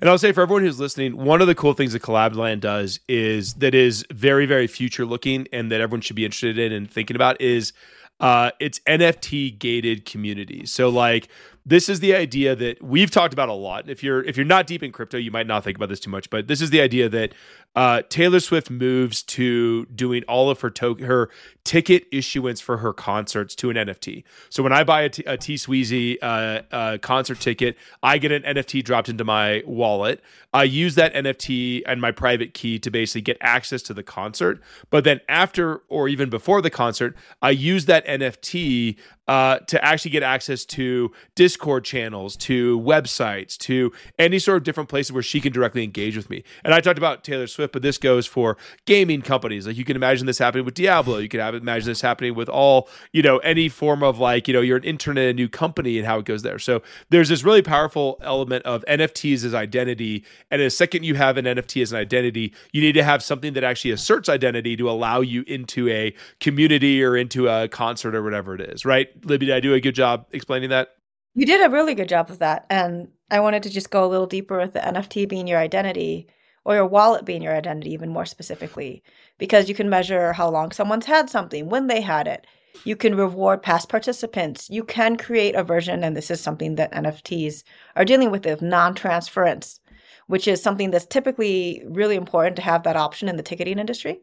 And 0.00 0.10
I'll 0.10 0.18
say 0.18 0.32
for 0.32 0.42
everyone 0.42 0.62
who's 0.62 0.80
listening, 0.80 1.16
one 1.16 1.40
of 1.40 1.46
the 1.46 1.54
cool 1.54 1.74
things 1.74 1.92
that 1.92 2.02
Collabland 2.02 2.60
does 2.60 2.98
is 3.08 3.54
that 3.54 3.74
is 3.74 4.04
very, 4.10 4.46
very 4.46 4.66
future 4.66 5.04
looking 5.04 5.46
and 5.52 5.70
that 5.70 5.80
everyone 5.80 6.00
should 6.00 6.16
be 6.16 6.24
interested 6.24 6.58
in 6.58 6.72
and 6.72 6.90
thinking 6.90 7.14
about 7.14 7.40
is 7.40 7.72
uh, 8.18 8.50
it's 8.60 8.78
NFT 8.80 9.58
gated 9.58 10.04
communities. 10.04 10.72
So 10.72 10.88
like 10.88 11.28
this 11.64 11.88
is 11.88 12.00
the 12.00 12.14
idea 12.14 12.56
that 12.56 12.82
we've 12.82 13.10
talked 13.10 13.32
about 13.32 13.48
a 13.48 13.54
lot. 13.54 13.88
If 13.88 14.02
you're 14.02 14.22
if 14.24 14.36
you're 14.36 14.46
not 14.46 14.66
deep 14.66 14.82
in 14.82 14.92
crypto, 14.92 15.16
you 15.18 15.30
might 15.30 15.46
not 15.46 15.64
think 15.64 15.76
about 15.76 15.88
this 15.88 16.00
too 16.00 16.10
much, 16.10 16.28
but 16.30 16.48
this 16.48 16.60
is 16.60 16.70
the 16.70 16.80
idea 16.80 17.08
that 17.08 17.32
uh, 17.74 18.02
Taylor 18.08 18.40
Swift 18.40 18.70
moves 18.70 19.22
to 19.22 19.86
doing 19.86 20.24
all 20.24 20.50
of 20.50 20.60
her 20.60 20.70
to- 20.70 20.96
her 20.96 21.30
ticket 21.64 22.04
issuance 22.12 22.60
for 22.60 22.78
her 22.78 22.92
concerts 22.92 23.54
to 23.54 23.70
an 23.70 23.76
NFT. 23.76 24.24
So 24.50 24.62
when 24.62 24.72
I 24.72 24.84
buy 24.84 25.02
a 25.02 25.08
T, 25.08 25.54
Sweezy 25.54 26.18
uh, 26.20 26.62
uh, 26.70 26.98
concert 26.98 27.40
ticket, 27.40 27.76
I 28.02 28.18
get 28.18 28.32
an 28.32 28.42
NFT 28.42 28.84
dropped 28.84 29.08
into 29.08 29.24
my 29.24 29.62
wallet. 29.64 30.20
I 30.52 30.64
use 30.64 30.96
that 30.96 31.14
NFT 31.14 31.82
and 31.86 32.00
my 32.00 32.10
private 32.10 32.52
key 32.52 32.78
to 32.80 32.90
basically 32.90 33.22
get 33.22 33.38
access 33.40 33.80
to 33.82 33.94
the 33.94 34.02
concert. 34.02 34.60
But 34.90 35.04
then 35.04 35.20
after 35.28 35.82
or 35.88 36.08
even 36.08 36.28
before 36.28 36.60
the 36.60 36.70
concert, 36.70 37.16
I 37.40 37.50
use 37.50 37.86
that 37.86 38.06
NFT 38.06 38.98
uh, 39.28 39.58
to 39.60 39.82
actually 39.82 40.10
get 40.10 40.22
access 40.22 40.64
to 40.64 41.12
Discord 41.52 41.84
channels, 41.84 42.34
to 42.34 42.80
websites, 42.80 43.58
to 43.58 43.92
any 44.18 44.38
sort 44.38 44.56
of 44.56 44.64
different 44.64 44.88
places 44.88 45.12
where 45.12 45.22
she 45.22 45.38
can 45.38 45.52
directly 45.52 45.84
engage 45.84 46.16
with 46.16 46.30
me. 46.30 46.42
And 46.64 46.72
I 46.72 46.80
talked 46.80 46.96
about 46.96 47.24
Taylor 47.24 47.46
Swift, 47.46 47.74
but 47.74 47.82
this 47.82 47.98
goes 47.98 48.26
for 48.26 48.56
gaming 48.86 49.20
companies. 49.20 49.66
Like 49.66 49.76
you 49.76 49.84
can 49.84 49.94
imagine 49.94 50.26
this 50.26 50.38
happening 50.38 50.64
with 50.64 50.72
Diablo. 50.72 51.18
You 51.18 51.28
can 51.28 51.40
have, 51.40 51.54
imagine 51.54 51.88
this 51.88 52.00
happening 52.00 52.34
with 52.34 52.48
all, 52.48 52.88
you 53.12 53.20
know, 53.20 53.36
any 53.38 53.68
form 53.68 54.02
of 54.02 54.18
like, 54.18 54.48
you 54.48 54.54
know, 54.54 54.62
you're 54.62 54.78
an 54.78 54.84
internet, 54.84 55.28
a 55.28 55.34
new 55.34 55.46
company 55.46 55.98
and 55.98 56.06
how 56.06 56.18
it 56.20 56.24
goes 56.24 56.40
there. 56.40 56.58
So 56.58 56.80
there's 57.10 57.28
this 57.28 57.44
really 57.44 57.60
powerful 57.60 58.18
element 58.22 58.64
of 58.64 58.82
NFTs 58.88 59.44
as 59.44 59.52
identity. 59.52 60.24
And 60.50 60.62
the 60.62 60.70
second 60.70 61.04
you 61.04 61.16
have 61.16 61.36
an 61.36 61.44
NFT 61.44 61.82
as 61.82 61.92
an 61.92 61.98
identity, 61.98 62.54
you 62.72 62.80
need 62.80 62.92
to 62.92 63.04
have 63.04 63.22
something 63.22 63.52
that 63.52 63.62
actually 63.62 63.90
asserts 63.90 64.30
identity 64.30 64.74
to 64.78 64.88
allow 64.88 65.20
you 65.20 65.44
into 65.46 65.86
a 65.90 66.14
community 66.40 67.04
or 67.04 67.14
into 67.14 67.46
a 67.48 67.68
concert 67.68 68.14
or 68.14 68.22
whatever 68.22 68.54
it 68.54 68.62
is, 68.62 68.86
right? 68.86 69.10
Libby, 69.26 69.46
did 69.46 69.54
I 69.54 69.60
do 69.60 69.74
a 69.74 69.80
good 69.80 69.94
job 69.94 70.24
explaining 70.32 70.70
that? 70.70 70.96
You 71.34 71.46
did 71.46 71.64
a 71.64 71.70
really 71.70 71.94
good 71.94 72.08
job 72.08 72.30
of 72.30 72.38
that. 72.40 72.66
And 72.70 73.08
I 73.30 73.40
wanted 73.40 73.62
to 73.64 73.70
just 73.70 73.90
go 73.90 74.04
a 74.04 74.08
little 74.08 74.26
deeper 74.26 74.58
with 74.58 74.72
the 74.74 74.80
NFT 74.80 75.28
being 75.28 75.46
your 75.46 75.58
identity. 75.58 76.28
or 76.64 76.74
your 76.76 76.86
wallet 76.86 77.24
being 77.24 77.42
your 77.42 77.56
identity 77.56 77.92
even 77.92 78.08
more 78.10 78.24
specifically 78.26 79.02
because 79.38 79.68
you 79.68 79.74
can 79.74 79.88
measure 79.90 80.32
how 80.32 80.48
long 80.48 80.70
someone's 80.70 81.06
had 81.06 81.28
something, 81.28 81.68
when 81.68 81.88
they 81.88 82.00
had 82.00 82.28
it. 82.28 82.46
You 82.84 82.96
can 82.96 83.16
reward 83.16 83.62
past 83.62 83.88
participants. 83.88 84.68
You 84.70 84.84
can 84.84 85.16
create 85.16 85.54
a 85.56 85.64
version, 85.64 86.04
and 86.04 86.16
this 86.16 86.30
is 86.30 86.40
something 86.40 86.76
that 86.76 86.92
NFTs 86.92 87.64
are 87.96 88.04
dealing 88.04 88.30
with, 88.30 88.46
of 88.46 88.62
non 88.62 88.94
transference, 88.94 89.80
which 90.28 90.46
is 90.48 90.62
something 90.62 90.90
that's 90.90 91.06
typically 91.06 91.82
really 91.86 92.16
important 92.16 92.56
to 92.56 92.62
have 92.62 92.84
that 92.84 92.96
option 92.96 93.28
in 93.28 93.36
the 93.36 93.42
ticketing 93.42 93.78
industry. 93.78 94.20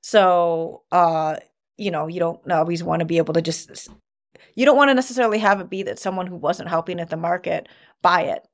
So, 0.00 0.82
uh, 0.92 1.36
you 1.76 1.90
know, 1.90 2.06
you 2.08 2.20
don't 2.20 2.50
always 2.50 2.82
want 2.82 3.00
to 3.00 3.06
be 3.06 3.18
able 3.18 3.34
to 3.34 3.42
just, 3.42 3.88
you 4.54 4.64
don't 4.64 4.76
want 4.76 4.88
to 4.90 4.94
necessarily 4.94 5.38
have 5.38 5.60
it 5.60 5.70
be 5.70 5.82
that 5.82 5.98
someone 5.98 6.26
who 6.26 6.36
wasn't 6.36 6.68
helping 6.68 7.00
at 7.00 7.10
the 7.10 7.16
market 7.16 7.68
buy 8.02 8.22
it 8.22 8.46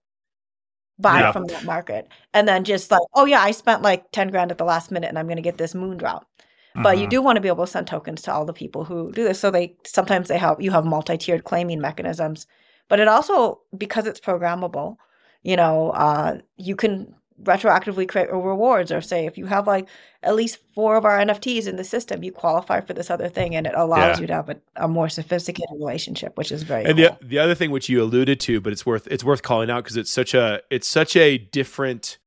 buy 0.98 1.20
yeah. 1.20 1.32
from 1.32 1.46
that 1.46 1.64
market 1.64 2.08
and 2.32 2.46
then 2.46 2.62
just 2.64 2.90
like 2.90 3.00
oh 3.14 3.24
yeah 3.24 3.40
i 3.40 3.50
spent 3.50 3.82
like 3.82 4.10
10 4.12 4.28
grand 4.28 4.50
at 4.50 4.58
the 4.58 4.64
last 4.64 4.90
minute 4.90 5.08
and 5.08 5.18
i'm 5.18 5.26
going 5.26 5.36
to 5.36 5.42
get 5.42 5.58
this 5.58 5.74
moon 5.74 5.96
drop 5.96 6.26
mm-hmm. 6.38 6.82
but 6.82 6.96
you 6.96 7.04
mm-hmm. 7.04 7.10
do 7.10 7.22
want 7.22 7.36
to 7.36 7.40
be 7.40 7.48
able 7.48 7.66
to 7.66 7.70
send 7.70 7.86
tokens 7.86 8.22
to 8.22 8.32
all 8.32 8.44
the 8.44 8.52
people 8.52 8.84
who 8.84 9.10
do 9.12 9.24
this 9.24 9.40
so 9.40 9.50
they 9.50 9.76
sometimes 9.84 10.28
they 10.28 10.38
help 10.38 10.62
you 10.62 10.70
have 10.70 10.84
multi-tiered 10.84 11.44
claiming 11.44 11.80
mechanisms 11.80 12.46
but 12.88 13.00
it 13.00 13.08
also 13.08 13.60
because 13.76 14.06
it's 14.06 14.20
programmable 14.20 14.96
you 15.42 15.56
know 15.56 15.90
uh, 15.90 16.38
you 16.56 16.76
can 16.76 17.12
retroactively 17.42 18.08
create 18.08 18.32
rewards 18.32 18.92
or 18.92 19.00
say 19.00 19.26
if 19.26 19.36
you 19.36 19.46
have 19.46 19.66
like 19.66 19.88
at 20.22 20.36
least 20.36 20.58
four 20.72 20.96
of 20.96 21.04
our 21.04 21.18
nfts 21.18 21.66
in 21.66 21.74
the 21.74 21.82
system 21.82 22.22
you 22.22 22.30
qualify 22.30 22.80
for 22.80 22.92
this 22.92 23.10
other 23.10 23.28
thing 23.28 23.56
and 23.56 23.66
it 23.66 23.74
allows 23.74 24.16
yeah. 24.16 24.20
you 24.20 24.26
to 24.28 24.34
have 24.34 24.48
a, 24.48 24.56
a, 24.76 24.86
more 24.86 25.08
sophisticated 25.08 25.68
relationship 25.76 26.36
which 26.38 26.52
is 26.52 26.62
very 26.62 26.84
and 26.84 26.96
cool. 26.96 27.18
the, 27.20 27.26
the 27.26 27.38
other 27.38 27.54
thing 27.54 27.72
which 27.72 27.88
you 27.88 28.00
alluded 28.00 28.38
to 28.38 28.60
but 28.60 28.72
it's 28.72 28.86
worth 28.86 29.08
it's 29.08 29.24
worth 29.24 29.42
calling 29.42 29.68
out 29.68 29.82
because 29.82 29.96
it's 29.96 30.12
such 30.12 30.32
a 30.32 30.60
it's 30.70 30.86
such 30.86 31.16
a 31.16 31.36
different 31.38 32.18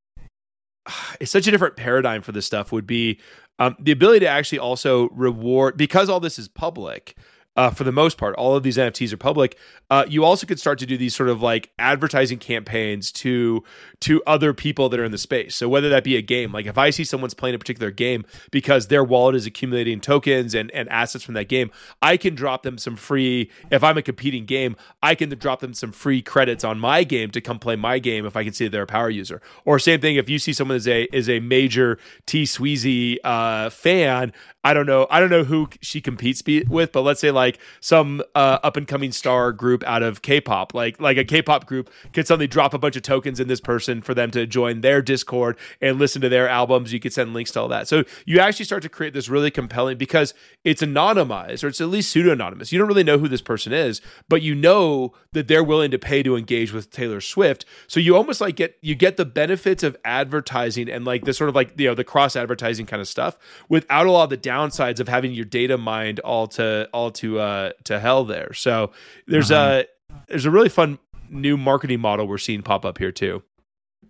it's 1.21 1.31
such 1.31 1.47
a 1.47 1.51
different 1.51 1.77
paradigm 1.77 2.21
for 2.21 2.33
this 2.33 2.45
stuff 2.45 2.73
would 2.73 2.87
be 2.87 3.19
um, 3.59 3.75
the 3.79 3.91
ability 3.91 4.19
to 4.19 4.27
actually 4.27 4.59
also 4.59 5.09
reward 5.09 5.77
because 5.77 6.09
all 6.09 6.19
this 6.19 6.37
is 6.37 6.47
public 6.49 7.15
uh, 7.57 7.71
for 7.71 7.83
the 7.83 7.91
most 7.91 8.17
part, 8.17 8.35
all 8.35 8.55
of 8.55 8.61
these 8.61 8.77
NFTs 8.77 9.11
are 9.11 9.17
public. 9.17 9.57
Uh, 9.89 10.05
you 10.07 10.23
also 10.23 10.45
could 10.45 10.59
start 10.59 10.77
to 10.79 10.85
do 10.85 10.95
these 10.95 11.15
sort 11.15 11.27
of 11.27 11.41
like 11.41 11.71
advertising 11.79 12.37
campaigns 12.37 13.11
to 13.11 13.63
to 13.99 14.21
other 14.27 14.53
people 14.53 14.89
that 14.89 14.99
are 14.99 15.03
in 15.03 15.11
the 15.11 15.17
space. 15.17 15.55
So 15.55 15.67
whether 15.67 15.89
that 15.89 16.03
be 16.03 16.15
a 16.15 16.21
game, 16.21 16.51
like 16.51 16.67
if 16.67 16.77
I 16.77 16.91
see 16.91 17.03
someone's 17.03 17.33
playing 17.33 17.55
a 17.55 17.59
particular 17.59 17.89
game 17.89 18.25
because 18.51 18.87
their 18.87 19.03
wallet 19.03 19.33
is 19.33 19.47
accumulating 19.47 19.99
tokens 19.99 20.53
and, 20.53 20.69
and 20.71 20.87
assets 20.89 21.23
from 21.23 21.33
that 21.33 21.47
game, 21.47 21.71
I 22.01 22.15
can 22.15 22.35
drop 22.35 22.61
them 22.61 22.77
some 22.77 22.95
free. 22.95 23.49
If 23.71 23.83
I'm 23.83 23.97
a 23.97 24.03
competing 24.03 24.45
game, 24.45 24.75
I 25.01 25.15
can 25.15 25.29
drop 25.29 25.59
them 25.61 25.73
some 25.73 25.91
free 25.91 26.21
credits 26.21 26.63
on 26.63 26.79
my 26.79 27.03
game 27.03 27.31
to 27.31 27.41
come 27.41 27.57
play 27.57 27.75
my 27.75 27.97
game 27.97 28.25
if 28.27 28.37
I 28.37 28.43
can 28.43 28.53
see 28.53 28.67
they're 28.67 28.83
a 28.83 28.87
power 28.87 29.09
user. 29.09 29.41
Or 29.65 29.79
same 29.79 29.99
thing 29.99 30.17
if 30.17 30.29
you 30.29 30.37
see 30.37 30.53
someone 30.53 30.77
is 30.77 30.87
a 30.87 31.03
is 31.11 31.27
a 31.27 31.39
major 31.39 31.97
T 32.27 32.43
Sweezy 32.43 33.17
uh, 33.23 33.71
fan, 33.71 34.31
I 34.67 34.73
don't 34.73 34.85
know. 34.85 35.07
I 35.09 35.21
don't 35.21 35.29
know 35.29 35.45
who 35.45 35.69
she 35.79 36.01
competes 36.01 36.41
be- 36.41 36.65
with, 36.65 36.91
but 36.91 37.03
let's 37.03 37.21
say 37.21 37.31
like 37.31 37.57
some 37.79 38.21
uh, 38.35 38.59
up 38.63 38.75
and 38.75 38.85
coming 38.85 39.13
star 39.13 39.53
group 39.53 39.81
out 39.85 40.03
of 40.03 40.21
K-pop, 40.21 40.73
like 40.73 40.99
like 40.99 41.15
a 41.15 41.23
K-pop 41.23 41.65
group 41.65 41.89
could 42.11 42.27
suddenly 42.27 42.47
drop 42.47 42.73
a 42.73 42.77
bunch 42.77 42.97
of 42.97 43.01
tokens 43.01 43.39
in 43.39 43.47
this 43.47 43.61
person 43.61 44.01
for 44.01 44.13
them 44.13 44.29
to 44.31 44.45
join 44.45 44.81
their 44.81 45.01
Discord 45.01 45.55
and 45.79 45.97
listen 45.97 46.21
to 46.21 46.27
their 46.27 46.49
albums. 46.49 46.91
You 46.91 46.99
could 46.99 47.13
send 47.13 47.33
links 47.33 47.51
to 47.51 47.61
all 47.61 47.69
that. 47.69 47.87
So 47.87 48.03
you 48.25 48.41
actually 48.41 48.65
start 48.65 48.83
to 48.83 48.89
create 48.89 49.13
this 49.13 49.29
really 49.29 49.51
compelling 49.51 49.97
because 49.97 50.33
it's 50.65 50.81
anonymized 50.81 51.63
or 51.63 51.67
it's 51.67 51.79
at 51.79 51.87
least 51.87 52.11
pseudo 52.11 52.33
anonymous. 52.33 52.73
You 52.73 52.77
don't 52.77 52.89
really 52.89 53.05
know 53.05 53.19
who 53.19 53.29
this 53.29 53.41
person 53.41 53.71
is, 53.71 54.01
but 54.27 54.41
you 54.41 54.53
know 54.53 55.13
that 55.31 55.47
they're 55.47 55.63
willing 55.63 55.91
to 55.91 55.99
pay 55.99 56.23
to 56.23 56.35
engage 56.35 56.73
with 56.73 56.91
Taylor 56.91 57.21
Swift. 57.21 57.63
So 57.87 58.01
you 58.01 58.17
almost 58.17 58.41
like 58.41 58.57
get 58.57 58.77
you 58.81 58.95
get 58.95 59.15
the 59.15 59.23
benefits 59.23 59.81
of 59.81 59.95
advertising 60.03 60.89
and 60.89 61.05
like 61.05 61.23
this 61.23 61.37
sort 61.37 61.47
of 61.47 61.55
like 61.55 61.79
you 61.79 61.87
know 61.87 61.95
the 61.95 62.03
cross 62.03 62.35
advertising 62.35 62.85
kind 62.85 63.01
of 63.01 63.07
stuff 63.07 63.37
without 63.69 64.07
a 64.07 64.11
lot 64.11 64.25
of 64.25 64.29
the 64.29 64.35
down 64.35 64.56
downsides 64.57 64.99
of 64.99 65.07
having 65.07 65.33
your 65.33 65.45
data 65.45 65.77
mined 65.77 66.19
all 66.19 66.47
to 66.47 66.89
all 66.93 67.11
to 67.11 67.39
uh 67.39 67.71
to 67.85 67.99
hell 67.99 68.25
there. 68.25 68.53
So 68.53 68.91
there's 69.27 69.51
uh-huh. 69.51 69.83
a 69.83 70.15
there's 70.27 70.45
a 70.45 70.51
really 70.51 70.69
fun 70.69 70.99
new 71.29 71.57
marketing 71.57 71.99
model 71.99 72.27
we're 72.27 72.37
seeing 72.37 72.61
pop 72.61 72.85
up 72.85 72.97
here 72.97 73.11
too. 73.11 73.43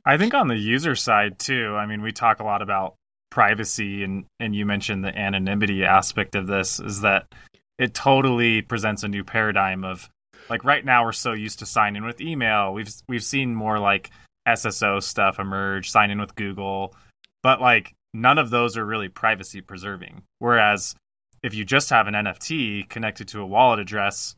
I 0.05 0.17
think 0.17 0.33
on 0.33 0.47
the 0.47 0.55
user 0.55 0.95
side 0.95 1.39
too. 1.39 1.75
I 1.75 1.85
mean, 1.85 2.01
we 2.01 2.11
talk 2.11 2.39
a 2.39 2.43
lot 2.43 2.61
about 2.61 2.95
privacy 3.29 4.03
and 4.03 4.25
and 4.39 4.55
you 4.55 4.65
mentioned 4.65 5.03
the 5.03 5.17
anonymity 5.17 5.83
aspect 5.83 6.35
of 6.35 6.47
this 6.47 6.79
is 6.79 7.01
that 7.01 7.27
it 7.77 7.93
totally 7.93 8.61
presents 8.61 9.03
a 9.03 9.07
new 9.07 9.23
paradigm 9.23 9.83
of 9.83 10.09
like 10.49 10.63
right 10.63 10.83
now 10.83 11.03
we're 11.03 11.11
so 11.11 11.33
used 11.33 11.59
to 11.59 11.65
signing 11.65 12.03
with 12.03 12.21
email. 12.21 12.73
We've 12.73 12.91
we've 13.07 13.23
seen 13.23 13.53
more 13.53 13.79
like 13.79 14.11
SSO 14.47 15.03
stuff 15.03 15.39
emerge, 15.39 15.91
sign 15.91 16.09
in 16.09 16.19
with 16.19 16.35
Google, 16.35 16.95
but 17.43 17.59
like 17.61 17.93
none 18.17 18.37
of 18.37 18.49
those 18.49 18.75
are 18.77 18.85
really 18.85 19.09
privacy 19.09 19.61
preserving. 19.61 20.23
Whereas 20.39 20.95
if 21.43 21.53
you 21.53 21.63
just 21.63 21.89
have 21.91 22.07
an 22.07 22.13
NFT 22.13 22.89
connected 22.89 23.27
to 23.29 23.41
a 23.41 23.45
wallet 23.45 23.79
address, 23.79 24.35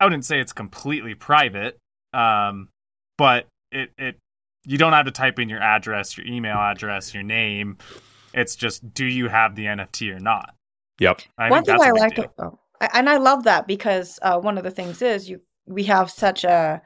I 0.00 0.04
wouldn't 0.04 0.24
say 0.24 0.40
it's 0.40 0.52
completely 0.52 1.14
private, 1.14 1.78
um, 2.12 2.68
but 3.18 3.46
it 3.72 3.90
it 3.98 4.16
you 4.64 4.78
don't 4.78 4.92
have 4.92 5.06
to 5.06 5.12
type 5.12 5.38
in 5.38 5.48
your 5.48 5.60
address, 5.60 6.16
your 6.16 6.26
email 6.26 6.56
address, 6.56 7.14
your 7.14 7.22
name. 7.22 7.78
It's 8.32 8.56
just 8.56 8.94
do 8.94 9.04
you 9.04 9.28
have 9.28 9.54
the 9.54 9.66
NFT 9.66 10.14
or 10.14 10.20
not? 10.20 10.54
Yep. 11.00 11.22
I 11.38 11.50
one 11.50 11.64
thing 11.64 11.80
I 11.80 11.90
like, 11.90 12.30
oh, 12.38 12.58
and 12.94 13.08
I 13.08 13.16
love 13.16 13.44
that 13.44 13.66
because 13.66 14.18
uh, 14.22 14.38
one 14.38 14.56
of 14.56 14.64
the 14.64 14.70
things 14.70 15.02
is 15.02 15.28
you 15.28 15.40
we 15.66 15.84
have 15.84 16.10
such 16.10 16.44
a 16.44 16.80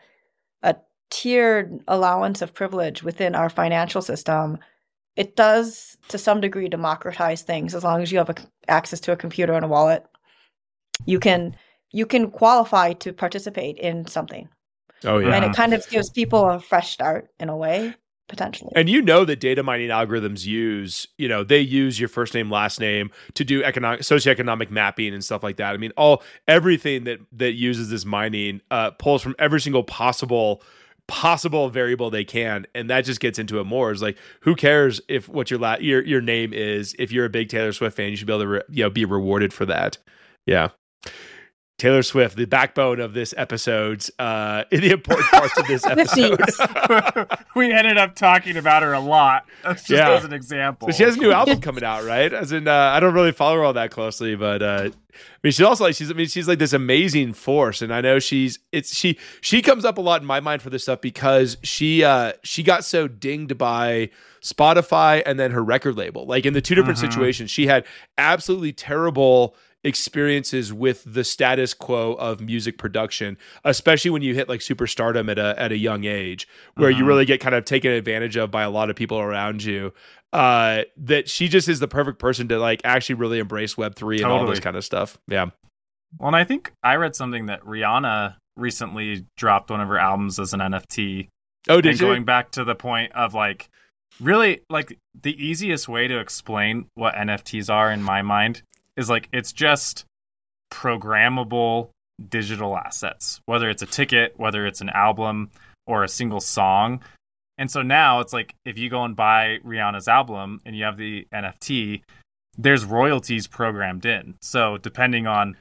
a 0.63 0.77
tiered 1.11 1.81
allowance 1.87 2.41
of 2.41 2.55
privilege 2.55 3.03
within 3.03 3.35
our 3.35 3.51
financial 3.51 4.01
system 4.01 4.59
it 5.17 5.37
does 5.37 5.97
to 6.09 6.19
some 6.19 6.41
degree 6.41 6.69
democratize 6.69 7.43
things. 7.43 7.75
As 7.75 7.85
long 7.85 8.03
as 8.03 8.11
you 8.11 8.19
have 8.19 8.31
a, 8.31 8.35
access 8.69 9.01
to 9.01 9.13
a 9.13 9.17
computer 9.17 9.53
and 9.55 9.65
a 9.65 9.69
wallet 9.69 10.05
you 11.07 11.19
can 11.19 11.57
you 11.93 12.07
can 12.07 12.31
qualify 12.31 12.93
to 12.95 13.13
participate 13.13 13.77
in 13.79 14.07
something. 14.07 14.49
Oh 15.05 15.19
yeah. 15.19 15.35
And 15.35 15.45
it 15.45 15.55
kind 15.55 15.75
of 15.75 15.89
gives 15.89 16.11
people 16.11 16.49
a 16.49 16.61
fresh 16.61 16.93
start 16.93 17.29
in 17.39 17.49
a 17.49 17.57
way 17.57 17.95
potentially. 18.29 18.71
And 18.77 18.89
you 18.89 19.03
know 19.03 19.25
that 19.25 19.41
data 19.41 19.63
mining 19.65 19.89
algorithms 19.89 20.47
use 20.47 21.09
you 21.19 21.29
know 21.29 21.43
they 21.43 21.61
use 21.61 21.99
your 21.99 22.09
first 22.09 22.35
name 22.35 22.51
last 22.51 22.81
name 22.81 23.11
to 23.35 23.45
do 23.45 23.65
economic 23.65 24.01
socioeconomic 24.01 24.71
mapping 24.71 25.15
and 25.15 25.25
stuff 25.25 25.43
like 25.43 25.57
that. 25.57 25.75
I 25.75 25.77
mean 25.79 25.93
all 25.97 26.23
everything 26.47 27.05
that 27.05 27.19
that 27.33 27.53
uses 27.53 27.91
this 27.91 28.05
mining 28.05 28.61
uh, 28.71 28.93
pulls 28.93 29.23
from 29.23 29.35
every 29.39 29.61
single 29.61 29.83
possible 29.83 30.63
possible 31.11 31.69
variable 31.69 32.09
they 32.09 32.25
can 32.25 32.67
and 32.73 32.89
that 32.89 33.05
just 33.05 33.19
gets 33.19 33.37
into 33.37 33.59
it 33.59 33.65
more. 33.65 33.91
Is 33.91 34.01
like 34.01 34.17
who 34.43 34.55
cares 34.55 35.01
if 35.09 35.29
what 35.29 35.51
your 35.51 35.59
la- 35.59 35.77
your 35.81 36.03
your 36.05 36.21
name 36.21 36.53
is? 36.53 36.95
If 37.01 37.11
you're 37.11 37.25
a 37.25 37.31
big 37.31 37.49
Taylor 37.49 37.73
Swift 37.73 37.97
fan 37.97 38.11
you 38.11 38.17
should 38.17 38.29
be 38.29 38.33
able 38.33 38.45
to 38.45 38.49
re- 38.49 38.63
you 38.71 38.85
know 38.85 38.91
be 38.91 39.05
rewarded 39.05 39.53
for 39.53 39.67
that. 39.67 39.99
Yeah 40.47 40.69
Taylor 41.81 42.03
Swift, 42.03 42.37
the 42.37 42.45
backbone 42.45 43.01
of 43.01 43.15
this 43.15 43.33
episode, 43.39 44.05
uh, 44.19 44.65
in 44.71 44.81
the 44.83 44.91
important 44.91 45.31
parts 45.31 45.59
of 45.59 45.67
this 45.67 45.87
episode. 45.87 46.39
we 47.57 47.73
ended 47.73 47.97
up 47.97 48.15
talking 48.15 48.59
about 48.59 48.83
her 48.83 48.93
a 48.93 49.01
lot, 49.01 49.47
just 49.65 49.89
yeah. 49.89 50.11
as 50.11 50.25
an 50.25 50.35
example. 50.35 50.89
So 50.89 50.93
she 50.93 51.05
has 51.05 51.17
a 51.17 51.19
new 51.19 51.33
album 51.33 51.63
coming 51.63 51.83
out, 51.83 52.05
right? 52.05 52.33
As 52.33 52.53
in, 52.53 52.69
uh, 52.69 52.75
I 52.75 53.01
don't 53.01 53.15
really 53.15 53.33
follow 53.33 53.57
her 53.57 53.65
all 53.65 53.73
that 53.73 53.91
closely, 53.91 54.37
but 54.37 54.63
uh, 54.63 54.91
I 54.91 54.93
mean, 55.43 55.53
she's 55.53 55.63
also 55.63 55.85
like 55.85 55.95
she's. 55.95 56.11
I 56.11 56.15
mean, 56.15 56.29
she's 56.29 56.47
like 56.47 56.59
this 56.59 56.75
amazing 56.75 57.33
force, 57.33 57.81
and 57.81 57.95
I 57.95 58.03
know 58.03 58.19
she's. 58.19 58.59
It's 58.73 58.95
she. 58.95 59.19
She 59.41 59.63
comes 59.63 59.87
up 59.87 59.97
a 59.97 60.03
lot 60.03 60.21
in 60.21 60.27
my 60.27 60.41
mind 60.41 60.61
for 60.61 60.69
this 60.69 60.83
stuff 60.83 61.01
because 61.01 61.57
she. 61.63 62.05
uh 62.05 62.35
She 62.43 62.63
got 62.63 62.85
so 62.85 63.09
dinged 63.09 63.57
by 63.57 64.11
Spotify 64.43 65.23
and 65.25 65.41
then 65.41 65.51
her 65.53 65.65
record 65.65 65.97
label. 65.97 66.27
Like 66.27 66.45
in 66.45 66.53
the 66.53 66.61
two 66.61 66.75
different 66.75 66.99
mm-hmm. 66.99 67.11
situations, 67.11 67.51
she 67.51 67.67
had 67.67 67.87
absolutely 68.19 68.73
terrible 68.73 69.57
experiences 69.85 70.73
with 70.73 71.03
the 71.07 71.25
status 71.25 71.75
quo 71.75 72.15
of 72.15 72.41
music 72.41 72.79
production, 72.79 73.39
especially 73.65 74.11
when 74.11 74.23
you 74.23 74.35
hit 74.35 74.49
like 74.49 74.61
superstardom 74.61 75.31
at 75.31 75.39
a 75.39 75.55
at 75.59 75.73
a 75.73 75.77
young 75.77 76.05
age, 76.05 76.47
where 76.75 76.91
uh-huh. 76.91 76.99
you 76.99 77.05
really 77.05 77.25
get 77.25 77.41
kind 77.41 77.55
of 77.55 77.65
taken 77.65 77.91
advantage 77.91 78.37
of 78.37 78.51
by 78.51 78.63
a 78.63 78.71
lot 78.71 78.91
of 78.91 78.97
people 78.97 79.19
around 79.19 79.63
you. 79.63 79.93
Uh, 80.33 80.83
that 80.97 81.29
she 81.29 81.49
just 81.49 81.69
is 81.69 81.81
the 81.81 81.89
perfect 81.89 82.19
person 82.19 82.47
to 82.49 82.59
like 82.59 82.81
actually 82.85 83.17
really 83.17 83.39
embrace 83.39 83.77
Web 83.77 83.97
three 83.97 84.17
and 84.17 84.25
totally. 84.25 84.41
all 84.41 84.47
this 84.47 84.61
kind 84.61 84.77
of 84.77 84.85
stuff. 84.85 85.19
Yeah. 85.27 85.47
Well, 86.19 86.29
and 86.29 86.37
I 86.37 86.45
think 86.45 86.73
I 86.83 86.97
read 86.97 87.17
something 87.17 87.47
that 87.47 87.63
Rihanna 87.63 88.37
recently 88.57 89.27
dropped 89.37 89.71
one 89.71 89.81
of 89.81 89.89
her 89.89 89.99
albums 89.99 90.39
as 90.39 90.53
an 90.53 90.61
NFT. 90.61 91.29
Oh, 91.69 91.81
did 91.81 91.91
and 91.91 92.01
you? 92.01 92.07
Going 92.07 92.25
back 92.25 92.53
to 92.53 92.65
the 92.65 92.75
point 92.75 93.13
of 93.13 93.35
like 93.35 93.69
really 94.21 94.63
like 94.69 94.99
the 95.21 95.35
easiest 95.45 95.89
way 95.89 96.09
to 96.09 96.19
explain 96.19 96.87
what 96.95 97.15
NFTs 97.15 97.73
are 97.73 97.91
in 97.91 98.03
my 98.03 98.23
mind 98.23 98.63
is 99.01 99.11
like 99.11 99.29
it's 99.33 99.53
just 99.53 100.05
programmable 100.73 101.89
digital 102.29 102.77
assets, 102.77 103.41
whether 103.47 103.69
it's 103.69 103.83
a 103.83 103.87
ticket, 103.87 104.35
whether 104.37 104.67
it's 104.67 104.81
an 104.81 104.91
album 104.91 105.51
or 105.87 106.05
a 106.05 106.09
single 106.09 106.41
song. 106.41 107.01
And 107.59 107.71
so 107.71 107.83
now 107.83 108.21
it's 108.21 108.33
like 108.33 108.55
if 108.65 108.79
you 108.79 108.89
go 108.89 109.05
and 109.05 109.17
buy 109.17 109.59
Rihanna's 109.65 110.07
album 110.07 110.61
and 110.65 110.77
you 110.77 110.85
have 110.85 110.97
the 110.97 111.27
NFT, 111.35 112.03
there's 112.57 112.85
royalties 112.85 113.47
programmed 113.47 114.05
in. 114.05 114.35
So 114.43 114.79
depending 114.79 115.27
on 115.27 115.57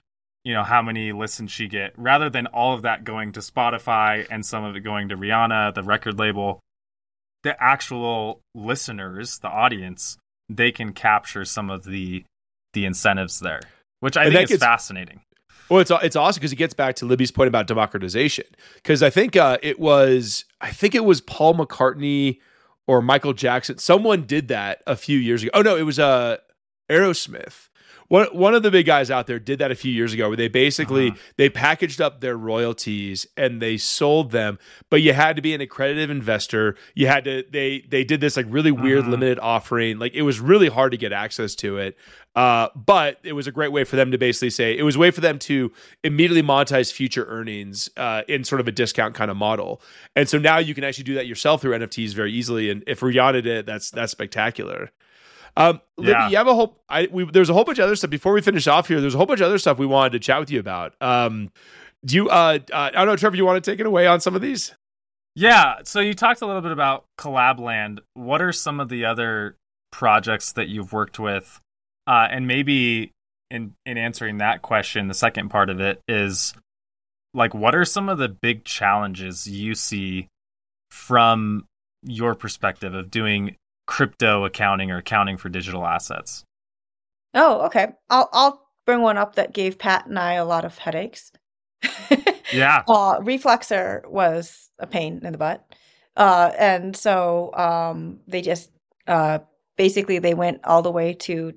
you 0.45 0.53
know 0.53 0.63
how 0.63 0.81
many 0.81 1.11
listens 1.11 1.51
she 1.51 1.67
get 1.67 1.93
rather 1.97 2.29
than 2.29 2.47
all 2.47 2.73
of 2.73 2.83
that 2.83 3.03
going 3.03 3.33
to 3.33 3.39
Spotify 3.39 4.25
and 4.29 4.45
some 4.45 4.63
of 4.63 4.75
it 4.75 4.81
going 4.81 5.09
to 5.09 5.17
Rihanna, 5.17 5.73
the 5.73 5.83
record 5.83 6.17
label, 6.17 6.59
the 7.43 7.61
actual 7.61 8.41
listeners, 8.55 9.39
the 9.39 9.49
audience, 9.49 10.17
they 10.49 10.71
can 10.71 10.93
capture 10.93 11.45
some 11.45 11.69
of 11.69 11.83
the 11.83 12.23
the 12.73 12.85
incentives 12.85 13.39
there, 13.39 13.61
which 13.99 14.17
I 14.17 14.25
And 14.25 14.33
think 14.33 14.45
is 14.45 14.49
gets- 14.51 14.63
fascinating. 14.63 15.21
Well, 15.69 15.79
it's 15.81 15.91
it's 15.91 16.15
awesome 16.15 16.39
because 16.39 16.51
it 16.51 16.55
gets 16.55 16.73
back 16.73 16.95
to 16.95 17.05
Libby's 17.05 17.29
point 17.31 17.47
about 17.47 17.67
democratization. 17.67 18.45
Because 18.75 19.03
I 19.03 19.11
think 19.11 19.35
uh, 19.35 19.59
it 19.61 19.79
was 19.79 20.45
I 20.59 20.71
think 20.71 20.95
it 20.95 21.05
was 21.05 21.21
Paul 21.21 21.53
McCartney 21.55 22.39
or 22.87 23.03
Michael 23.03 23.33
Jackson. 23.33 23.77
Someone 23.77 24.23
did 24.23 24.47
that 24.47 24.81
a 24.87 24.95
few 24.95 25.19
years 25.19 25.43
ago. 25.43 25.51
Oh 25.53 25.61
no, 25.61 25.75
it 25.77 25.83
was 25.83 25.99
uh, 25.99 26.37
Aerosmith. 26.89 27.68
One 28.09 28.25
one 28.27 28.53
of 28.53 28.61
the 28.63 28.71
big 28.71 28.85
guys 28.85 29.09
out 29.09 29.25
there 29.27 29.39
did 29.39 29.59
that 29.59 29.71
a 29.71 29.75
few 29.75 29.91
years 29.91 30.13
ago, 30.13 30.27
where 30.27 30.35
they 30.37 30.47
basically 30.47 31.13
they 31.37 31.49
packaged 31.49 32.01
up 32.01 32.19
their 32.21 32.35
royalties 32.35 33.25
and 33.37 33.61
they 33.61 33.77
sold 33.77 34.31
them, 34.31 34.59
but 34.89 35.01
you 35.01 35.13
had 35.13 35.35
to 35.35 35.41
be 35.41 35.53
an 35.53 35.61
accredited 35.61 36.09
investor. 36.09 36.75
You 36.95 37.07
had 37.07 37.23
to 37.25 37.43
they 37.49 37.85
they 37.87 38.03
did 38.03 38.19
this 38.19 38.35
like 38.35 38.47
really 38.49 38.71
weird 38.71 39.05
Mhm. 39.05 39.11
limited 39.11 39.39
offering. 39.39 39.99
Like 39.99 40.13
it 40.15 40.23
was 40.23 40.39
really 40.39 40.67
hard 40.69 40.91
to 40.91 40.97
get 40.97 41.13
access 41.13 41.55
to 41.55 41.77
it. 41.77 41.97
Uh, 42.35 42.69
but 42.75 43.19
it 43.23 43.33
was 43.33 43.47
a 43.47 43.51
great 43.51 43.71
way 43.71 43.83
for 43.83 43.95
them 43.95 44.11
to 44.11 44.17
basically 44.17 44.49
say 44.51 44.77
it 44.77 44.83
was 44.83 44.95
a 44.95 44.99
way 44.99 45.11
for 45.11 45.19
them 45.21 45.37
to 45.39 45.71
immediately 46.03 46.43
monetize 46.43 46.91
future 46.93 47.25
earnings 47.27 47.89
uh, 47.97 48.21
in 48.27 48.43
sort 48.43 48.61
of 48.61 48.67
a 48.67 48.71
discount 48.71 49.13
kind 49.15 49.29
of 49.31 49.35
model. 49.37 49.81
And 50.15 50.29
so 50.29 50.37
now 50.37 50.57
you 50.59 50.73
can 50.73 50.83
actually 50.83 51.03
do 51.05 51.15
that 51.15 51.27
yourself 51.27 51.61
through 51.61 51.73
NFTs 51.77 52.13
very 52.13 52.31
easily. 52.31 52.69
And 52.69 52.83
if 52.87 53.01
Rihanna 53.01 53.33
did 53.43 53.47
it, 53.47 53.65
that's 53.65 53.91
that's 53.91 54.11
spectacular. 54.11 54.91
Um, 55.57 55.81
Libby, 55.97 56.11
Yeah. 56.11 56.29
you 56.29 56.37
have 56.37 56.47
a 56.47 56.53
whole. 56.55 56.77
I 56.89 57.07
we, 57.11 57.25
there's 57.25 57.49
a 57.49 57.53
whole 57.53 57.63
bunch 57.65 57.79
of 57.79 57.85
other 57.85 57.95
stuff 57.95 58.09
before 58.09 58.33
we 58.33 58.41
finish 58.41 58.67
off 58.67 58.87
here. 58.87 59.01
There's 59.01 59.15
a 59.15 59.17
whole 59.17 59.25
bunch 59.25 59.41
of 59.41 59.47
other 59.47 59.57
stuff 59.57 59.77
we 59.77 59.85
wanted 59.85 60.11
to 60.13 60.19
chat 60.19 60.39
with 60.39 60.49
you 60.51 60.59
about. 60.59 60.93
Um, 61.01 61.51
do 62.05 62.15
you? 62.15 62.29
Uh, 62.29 62.59
uh, 62.71 62.75
I 62.75 62.91
don't 62.91 63.07
know, 63.07 63.15
Trevor. 63.15 63.35
You 63.35 63.45
want 63.45 63.63
to 63.63 63.71
take 63.71 63.79
it 63.79 63.85
away 63.85 64.07
on 64.07 64.19
some 64.21 64.35
of 64.35 64.41
these? 64.41 64.73
Yeah. 65.35 65.75
So 65.83 65.99
you 65.99 66.13
talked 66.13 66.41
a 66.41 66.45
little 66.45 66.61
bit 66.61 66.71
about 66.71 67.05
Collabland. 67.17 67.99
What 68.13 68.41
are 68.41 68.51
some 68.51 68.79
of 68.79 68.89
the 68.89 69.05
other 69.05 69.55
projects 69.91 70.53
that 70.53 70.67
you've 70.69 70.93
worked 70.93 71.19
with? 71.19 71.59
Uh, 72.07 72.27
and 72.29 72.47
maybe 72.47 73.11
in 73.51 73.73
in 73.85 73.97
answering 73.97 74.37
that 74.37 74.61
question, 74.61 75.07
the 75.07 75.13
second 75.13 75.49
part 75.49 75.69
of 75.69 75.79
it 75.79 75.99
is 76.07 76.53
like, 77.33 77.53
what 77.53 77.75
are 77.75 77.85
some 77.85 78.09
of 78.09 78.17
the 78.17 78.27
big 78.29 78.63
challenges 78.65 79.45
you 79.47 79.75
see 79.75 80.27
from 80.89 81.65
your 82.03 82.33
perspective 82.33 82.93
of 82.93 83.11
doing 83.11 83.55
crypto 83.89 84.45
accounting 84.45 84.91
or 84.91 84.97
accounting 84.97 85.35
for 85.35 85.49
digital 85.49 85.83
assets? 85.85 86.45
Oh, 87.33 87.61
okay. 87.65 87.87
I'll 88.09 88.29
I'll 88.31 88.67
bring 88.85 89.01
one 89.01 89.17
up 89.17 89.35
that 89.35 89.51
gave 89.53 89.79
Pat 89.79 90.05
and 90.05 90.17
I 90.17 90.33
a 90.33 90.45
lot 90.45 90.63
of 90.63 90.77
headaches. 90.77 91.31
Yeah. 92.51 92.81
uh, 92.87 93.19
Reflexer 93.19 94.09
was 94.09 94.71
a 94.79 94.87
pain 94.87 95.21
in 95.23 95.31
the 95.33 95.37
butt. 95.37 95.63
Uh, 96.17 96.51
and 96.57 96.97
so 96.97 97.53
um, 97.53 98.21
they 98.27 98.41
just 98.41 98.71
uh, 99.07 99.37
basically 99.77 100.17
they 100.17 100.33
went 100.33 100.61
all 100.63 100.81
the 100.81 100.89
way 100.91 101.13
to 101.13 101.53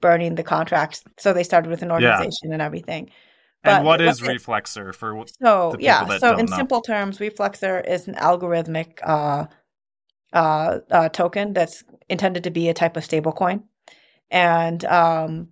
burning 0.00 0.34
the 0.34 0.42
contracts. 0.42 1.04
So 1.18 1.34
they 1.34 1.42
started 1.44 1.68
with 1.68 1.82
an 1.82 1.92
organization 1.92 2.50
and 2.54 2.62
everything. 2.62 3.10
and 3.62 3.84
what 3.84 4.00
is 4.00 4.22
what- 4.22 4.30
Reflexer 4.30 4.94
for? 4.94 5.22
So 5.42 5.76
yeah, 5.78 6.16
so 6.16 6.38
in 6.38 6.46
know. 6.46 6.56
simple 6.56 6.80
terms, 6.80 7.18
Reflexer 7.18 7.86
is 7.86 8.08
an 8.08 8.14
algorithmic 8.14 9.06
uh, 10.32 10.78
uh, 10.90 11.08
token 11.10 11.52
that's 11.52 11.84
intended 12.08 12.44
to 12.44 12.50
be 12.50 12.68
a 12.68 12.74
type 12.74 12.96
of 12.96 13.04
stablecoin, 13.06 13.62
and 14.30 14.84
um, 14.86 15.48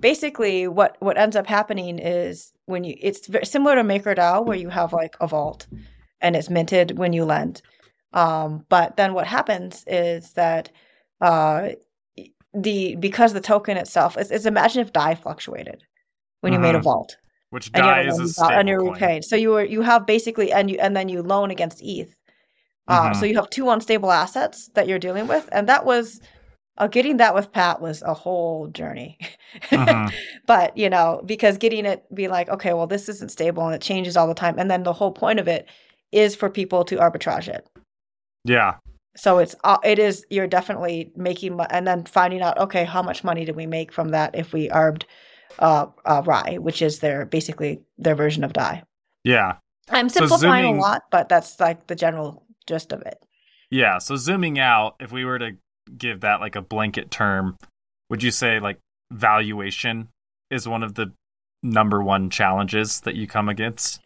basically, 0.00 0.68
what 0.68 0.96
what 1.00 1.18
ends 1.18 1.36
up 1.36 1.46
happening 1.46 1.98
is 1.98 2.52
when 2.66 2.84
you 2.84 2.94
it's 3.00 3.26
very 3.26 3.46
similar 3.46 3.74
to 3.76 3.82
MakerDAO, 3.82 4.44
where 4.44 4.56
you 4.58 4.68
have 4.68 4.92
like 4.92 5.16
a 5.20 5.26
vault, 5.26 5.66
and 6.20 6.36
it's 6.36 6.50
minted 6.50 6.98
when 6.98 7.12
you 7.12 7.24
lend. 7.24 7.62
Um, 8.12 8.66
but 8.68 8.96
then 8.96 9.14
what 9.14 9.26
happens 9.26 9.84
is 9.86 10.32
that 10.34 10.70
uh, 11.22 11.70
the 12.54 12.96
because 12.96 13.32
the 13.32 13.40
token 13.40 13.76
itself 13.78 14.18
is, 14.18 14.30
is 14.30 14.44
imagine 14.46 14.82
if 14.82 14.92
DAI 14.92 15.14
fluctuated 15.14 15.82
when 16.42 16.52
you 16.52 16.58
made 16.58 16.74
a 16.74 16.78
Mhm. 16.78 16.82
vault 16.82 17.16
Which 17.50 17.68
and 17.72 17.82
DAI 17.82 18.02
is 18.02 18.18
a 18.18 18.22
loan 18.22 18.30
about- 18.36 18.58
and 18.58 18.68
you're 18.68 18.80
stablecoin. 18.82 18.92
repaid. 18.94 19.24
So 19.24 19.36
you 19.36 19.50
were 19.50 19.64
you 19.64 19.80
have 19.82 20.06
basically 20.06 20.52
and 20.52 20.70
you 20.70 20.76
and 20.78 20.94
then 20.94 21.08
you 21.08 21.22
loan 21.22 21.50
against 21.50 21.80
ETH. 21.82 22.14
Uh, 22.88 23.10
Mhm. 23.10 23.16
So 23.16 23.26
you 23.26 23.36
have 23.36 23.48
two 23.50 23.70
unstable 23.70 24.10
assets 24.10 24.68
that 24.74 24.88
you're 24.88 24.98
dealing 24.98 25.26
with, 25.28 25.48
and 25.52 25.68
that 25.68 25.84
was 25.84 26.20
uh, 26.78 26.86
getting 26.86 27.18
that 27.18 27.34
with 27.34 27.52
Pat 27.52 27.80
was 27.82 28.00
a 28.02 28.14
whole 28.14 28.66
journey. 28.68 29.18
Mhm. 29.70 30.10
but 30.46 30.76
you 30.76 30.88
know 30.88 31.20
because 31.26 31.58
getting 31.58 31.84
it 31.84 32.02
be 32.14 32.28
like 32.28 32.48
okay 32.48 32.72
well 32.72 32.86
this 32.86 33.08
isn't 33.10 33.30
stable 33.30 33.64
and 33.66 33.74
it 33.74 33.82
changes 33.82 34.16
all 34.16 34.26
the 34.26 34.32
time 34.34 34.58
and 34.58 34.70
then 34.70 34.82
the 34.82 34.92
whole 34.94 35.12
point 35.12 35.38
of 35.38 35.46
it 35.46 35.66
is 36.12 36.34
for 36.34 36.48
people 36.48 36.82
to 36.84 36.96
arbitrage 36.96 37.46
it 37.48 37.66
Yeah. 38.44 38.76
so 39.14 39.36
it's 39.38 39.54
uh, 39.64 39.76
it 39.84 39.98
is 39.98 40.24
you're 40.30 40.46
definitely 40.46 41.12
making 41.14 41.60
and 41.68 41.86
then 41.86 42.04
finding 42.04 42.40
out 42.40 42.56
okay 42.58 42.84
how 42.84 43.02
much 43.02 43.22
money 43.22 43.44
did 43.44 43.54
we 43.56 43.66
make 43.66 43.92
from 43.92 44.08
that 44.08 44.34
if 44.34 44.54
we 44.54 44.70
arbed 44.70 45.04
uh, 45.58 45.86
uh 46.06 46.22
RAI 46.24 46.56
which 46.56 46.80
is 46.80 47.00
their 47.00 47.26
basically 47.26 47.82
their 47.98 48.14
version 48.14 48.42
of 48.44 48.54
DAI 48.54 48.82
Yeah. 49.24 49.56
i'm 49.90 50.08
So 50.08 50.20
simplifying 50.20 50.64
zooming- 50.64 50.78
a 50.78 50.80
lot 50.80 51.02
but 51.10 51.28
that's 51.28 51.60
like 51.60 51.86
the 51.88 51.94
general 51.94 52.46
gist 52.66 52.92
of 52.92 53.02
it 53.02 53.18
Yeah. 53.70 53.98
So 53.98 54.16
zooming 54.16 54.58
out, 54.58 54.96
if 55.00 55.12
we 55.12 55.24
were 55.24 55.38
to 55.38 55.52
give 55.96 56.20
that 56.20 56.40
like 56.40 56.56
a 56.56 56.60
blanket 56.62 57.10
term, 57.10 57.56
would 58.10 58.22
you 58.22 58.30
say 58.30 58.60
like 58.60 58.78
valuation 59.10 60.08
is 60.50 60.68
one 60.68 60.82
of 60.82 60.94
the 60.94 61.12
number 61.62 62.02
one 62.02 62.28
challenges 62.30 63.00
that 63.00 63.14
you 63.14 63.26
come 63.26 63.48
against? 63.48 64.00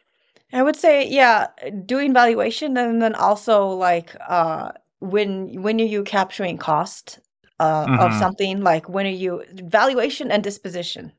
i 0.53 0.63
would 0.63 0.77
say 0.77 1.09
yeah 1.09 1.49
doing 1.85 2.15
valuation 2.15 2.77
and 2.77 3.03
then 3.03 3.15
also 3.17 3.67
like 3.69 4.15
uh 4.29 4.71
when 5.01 5.61
when 5.63 5.81
are 5.81 5.85
you 5.85 6.05
capturing 6.05 6.57
cost 6.57 7.19
uh, 7.59 7.87
of 7.99 8.13
Mhm. 8.13 8.19
something 8.19 8.61
like 8.63 8.89
when 8.89 9.07
are 9.07 9.09
you 9.25 9.43
valuation 9.55 10.31
and 10.31 10.45
disposition 10.45 11.11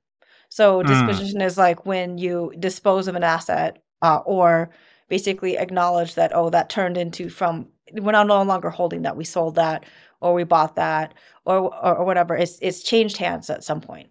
so 0.49 0.81
Mm. 0.81 0.87
disposition 0.87 1.41
is 1.41 1.57
like 1.57 1.85
when 1.85 2.17
you 2.17 2.53
dispose 2.57 3.07
of 3.09 3.15
an 3.15 3.23
asset 3.23 3.83
uh, 4.01 4.19
or 4.25 4.69
basically 5.09 5.57
acknowledge 5.57 6.15
that 6.15 6.31
oh 6.35 6.49
that 6.49 6.69
turned 6.69 6.97
into 6.97 7.29
from 7.29 7.67
we're 7.93 8.11
not 8.11 8.27
no 8.27 8.41
longer 8.43 8.69
holding 8.69 9.03
that 9.03 9.15
we 9.15 9.23
sold 9.23 9.55
that 9.55 9.85
or 10.19 10.33
we 10.33 10.43
bought 10.43 10.75
that 10.75 11.13
or 11.45 11.73
or, 11.73 11.97
or 11.97 12.05
whatever 12.05 12.35
it's 12.35 12.57
it's 12.61 12.83
changed 12.83 13.17
hands 13.17 13.49
at 13.49 13.63
some 13.63 13.81
point 13.81 14.09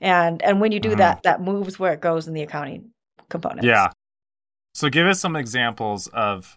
and 0.00 0.42
and 0.42 0.60
when 0.60 0.72
you 0.72 0.80
do 0.80 0.90
Mhm. 0.90 0.98
that 0.98 1.22
that 1.22 1.40
moves 1.40 1.78
where 1.78 1.92
it 1.92 2.00
goes 2.00 2.28
in 2.28 2.34
the 2.34 2.42
accounting 2.42 2.90
components 3.28 3.66
Yeah. 3.66 3.90
So 4.74 4.88
give 4.88 5.06
us 5.06 5.20
some 5.20 5.34
examples 5.34 6.06
of 6.08 6.56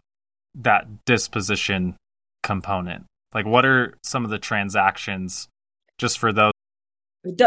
that 0.54 1.06
disposition 1.06 1.96
component. 2.44 3.06
Like 3.34 3.46
what 3.46 3.66
are 3.66 3.98
some 4.04 4.26
of 4.26 4.30
the 4.30 4.38
transactions 4.38 5.48
just 5.98 6.20
for 6.20 6.32
those? 6.34 6.52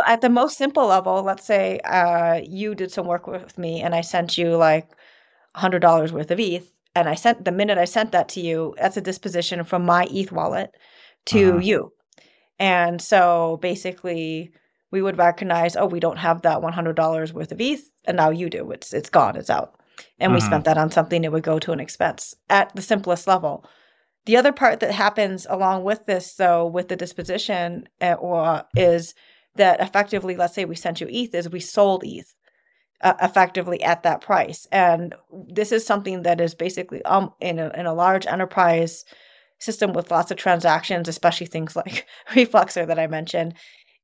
at 0.07 0.21
the 0.21 0.31
most 0.31 0.57
simple 0.57 0.87
level, 0.87 1.23
let's 1.23 1.45
say 1.45 1.81
uh, 1.81 2.41
you 2.47 2.77
did 2.77 2.93
some 2.93 3.07
work 3.07 3.27
with 3.27 3.59
me 3.59 3.83
and 3.83 3.93
I 3.95 4.03
sent 4.03 4.39
you 4.39 4.57
like 4.57 4.89
hundred 5.55 5.81
dollars 5.81 6.13
worth 6.13 6.31
of 6.31 6.41
ETH, 6.41 6.71
and 6.95 7.09
I 7.09 7.15
sent 7.15 7.45
the 7.45 7.53
minute 7.53 7.79
I 7.79 7.85
sent 7.85 8.13
that 8.13 8.29
to 8.31 8.41
you, 8.41 8.75
that's 8.79 8.97
a 8.97 9.01
disposition 9.01 9.65
from 9.65 9.85
my 9.85 10.07
ETH 10.11 10.33
wallet 10.33 10.71
to 11.27 11.55
Mhm. 11.55 11.65
you, 11.65 11.93
and 12.59 13.01
so 13.01 13.59
basically 13.63 14.53
we 14.91 15.03
would 15.03 15.19
recognize, 15.19 15.75
oh, 15.77 15.87
we 15.87 15.99
don't 16.01 16.19
have 16.19 16.43
that 16.43 16.63
one 16.63 16.73
hundred 16.73 16.97
dollars 16.97 17.33
worth 17.33 17.51
of 17.53 17.61
ETH, 17.61 17.91
and 18.05 18.17
now 18.17 18.31
you 18.31 18.49
do. 18.51 18.71
It's 18.71 18.93
it's 18.93 19.11
gone. 19.11 19.37
It's 19.37 19.51
out, 19.51 19.75
and 20.21 20.33
we 20.33 20.39
Mhm. 20.39 20.47
spent 20.47 20.65
that 20.65 20.79
on 20.79 20.91
something 20.91 21.23
that 21.23 21.33
would 21.33 21.43
go 21.43 21.59
to 21.59 21.73
an 21.73 21.81
expense 21.81 22.35
at 22.49 22.75
the 22.75 22.83
simplest 22.83 23.27
level. 23.27 23.65
The 24.27 24.37
other 24.37 24.53
part 24.53 24.81
that 24.81 24.93
happens 24.93 25.47
along 25.51 25.85
with 25.85 26.07
this, 26.07 26.35
though, 26.35 26.65
with 26.67 26.89
the 26.89 26.97
disposition, 26.97 27.89
uh, 28.01 28.15
or 28.15 28.65
is 28.75 29.15
that 29.57 29.81
effectively, 29.81 30.35
let's 30.37 30.55
say 30.55 30.65
we 30.65 30.77
sent 30.77 31.01
you 31.01 31.09
ETH, 31.11 31.35
is 31.35 31.51
we 31.51 31.61
sold 31.61 32.03
ETH 32.05 32.35
uh, 33.03 33.15
effectively 33.23 33.83
at 33.83 34.03
that 34.03 34.21
price, 34.21 34.67
and 34.73 35.15
this 35.49 35.73
is 35.73 35.87
something 35.87 36.23
that 36.23 36.41
is 36.41 36.55
basically 36.55 37.03
um 37.05 37.33
in 37.41 37.59
a, 37.59 37.71
in 37.71 37.87
a 37.87 37.95
large 37.95 38.27
enterprise 38.27 39.05
system 39.59 39.93
with 39.93 40.11
lots 40.11 40.31
of 40.31 40.37
transactions, 40.37 41.09
especially 41.09 41.47
things 41.47 41.77
like 41.77 42.07
Reflexer 42.31 42.87
that 42.87 42.99
I 42.99 43.07
mentioned. 43.07 43.55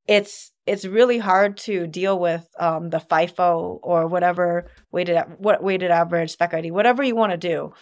It's 0.07 0.53
it's 0.66 0.84
really 0.84 1.18
hard 1.18 1.57
to 1.59 1.86
deal 1.86 2.18
with 2.18 2.47
um, 2.59 2.91
the 2.91 2.99
FIFO 3.01 3.80
or 3.82 4.07
whatever 4.07 4.70
weighted 4.93 5.18
what 5.38 5.62
weighted 5.62 5.91
average 5.91 6.30
spec 6.30 6.55
ID, 6.55 6.70
whatever 6.70 7.03
you 7.03 7.16
want 7.16 7.32
to 7.32 7.38
do 7.38 7.72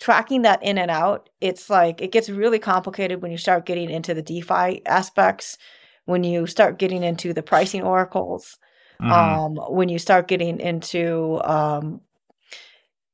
tracking 0.00 0.42
that 0.42 0.62
in 0.62 0.78
and 0.78 0.90
out, 0.90 1.30
it's 1.40 1.70
like 1.70 2.00
it 2.00 2.12
gets 2.12 2.28
really 2.28 2.58
complicated 2.58 3.22
when 3.22 3.30
you 3.30 3.38
start 3.38 3.66
getting 3.66 3.90
into 3.90 4.14
the 4.14 4.22
DeFi 4.22 4.84
aspects, 4.86 5.58
when 6.04 6.24
you 6.24 6.46
start 6.46 6.78
getting 6.78 7.02
into 7.02 7.32
the 7.32 7.42
pricing 7.42 7.82
oracles, 7.82 8.58
Mhm. 9.00 9.12
um, 9.12 9.56
when 9.74 9.88
you 9.88 9.98
start 9.98 10.28
getting 10.28 10.60
into 10.60 11.40
um, 11.44 12.00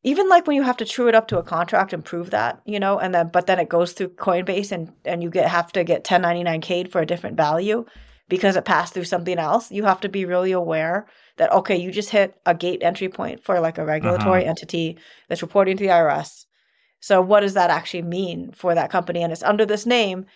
even 0.05 0.29
like 0.29 0.47
when 0.47 0.57
you 0.57 0.63
have 0.63 0.77
to 0.79 0.85
true 0.85 1.09
it 1.09 1.15
up 1.15 1.29
to 1.29 1.39
a 1.39 1.43
contract 1.43 1.93
and 1.93 2.05
prove 2.05 2.31
that, 2.31 2.61
you 2.65 2.81
know, 2.81 2.99
and 2.99 3.15
then 3.15 3.29
but 3.33 3.47
then 3.47 3.59
it 3.61 3.69
goes 3.69 3.93
through 3.93 4.09
Coinbase 4.11 4.73
and 4.73 4.93
and 5.05 5.23
you 5.23 5.31
get 5.31 5.49
have 5.49 5.73
to 5.73 5.85
get 5.85 6.05
1099k 6.05 6.91
for 6.91 7.01
a 7.01 7.07
different 7.07 7.37
value 7.37 7.85
because 8.29 8.57
it 8.57 8.65
passed 8.65 8.95
through 8.95 9.05
something 9.05 9.39
else. 9.39 9.71
You 9.71 9.85
have 9.85 10.01
to 10.01 10.09
be 10.09 10.25
really 10.25 10.53
aware 10.53 11.07
that 11.37 11.53
okay, 11.53 11.77
you 11.77 11.93
just 11.93 12.11
hit 12.11 12.35
a 12.47 12.55
gate 12.55 12.83
entry 12.83 13.09
point 13.09 13.45
for 13.45 13.61
like 13.61 13.79
a 13.79 13.85
regulatory 13.85 14.45
entity 14.45 14.99
that's 15.29 15.43
reporting 15.43 15.77
to 15.77 15.85
the 15.85 15.91
IRS. 15.91 16.47
So 17.01 17.21
what 17.21 17.41
does 17.41 17.55
that 17.55 17.71
actually 17.71 18.03
mean 18.03 18.53
for 18.53 18.75
that 18.75 18.91
company? 18.91 19.23
And 19.23 19.33
it's 19.33 19.43
under 19.43 19.67
this 19.67 19.87
name, 19.87 20.27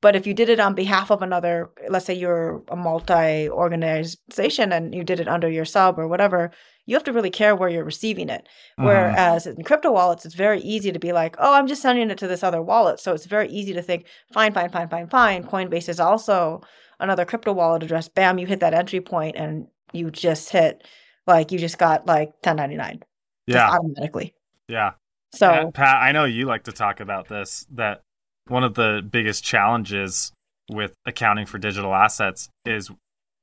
but 0.00 0.14
if 0.14 0.26
you 0.26 0.34
did 0.34 0.48
it 0.48 0.60
on 0.60 0.74
behalf 0.74 1.10
of 1.10 1.22
another, 1.22 1.70
let's 1.88 2.06
say 2.06 2.14
you're 2.14 2.62
a 2.68 2.76
multi 2.76 3.48
organization 3.48 4.72
and 4.72 4.94
you 4.94 5.02
did 5.04 5.20
it 5.20 5.28
under 5.28 5.48
your 5.50 5.64
sub 5.64 5.98
or 5.98 6.06
whatever, 6.06 6.50
you 6.86 6.94
have 6.94 7.04
to 7.04 7.12
really 7.12 7.30
care 7.30 7.54
where 7.56 7.68
you're 7.68 7.84
receiving 7.84 8.28
it. 8.28 8.48
Mhm. 8.78 8.84
Whereas 8.84 9.46
in 9.46 9.62
crypto 9.64 9.90
wallets, 9.92 10.24
it's 10.24 10.34
very 10.34 10.60
easy 10.60 10.92
to 10.92 10.98
be 10.98 11.12
like, 11.12 11.36
oh, 11.38 11.52
I'm 11.54 11.66
just 11.66 11.82
sending 11.82 12.10
it 12.10 12.18
to 12.18 12.28
this 12.28 12.42
other 12.42 12.62
wallet. 12.62 13.00
So 13.00 13.12
it's 13.12 13.26
very 13.26 13.48
easy 13.48 13.72
to 13.74 13.82
think, 13.82 14.06
fine, 14.32 14.52
fine, 14.52 14.70
fine, 14.70 14.88
fine, 14.88 15.08
fine. 15.08 15.44
Coinbase 15.44 15.88
is 15.88 16.00
also 16.00 16.62
another 17.00 17.24
crypto 17.24 17.52
wallet 17.52 17.82
address. 17.82 18.08
Bam, 18.08 18.38
you 18.38 18.46
hit 18.46 18.60
that 18.60 18.74
entry 18.74 19.00
point 19.00 19.36
and 19.36 19.66
you 19.92 20.10
just 20.10 20.50
hit, 20.50 20.86
like, 21.26 21.52
you 21.52 21.58
just 21.58 21.78
got 21.78 22.06
like 22.06 22.28
1099 22.42 23.00
just 23.48 23.56
Yeah, 23.56 23.68
automatically. 23.70 24.34
yeah. 24.68 24.92
So, 25.34 25.50
And 25.50 25.74
Pat, 25.74 25.96
I 26.02 26.12
know 26.12 26.24
you 26.24 26.46
like 26.46 26.64
to 26.64 26.72
talk 26.72 27.00
about 27.00 27.28
this. 27.28 27.66
That 27.72 28.02
one 28.50 28.64
of 28.64 28.74
the 28.74 29.06
biggest 29.10 29.44
challenges 29.44 30.32
with 30.70 30.94
accounting 31.06 31.46
for 31.46 31.58
digital 31.58 31.94
assets 31.94 32.48
is 32.66 32.90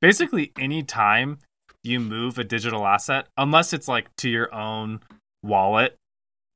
basically 0.00 0.52
any 0.58 0.82
time 0.82 1.38
you 1.82 2.00
move 2.00 2.38
a 2.38 2.44
digital 2.44 2.86
asset, 2.86 3.26
unless 3.36 3.72
it's 3.72 3.88
like 3.88 4.06
to 4.16 4.28
your 4.28 4.52
own 4.54 5.00
wallet, 5.42 5.96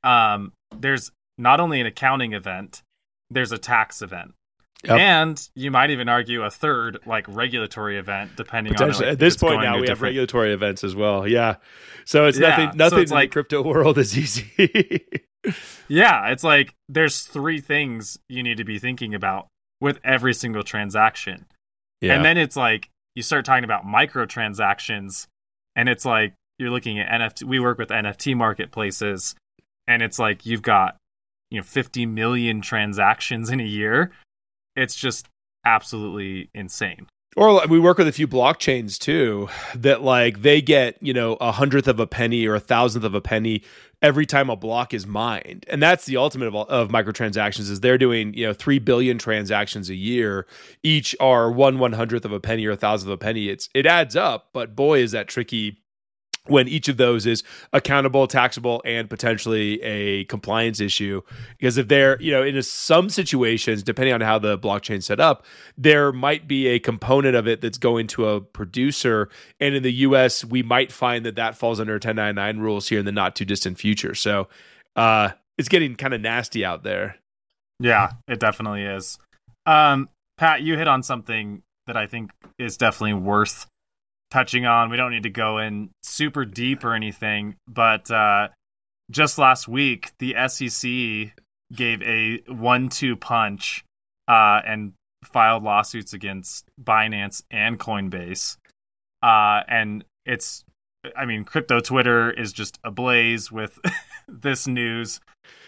um, 0.05 0.53
there's 0.77 1.11
not 1.39 1.61
only 1.61 1.81
an 1.81 1.87
accounting 1.87 2.33
event, 2.33 2.83
there's 3.31 3.53
a 3.53 3.59
tax 3.59 4.03
event. 4.03 4.33
Yep. 4.85 4.99
And 4.99 5.49
you 5.55 5.71
might 5.71 5.91
even 5.91 6.09
argue 6.09 6.43
a 6.43 6.51
third, 6.51 7.01
like 7.05 7.27
regulatory 7.29 7.99
event, 7.99 8.31
depending 8.37 8.75
on 8.81 8.89
like, 8.93 9.03
At 9.03 9.19
this 9.19 9.37
point 9.37 9.61
now, 9.63 9.79
we 9.79 9.89
have 9.89 10.01
regulatory 10.01 10.53
events 10.55 10.83
as 10.85 10.97
well. 10.97 11.29
Yeah. 11.29 11.57
So 12.07 12.27
it's 12.27 12.39
Yeah, 12.39 12.49
nothing. 12.49 12.71
so 12.73 12.77
Nothing 12.77 12.99
it's 13.01 13.11
in 13.11 13.15
like- 13.15 13.31
the 13.31 13.33
crypto 13.35 13.63
world 13.63 13.99
is 13.99 14.17
easy. 14.59 15.05
Yeah, 15.89 16.29
it's 16.29 16.45
like 16.45 16.75
there's 16.89 17.23
three 17.23 17.61
things 17.61 18.19
you 18.29 18.43
need 18.43 18.59
to 18.59 18.65
be 18.65 18.79
thinking 18.79 19.15
about 19.15 19.49
with 19.81 19.99
every 20.05 20.35
single 20.35 20.63
transaction. 20.63 21.47
yeah. 22.01 22.15
And 22.15 22.25
then 22.25 22.39
it's 22.39 22.57
like 22.57 22.89
you 23.15 23.23
start 23.23 23.45
talking 23.45 23.65
about 23.65 23.85
microtransactions 23.85 25.27
and 25.75 25.89
it's 25.89 26.05
like 26.05 26.35
you're 26.59 26.71
looking 26.71 26.99
at 27.01 27.09
NFT 27.09 27.45
we 27.45 27.59
work 27.59 27.79
with 27.79 27.89
NFT 27.89 28.37
marketplaces 28.37 29.35
and 29.87 30.03
it's 30.03 30.19
like 30.19 30.47
you've 30.47 30.63
got 30.63 30.97
you 31.51 31.59
know 31.59 31.65
50 31.65 32.07
million 32.07 32.61
transactions 32.61 33.51
in 33.51 33.61
a 33.61 33.65
year. 33.65 34.13
It's 34.77 34.95
just 34.95 35.29
absolutely 35.65 36.51
insane. 36.55 37.07
Or 37.37 37.65
we 37.69 37.79
work 37.79 37.99
with 37.99 38.09
a 38.09 38.13
few 38.13 38.27
blockchains 38.27 38.99
too 38.99 39.49
that 39.75 40.03
like 40.03 40.43
they 40.43 40.61
get, 40.61 41.01
you 41.01 41.15
know, 41.15 41.35
a 41.41 41.53
hundredth 41.53 41.87
of 41.87 42.01
a 42.01 42.07
penny 42.07 42.47
or 42.47 42.57
a 42.57 42.61
thousandth 42.61 43.05
of 43.05 43.15
a 43.15 43.21
penny 43.21 43.63
every 44.03 44.27
time 44.27 44.51
a 44.51 44.57
block 44.57 44.93
is 44.93 45.07
mined. 45.07 45.65
And 45.69 45.81
that's 45.81 46.07
the 46.07 46.17
ultimate 46.17 46.49
of, 46.49 46.55
of 46.55 46.89
microtransactions 46.89 47.71
is 47.71 47.81
they're 47.81 47.99
doing, 47.99 48.35
you 48.35 48.47
know, 48.47 48.53
3 48.53 48.81
billion 48.81 49.17
transactions 49.17 49.91
a 49.91 49.95
year. 49.95 50.47
Each 50.83 51.15
are 51.21 51.53
one 51.53 51.79
one 51.79 51.93
hundredth 51.93 52.25
of 52.25 52.33
a 52.33 52.41
penny 52.41 52.67
or 52.67 52.73
a 52.73 52.77
thousandth 52.77 53.09
of 53.09 53.15
a 53.15 53.19
penny. 53.19 53.49
It's 53.49 53.69
it 53.75 53.87
adds 53.87 54.17
up, 54.17 54.49
but 54.53 54.75
boy 54.75 54.99
is 55.01 55.13
that 55.13 55.29
tricky 55.29 55.81
when 56.47 56.69
each 56.69 56.89
of 56.89 56.97
those 56.97 57.27
is 57.27 57.43
accountable, 57.73 58.27
taxable, 58.27 58.83
and 58.85 59.11
potentially 59.11 59.81
a 59.83 60.25
compliance 60.25 60.81
issue. 60.81 61.21
Because 61.59 61.77
if 61.77 61.89
they're, 61.89 62.21
you 62.21 62.33
know, 62.33 62.43
in 62.43 62.57
a, 62.57 62.63
some 62.63 63.09
situations, 63.09 63.83
depending 63.83 64.15
on 64.15 64.21
how 64.21 64.39
the 64.39 64.59
blockchain's 64.59 65.07
set 65.07 65.21
up, 65.21 65.45
there 65.77 66.13
might 66.13 66.49
be 66.49 66.67
a 66.69 66.79
component 66.79 67.37
of 67.37 67.47
it 67.47 67.61
that's 67.61 67.79
going 67.79 68.07
to 68.09 68.27
a 68.29 68.41
producer. 68.41 69.29
And 69.61 69.75
in 69.75 69.83
the 69.83 69.93
US, 69.93 70.45
we 70.45 70.63
might 70.63 70.91
find 70.91 71.25
that 71.27 71.37
that 71.37 71.57
falls 71.57 71.79
under 71.79 71.95
1099 71.95 72.59
rules 72.59 72.89
here 72.89 72.99
in 72.99 73.05
the 73.05 73.13
not 73.13 73.37
too 73.37 73.45
distant 73.45 73.79
future. 73.79 74.15
So 74.15 74.49
uh, 74.97 75.31
it's 75.59 75.69
getting 75.69 75.95
kind 75.95 76.15
of 76.15 76.21
nasty 76.21 76.65
out 76.65 76.83
there. 76.83 77.17
Yeah, 77.79 78.13
it 78.29 78.41
definitely 78.41 78.85
is. 78.85 79.19
Um, 79.67 80.09
Pat, 80.37 80.63
you 80.63 80.77
hit 80.77 80.89
on 80.89 81.03
something 81.03 81.63
that 81.87 81.97
I 81.97 82.07
think 82.07 82.31
is 82.59 82.77
definitely 82.77 83.15
worth 83.15 83.67
touching 84.31 84.67
on. 84.67 84.91
We 84.91 84.97
don't 84.97 85.13
need 85.13 85.23
to 85.25 85.31
go 85.31 85.59
in 85.59 85.91
super 86.03 86.45
deep 86.45 86.85
or 86.85 86.95
anything, 86.95 87.57
but 87.69 88.11
uh, 88.11 88.49
just 89.11 89.39
last 89.39 89.69
week, 89.69 90.13
the 90.19 90.35
SEC 90.49 91.33
gave 91.73 92.03
a 92.03 92.43
one-two 92.49 93.17
punch 93.17 93.85
uh, 94.29 94.61
and 94.67 94.93
filed 95.25 95.63
lawsuits 95.63 96.13
against 96.13 96.65
Binance 96.83 97.43
and 97.51 97.79
Coinbase. 97.79 98.57
Uh, 99.23 99.61
and 99.69 100.05
it's, 100.25 100.65
I 101.17 101.27
mean, 101.27 101.45
crypto 101.45 101.81
Twitter 101.81 102.31
is 102.31 102.53
just 102.53 102.79
ablaze 102.85 103.53
with 103.53 103.79
this 104.29 104.67
news. 104.67 105.21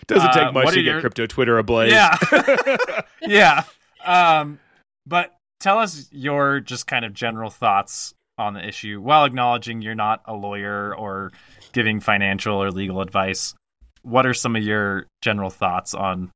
Doesn't 0.06 0.30
Uh, 0.30 0.32
take 0.32 0.54
much 0.54 0.68
to 0.70 0.74
get 0.76 0.84
your- 0.84 1.00
crypto 1.00 1.26
Twitter 1.26 1.58
ablaze. 1.58 1.92
Yeah. 1.92 2.16
yeah. 3.22 3.64
Um, 4.04 4.58
but 5.06 5.34
tell 5.60 5.78
us 5.78 6.08
your 6.10 6.60
just 6.60 6.86
kind 6.86 7.04
of 7.04 7.12
general 7.14 7.50
thoughts 7.50 8.14
on 8.38 8.54
the 8.54 8.66
issue 8.66 9.00
while 9.00 9.24
acknowledging 9.24 9.82
you're 9.82 9.94
not 9.94 10.22
a 10.26 10.34
lawyer 10.34 10.94
or 10.94 11.32
giving 11.72 12.00
financial 12.00 12.62
or 12.62 12.70
legal 12.70 13.00
advice. 13.00 13.54
What 14.02 14.26
are 14.26 14.34
some 14.34 14.56
of 14.56 14.62
your 14.62 15.06
general 15.22 15.50
thoughts 15.50 15.94
on 15.94 16.30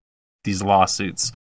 these 0.44 0.62
lawsuits? 0.62 1.32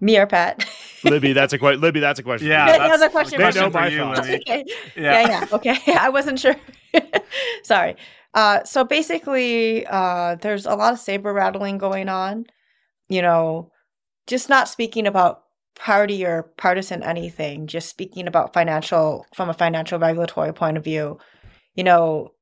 me 0.00 0.18
or 0.18 0.26
Pat? 0.26 0.64
Libby, 1.04 1.32
that's 1.32 1.52
a 1.52 1.58
question. 1.58 1.80
Libby, 1.80 2.00
that's 2.00 2.18
a 2.18 2.22
question. 2.22 2.48
Yeah, 2.48 2.66
you. 2.66 2.72
that 2.78 2.90
was 2.90 3.00
that's 3.00 3.10
a 3.10 3.12
question 3.12 3.38
They 3.38 3.50
for 3.52 3.58
know 3.58 3.66
me. 3.66 3.72
my 3.72 3.88
you. 3.88 4.04
Libby. 4.04 4.34
okay. 4.36 4.64
Yeah. 4.96 5.20
yeah, 5.20 5.28
yeah. 5.28 5.46
Okay. 5.52 5.78
I 5.98 6.08
wasn't 6.08 6.38
sure. 6.38 6.56
Sorry. 7.62 7.96
Uh, 8.32 8.64
so 8.64 8.84
basically, 8.84 9.86
uh, 9.86 10.36
there's 10.36 10.66
a 10.66 10.74
lot 10.74 10.92
of 10.92 10.98
saber 10.98 11.32
rattling 11.32 11.78
going 11.78 12.08
on. 12.08 12.46
You 13.08 13.22
know, 13.22 13.70
just 14.26 14.48
not 14.48 14.68
speaking 14.68 15.06
about 15.06 15.42
party 15.80 16.26
or 16.26 16.42
partisan 16.58 17.02
anything, 17.02 17.66
just 17.66 17.88
speaking 17.88 18.28
about 18.28 18.52
financial 18.52 19.24
from 19.34 19.48
a 19.48 19.54
financial 19.54 19.98
regulatory 19.98 20.52
point 20.52 20.76
of 20.76 20.84
view. 20.84 21.18
You 21.74 21.84
know, 21.84 22.32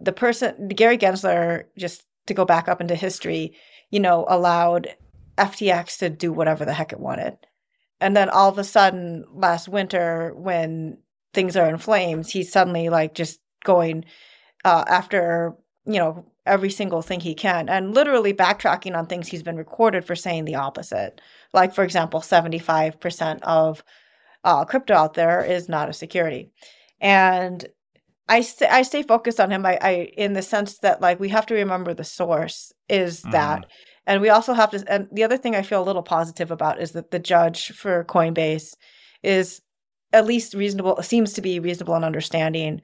the 0.00 0.12
person 0.12 0.68
Gary 0.68 0.96
Gensler, 0.96 1.64
just 1.78 2.04
to 2.26 2.34
go 2.34 2.46
back 2.46 2.66
up 2.66 2.80
into 2.80 2.94
history, 2.94 3.54
you 3.90 4.00
know, 4.00 4.24
allowed 4.28 4.88
FTX 5.36 5.98
to 5.98 6.08
do 6.08 6.32
whatever 6.32 6.64
the 6.64 6.72
heck 6.72 6.92
it 6.92 7.00
wanted. 7.00 7.36
And 8.00 8.16
then 8.16 8.30
all 8.30 8.48
of 8.48 8.58
a 8.58 8.64
sudden, 8.64 9.24
last 9.30 9.68
winter, 9.68 10.32
when 10.34 10.98
things 11.34 11.56
are 11.56 11.68
in 11.68 11.76
flames, 11.76 12.30
he's 12.30 12.50
suddenly 12.50 12.88
like 12.88 13.14
just 13.14 13.40
going 13.62 14.06
uh, 14.64 14.84
after, 14.88 15.54
you 15.84 15.98
know, 15.98 16.24
every 16.46 16.70
single 16.70 17.02
thing 17.02 17.20
he 17.20 17.34
can 17.34 17.68
and 17.68 17.94
literally 17.94 18.34
backtracking 18.34 18.96
on 18.96 19.06
things 19.06 19.28
he's 19.28 19.42
been 19.42 19.56
recorded 19.56 20.04
for 20.04 20.14
saying 20.14 20.44
the 20.44 20.54
opposite. 20.54 21.20
Like, 21.52 21.74
for 21.74 21.84
example, 21.84 22.20
75% 22.20 23.40
of 23.42 23.82
uh, 24.44 24.64
crypto 24.64 24.94
out 24.94 25.14
there 25.14 25.42
is 25.42 25.68
not 25.68 25.88
a 25.88 25.94
security. 25.94 26.50
And 27.00 27.66
I, 28.28 28.40
st- 28.40 28.70
I 28.70 28.82
stay 28.82 29.02
focused 29.02 29.40
on 29.40 29.50
him 29.50 29.66
I, 29.66 29.78
I 29.80 29.90
in 30.16 30.32
the 30.32 30.42
sense 30.42 30.78
that 30.78 31.00
like 31.00 31.20
we 31.20 31.28
have 31.28 31.46
to 31.46 31.54
remember 31.54 31.92
the 31.92 32.04
source 32.04 32.72
is 32.88 33.22
that 33.22 33.66
and 34.06 34.20
we 34.22 34.30
also 34.30 34.54
have 34.54 34.70
to 34.70 34.82
and 34.88 35.08
the 35.12 35.24
other 35.24 35.36
thing 35.36 35.54
i 35.54 35.62
feel 35.62 35.82
a 35.82 35.84
little 35.84 36.02
positive 36.02 36.50
about 36.50 36.80
is 36.80 36.92
that 36.92 37.10
the 37.10 37.18
judge 37.18 37.72
for 37.72 38.04
coinbase 38.04 38.74
is 39.22 39.60
at 40.12 40.26
least 40.26 40.54
reasonable 40.54 41.02
seems 41.02 41.34
to 41.34 41.42
be 41.42 41.60
reasonable 41.60 41.94
and 41.94 42.04
understanding 42.04 42.80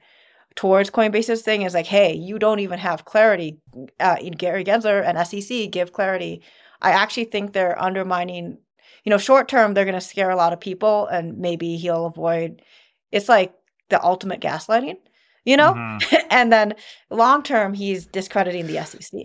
towards 0.55 0.89
coinbase's 0.89 1.41
thing 1.41 1.61
is 1.61 1.73
like 1.73 1.85
hey 1.85 2.13
you 2.13 2.37
don't 2.37 2.59
even 2.59 2.77
have 2.79 3.05
clarity 3.05 3.57
uh, 3.99 4.17
gary 4.37 4.63
gensler 4.63 5.03
and 5.05 5.17
sec 5.27 5.71
give 5.71 5.93
clarity 5.93 6.41
i 6.81 6.91
actually 6.91 7.23
think 7.25 7.53
they're 7.53 7.81
undermining 7.81 8.57
you 9.03 9.09
know 9.09 9.17
short 9.17 9.47
term 9.47 9.73
they're 9.73 9.85
going 9.85 9.95
to 9.95 10.01
scare 10.01 10.29
a 10.29 10.35
lot 10.35 10.53
of 10.53 10.59
people 10.59 11.07
and 11.07 11.37
maybe 11.37 11.77
he'll 11.77 12.05
avoid 12.05 12.61
it's 13.11 13.29
like 13.29 13.53
the 13.89 14.03
ultimate 14.03 14.41
gaslighting 14.41 14.97
you 15.45 15.55
know 15.57 15.73
Mhm. 15.73 16.23
and 16.29 16.51
then 16.51 16.73
long 17.09 17.43
term 17.43 17.73
he's 17.73 18.05
discrediting 18.05 18.67
the 18.67 18.83
sec 18.83 19.21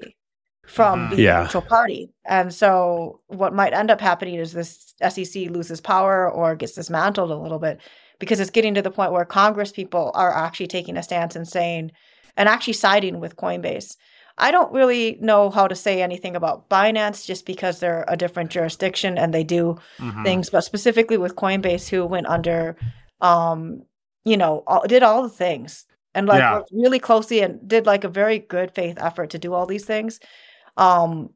from 0.67 1.09
Mhm. 1.09 1.17
the 1.17 1.23
Yeah. 1.23 1.43
actual 1.43 1.63
party 1.63 2.11
and 2.25 2.53
so 2.55 3.21
what 3.27 3.55
might 3.55 3.73
end 3.73 3.91
up 3.91 4.01
happening 4.01 4.37
is 4.37 4.53
this 4.53 4.95
sec 5.01 5.51
loses 5.51 5.81
power 5.81 6.31
or 6.31 6.55
gets 6.57 6.73
dismantled 6.75 7.31
a 7.31 7.37
little 7.37 7.59
bit 7.59 7.81
because 8.19 8.41
it's 8.41 8.51
getting 8.51 8.75
to 8.75 8.83
the 8.83 8.91
point 8.91 9.13
where 9.13 9.25
congress 9.25 9.73
people 9.73 10.11
are 10.15 10.35
actually 10.35 10.67
taking 10.67 10.97
a 10.97 11.03
stance 11.03 11.37
and 11.37 11.49
saying 11.49 11.91
and 12.37 12.49
actually 12.49 12.73
siding 12.73 13.21
with 13.21 13.37
coinbase 13.37 13.97
i 14.39 14.51
don't 14.51 14.73
really 14.73 15.19
know 15.21 15.51
how 15.51 15.67
to 15.67 15.75
say 15.75 16.03
anything 16.03 16.37
about 16.37 16.69
binance 16.69 17.25
just 17.27 17.47
because 17.47 17.81
they're 17.81 18.05
a 18.09 18.17
different 18.17 18.51
jurisdiction 18.51 19.17
and 19.19 19.33
they 19.33 19.45
do 19.45 19.77
Mhm. 20.01 20.23
things, 20.25 20.51
but 20.51 20.63
specifically 20.63 21.17
with 21.17 21.37
Coinbase, 21.37 21.89
who 21.89 22.05
went 22.05 22.27
under, 22.27 22.77
um, 23.21 23.83
you 24.25 24.37
know, 24.37 24.63
all, 24.67 24.87
did 24.87 25.03
all 25.03 25.23
the 25.23 25.29
things 25.29 25.87
and 26.15 26.27
like 26.27 26.41
Yeah. 26.41 26.53
worked 26.55 26.71
really 26.73 26.99
closely 26.99 27.41
and 27.41 27.67
did 27.69 27.87
like 27.87 28.05
a 28.05 28.09
very 28.09 28.39
good 28.41 28.75
faith 28.75 28.99
effort 29.01 29.31
to 29.31 29.39
do 29.39 29.55
all 29.55 29.67
these 29.67 29.85
things. 29.85 30.19
Um, 30.77 31.31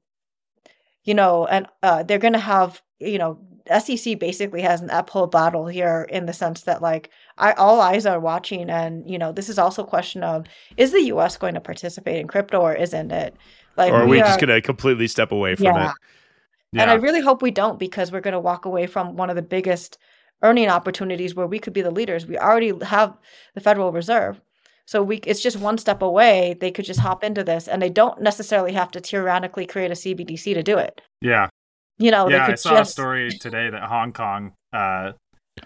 you 1.05 1.15
know, 1.15 1.47
and 1.47 1.67
uh, 1.83 2.03
they're 2.03 2.19
going 2.19 2.35
to 2.35 2.39
have, 2.39 2.83
you 2.99 3.19
know, 3.19 3.39
SEC 3.79 4.19
basically 4.19 4.63
has 4.63 4.81
an 4.81 4.91
uphill 4.91 5.27
battle 5.27 5.67
here 5.67 6.07
in 6.11 6.27
the 6.27 6.33
sense 6.33 6.63
that 6.63 6.83
like 6.83 7.11
I, 7.39 7.53
all 7.53 7.81
eyes 7.81 8.07
are 8.07 8.19
watching, 8.19 8.69
and 8.71 9.09
you 9.09 9.19
know 9.19 9.33
this 9.33 9.49
is 9.49 9.59
also 9.59 9.85
a 9.85 9.87
question 9.87 10.23
of 10.23 10.47
is 10.77 10.93
the 10.93 11.03
U.S. 11.03 11.37
going 11.37 11.55
to 11.55 11.61
participate 11.61 12.21
in 12.21 12.27
crypto 12.27 12.61
or 12.61 12.75
isn't 12.75 13.11
it? 13.13 13.37
Like, 13.77 13.93
or 13.93 14.03
are 14.03 14.05
we, 14.05 14.17
we 14.17 14.21
are, 14.21 14.27
just 14.27 14.41
going 14.41 14.49
to 14.49 14.61
completely 14.61 15.07
step 15.07 15.33
away 15.33 15.55
from 15.55 15.67
yeah. 15.67 15.91
it? 15.91 15.97
Yeah. 16.73 16.83
And 16.83 16.91
I 16.91 16.95
really 16.95 17.21
hope 17.21 17.43
we 17.43 17.51
don't 17.51 17.79
because 17.79 18.13
we're 18.13 18.21
going 18.21 18.33
to 18.33 18.41
walk 18.41 18.65
away 18.65 18.87
from 18.87 19.17
one 19.17 19.31
of 19.31 19.37
the 19.37 19.43
biggest 19.43 19.99
earning 20.43 20.69
opportunities 20.69 21.35
where 21.35 21.47
we 21.47 21.59
could 21.59 21.73
be 21.73 21.83
the 21.83 21.91
leaders. 21.91 22.27
We 22.27 22.39
already 22.39 22.73
have 22.85 23.17
the 23.55 23.61
Federal 23.61 23.93
Reserve. 23.93 24.41
So 24.87 25.03
we 25.05 25.19
it's 25.19 25.41
just 25.41 25.59
one 25.59 25.79
step 25.79 26.03
away. 26.03 26.57
They 26.61 26.73
could 26.73 26.85
just 26.85 26.99
hop 26.99 27.23
into 27.23 27.45
this 27.45 27.69
and 27.69 27.81
they 27.81 27.91
don't 27.91 28.21
necessarily 28.21 28.73
have 28.73 28.91
to 28.93 29.01
tyrannically 29.01 29.65
create 29.65 29.93
a 29.93 29.95
CBDC 29.95 30.55
to 30.55 30.63
do 30.65 30.79
it. 30.79 31.01
Yeah. 31.21 31.49
You 32.01 32.11
know, 32.11 32.29
yeah, 32.29 32.47
I 32.47 32.55
saw 32.55 32.71
just... 32.71 32.91
a 32.91 32.93
story 32.93 33.31
today 33.31 33.69
that 33.69 33.83
Hong 33.83 34.13
Kong 34.13 34.53
uh, 34.73 35.13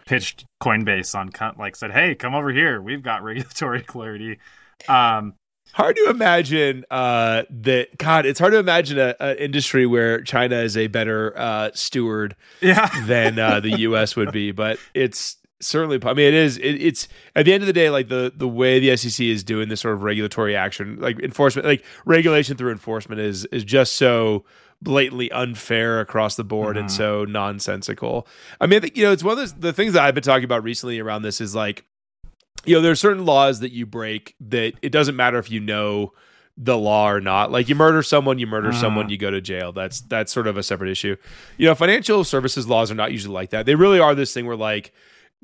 pitched 0.05 0.45
Coinbase 0.63 1.15
on 1.15 1.31
like 1.57 1.77
said, 1.77 1.93
"Hey, 1.93 2.15
come 2.17 2.35
over 2.35 2.51
here. 2.51 2.83
We've 2.83 3.03
got 3.03 3.23
regulatory 3.23 3.81
clarity." 3.87 4.39
Um, 4.89 5.35
hard 5.73 5.97
to 5.97 6.11
imagine 6.11 6.85
uh, 6.91 7.45
that 7.51 7.97
god 7.99 8.27
it's 8.27 8.39
hard 8.39 8.53
to 8.53 8.59
imagine 8.59 8.99
an 8.99 9.37
industry 9.39 9.87
where 9.87 10.21
china 10.21 10.57
is 10.57 10.77
a 10.77 10.87
better 10.87 11.37
uh, 11.37 11.71
steward 11.75 12.37
yeah. 12.61 12.89
than 13.07 13.39
uh, 13.39 13.61
the 13.61 13.71
us 13.79 14.15
would 14.15 14.31
be 14.31 14.53
but 14.53 14.79
it's 14.93 15.37
certainly 15.61 15.99
i 16.05 16.13
mean 16.13 16.27
it 16.27 16.35
is 16.35 16.59
it, 16.59 16.75
it's 16.75 17.09
at 17.37 17.45
the 17.45 17.53
end 17.53 17.63
of 17.63 17.67
the 17.67 17.73
day 17.73 17.89
like 17.89 18.09
the 18.09 18.33
the 18.35 18.49
way 18.49 18.79
the 18.79 18.95
sec 18.97 19.21
is 19.21 19.43
doing 19.45 19.69
this 19.69 19.81
sort 19.81 19.95
of 19.95 20.03
regulatory 20.03 20.55
action 20.55 20.99
like 21.01 21.19
enforcement 21.21 21.67
like 21.67 21.85
regulation 22.05 22.57
through 22.57 22.73
enforcement 22.73 23.21
is 23.21 23.45
is 23.47 23.65
just 23.65 23.97
so 23.97 24.45
blatantly 24.83 25.31
unfair 25.31 26.01
across 26.01 26.37
the 26.37 26.45
board 26.45 26.77
mm-hmm. 26.77 26.81
and 26.81 26.93
so 26.93 27.25
nonsensical 27.25 28.27
i 28.61 28.67
mean 28.67 28.79
I 28.79 28.81
think, 28.81 28.97
you 28.97 29.05
know 29.05 29.13
it's 29.13 29.23
one 29.23 29.33
of 29.33 29.39
those 29.39 29.55
the 29.55 29.73
things 29.73 29.95
that 29.95 30.03
i've 30.03 30.15
been 30.15 30.25
talking 30.25 30.45
about 30.45 30.63
recently 30.65 30.99
around 30.99 31.23
this 31.23 31.41
is 31.41 31.55
like 31.55 31.85
you 32.65 32.75
know, 32.75 32.81
there 32.81 32.93
are 32.93 32.97
certain 32.97 33.25
laws 33.25 33.61
that 33.61 33.73
you 33.73 33.87
break 33.87 34.35
that 34.41 34.75
it 34.83 34.91
doesn't 34.91 35.17
matter 35.17 35.39
if 35.39 35.51
you 35.51 35.61
know 35.61 36.13
the 36.57 36.79
law 36.79 37.11
or 37.11 37.21
not. 37.21 37.51
Like 37.51 37.69
you 37.69 37.75
murder 37.75 38.03
someone, 38.03 38.39
you 38.39 38.47
murder 38.47 38.71
uh. 38.71 38.73
someone, 38.73 39.09
you 39.09 39.17
go 39.17 39.31
to 39.31 39.41
jail. 39.41 39.73
That's 39.73 40.01
that's 40.01 40.33
sort 40.33 40.47
of 40.47 40.57
a 40.57 40.63
separate 40.63 40.91
issue. 40.91 41.17
You 41.57 41.69
know, 41.69 41.75
financial 41.75 42.25
services 42.25 42.67
laws 42.67 42.91
are 42.91 42.95
not 42.95 43.13
usually 43.13 43.35
like 43.35 43.51
that. 43.51 43.67
They 43.67 43.75
really 43.75 43.99
are 43.99 44.15
this 44.15 44.33
thing 44.33 44.47
where 44.47 44.57
like 44.57 44.93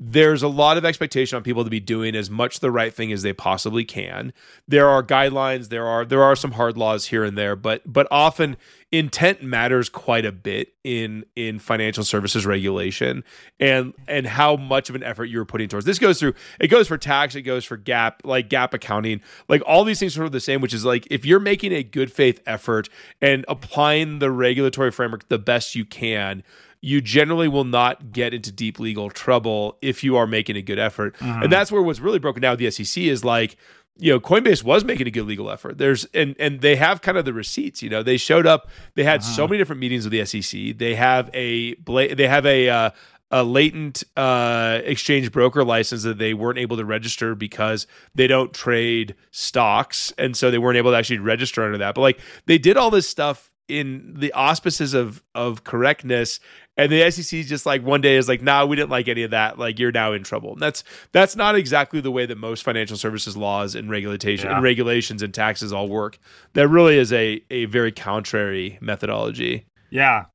there's 0.03 0.41
a 0.41 0.47
lot 0.47 0.77
of 0.77 0.83
expectation 0.83 1.35
on 1.35 1.43
people 1.43 1.63
to 1.63 1.69
be 1.69 1.79
doing 1.79 2.15
as 2.15 2.27
much 2.27 2.59
the 2.59 2.71
right 2.71 2.91
thing 2.91 3.11
as 3.11 3.21
they 3.21 3.33
possibly 3.33 3.85
can. 3.85 4.33
There 4.67 4.89
are 4.89 5.03
guidelines, 5.03 5.69
there 5.69 5.85
are 5.85 6.05
there 6.05 6.23
are 6.23 6.35
some 6.35 6.53
hard 6.53 6.75
laws 6.75 7.05
here 7.05 7.23
and 7.23 7.37
there, 7.37 7.55
but 7.55 7.83
but 7.85 8.07
often 8.09 8.57
intent 8.91 9.43
matters 9.43 9.89
quite 9.89 10.25
a 10.25 10.31
bit 10.31 10.73
in 10.83 11.23
in 11.35 11.59
financial 11.59 12.03
services 12.03 12.47
regulation 12.47 13.23
and 13.59 13.93
and 14.07 14.25
how 14.25 14.55
much 14.55 14.89
of 14.89 14.95
an 14.95 15.03
effort 15.03 15.25
you're 15.25 15.45
putting 15.45 15.69
towards 15.69 15.85
this 15.85 15.97
goes 15.97 16.19
through 16.19 16.33
it 16.59 16.67
goes 16.67 16.89
for 16.89 16.97
tax 16.97 17.33
it 17.33 17.43
goes 17.43 17.63
for 17.63 17.77
GAAP 17.77 18.15
like 18.25 18.49
GAAP 18.49 18.73
accounting 18.73 19.21
like 19.47 19.61
all 19.65 19.85
these 19.85 19.99
things 19.99 20.13
are 20.13 20.17
sort 20.17 20.25
of 20.25 20.33
the 20.33 20.41
same 20.41 20.59
which 20.59 20.73
is 20.73 20.83
like 20.83 21.07
if 21.09 21.25
you're 21.25 21.39
making 21.39 21.71
a 21.71 21.83
good 21.83 22.11
faith 22.11 22.41
effort 22.45 22.89
and 23.21 23.45
applying 23.47 24.19
the 24.19 24.29
regulatory 24.29 24.91
framework 24.91 25.29
the 25.29 25.39
best 25.39 25.73
you 25.73 25.85
can 25.85 26.43
you 26.81 26.99
generally 26.99 27.47
will 27.47 27.63
not 27.63 28.11
get 28.11 28.33
into 28.33 28.51
deep 28.51 28.79
legal 28.79 29.09
trouble 29.09 29.77
if 29.81 30.03
you 30.03 30.17
are 30.17 30.25
making 30.25 30.55
a 30.55 30.61
good 30.61 30.79
effort. 30.79 31.15
Mm-hmm. 31.17 31.43
And 31.43 31.51
that's 31.51 31.71
where 31.71 31.81
what's 31.81 31.99
really 31.99 32.19
broken 32.19 32.41
down 32.41 32.57
with 32.57 32.59
the 32.59 32.71
SEC 32.71 33.03
is 33.03 33.23
like, 33.23 33.55
you 33.97 34.11
know, 34.11 34.19
Coinbase 34.19 34.63
was 34.63 34.83
making 34.83 35.05
a 35.05 35.11
good 35.11 35.25
legal 35.25 35.51
effort. 35.51 35.77
There's 35.77 36.05
and 36.05 36.35
and 36.39 36.61
they 36.61 36.75
have 36.75 37.01
kind 37.01 37.17
of 37.17 37.25
the 37.25 37.33
receipts. 37.33 37.83
You 37.83 37.89
know, 37.89 38.01
they 38.01 38.17
showed 38.17 38.47
up. 38.47 38.69
They 38.95 39.03
had 39.03 39.21
uh-huh. 39.21 39.35
so 39.35 39.47
many 39.47 39.59
different 39.59 39.79
meetings 39.79 40.09
with 40.09 40.11
the 40.11 40.25
SEC. 40.25 40.77
They 40.77 40.95
have 40.95 41.29
a 41.35 41.75
they 41.75 42.27
have 42.27 42.45
a 42.45 42.69
uh, 42.69 42.89
a 43.29 43.43
latent 43.43 44.03
uh, 44.17 44.79
exchange 44.83 45.31
broker 45.31 45.63
license 45.63 46.03
that 46.03 46.17
they 46.17 46.33
weren't 46.33 46.57
able 46.57 46.77
to 46.77 46.85
register 46.85 47.35
because 47.35 47.85
they 48.15 48.27
don't 48.27 48.53
trade 48.53 49.15
stocks, 49.29 50.11
and 50.17 50.35
so 50.35 50.49
they 50.49 50.57
weren't 50.57 50.77
able 50.77 50.91
to 50.91 50.97
actually 50.97 51.19
register 51.19 51.63
under 51.63 51.77
that. 51.77 51.93
But 51.93 52.01
like 52.01 52.19
they 52.47 52.57
did 52.57 52.77
all 52.77 52.89
this 52.89 53.07
stuff 53.07 53.50
in 53.79 54.15
the 54.17 54.33
auspices 54.33 54.93
of 54.93 55.23
of 55.33 55.63
correctness 55.63 56.39
and 56.77 56.91
the 56.91 57.11
SEC 57.11 57.41
just 57.45 57.65
like 57.65 57.83
one 57.83 58.01
day 58.01 58.15
is 58.15 58.27
like, 58.27 58.41
nah, 58.41 58.65
we 58.65 58.75
didn't 58.75 58.89
like 58.89 59.07
any 59.07 59.23
of 59.23 59.31
that. 59.31 59.59
Like 59.59 59.77
you're 59.77 59.91
now 59.91 60.13
in 60.13 60.23
trouble. 60.23 60.53
And 60.53 60.61
that's 60.61 60.83
that's 61.11 61.35
not 61.35 61.55
exactly 61.55 61.99
the 61.99 62.11
way 62.11 62.25
that 62.25 62.37
most 62.37 62.63
financial 62.63 62.97
services 62.97 63.35
laws 63.35 63.75
and 63.75 63.89
regulation 63.89 64.49
yeah. 64.49 64.55
and 64.55 64.63
regulations 64.63 65.21
and 65.21 65.33
taxes 65.33 65.73
all 65.73 65.87
work. 65.87 66.17
That 66.53 66.69
really 66.69 66.97
is 66.97 67.11
a 67.11 67.43
a 67.51 67.65
very 67.65 67.91
contrary 67.91 68.77
methodology. 68.81 69.65
Yeah. 69.89 70.25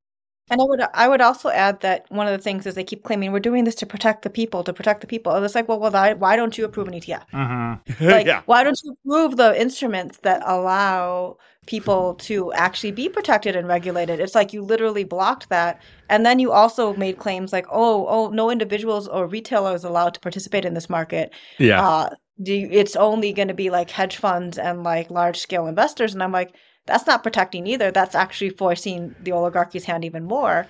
And 0.48 0.60
I 0.60 0.64
would 0.64 0.80
I 0.94 1.08
would 1.08 1.20
also 1.20 1.48
add 1.48 1.80
that 1.80 2.04
one 2.10 2.28
of 2.28 2.32
the 2.32 2.42
things 2.42 2.66
is 2.66 2.74
they 2.74 2.84
keep 2.84 3.02
claiming 3.02 3.32
we're 3.32 3.40
doing 3.40 3.64
this 3.64 3.74
to 3.76 3.86
protect 3.86 4.22
the 4.22 4.30
people, 4.30 4.62
to 4.62 4.72
protect 4.72 5.00
the 5.00 5.06
people. 5.08 5.32
And 5.32 5.44
it's 5.44 5.54
like, 5.54 5.68
well, 5.68 5.80
well, 5.80 6.16
why 6.16 6.36
don't 6.36 6.56
you 6.56 6.64
approve 6.64 6.86
an 6.86 6.94
ETF? 6.94 7.24
Mm-hmm. 7.32 8.04
Like, 8.04 8.26
yeah. 8.28 8.42
why 8.46 8.62
don't 8.62 8.78
you 8.84 8.94
approve 9.04 9.36
the 9.36 9.60
instruments 9.60 10.18
that 10.18 10.42
allow 10.46 11.38
people 11.66 12.14
to 12.14 12.52
actually 12.52 12.92
be 12.92 13.08
protected 13.08 13.56
and 13.56 13.68
regulated? 13.68 14.20
It's 14.20 14.34
like 14.34 14.52
you 14.52 14.62
literally 14.62 15.04
blocked 15.04 15.48
that, 15.48 15.80
and 16.08 16.24
then 16.24 16.38
you 16.38 16.52
also 16.52 16.94
made 16.94 17.18
claims 17.18 17.52
like, 17.52 17.66
oh, 17.70 18.06
oh, 18.08 18.30
no 18.30 18.50
individuals 18.50 19.08
or 19.08 19.26
retailers 19.26 19.84
allowed 19.84 20.14
to 20.14 20.20
participate 20.20 20.64
in 20.64 20.74
this 20.74 20.88
market. 20.88 21.32
Yeah. 21.58 21.86
Uh, 21.86 22.10
you, 22.38 22.68
it's 22.70 22.96
only 22.96 23.32
going 23.32 23.48
to 23.48 23.54
be 23.54 23.70
like 23.70 23.90
hedge 23.90 24.16
funds 24.16 24.58
and 24.58 24.82
like 24.84 25.10
large 25.10 25.38
scale 25.38 25.66
investors, 25.66 26.14
and 26.14 26.22
I'm 26.22 26.32
like 26.32 26.54
that's 26.86 27.06
not 27.06 27.22
protecting 27.22 27.66
either. 27.66 27.90
That's 27.90 28.14
actually 28.14 28.50
forcing 28.50 29.14
the 29.20 29.32
oligarchy's 29.32 29.84
hand 29.84 30.04
even 30.04 30.24
more. 30.24 30.66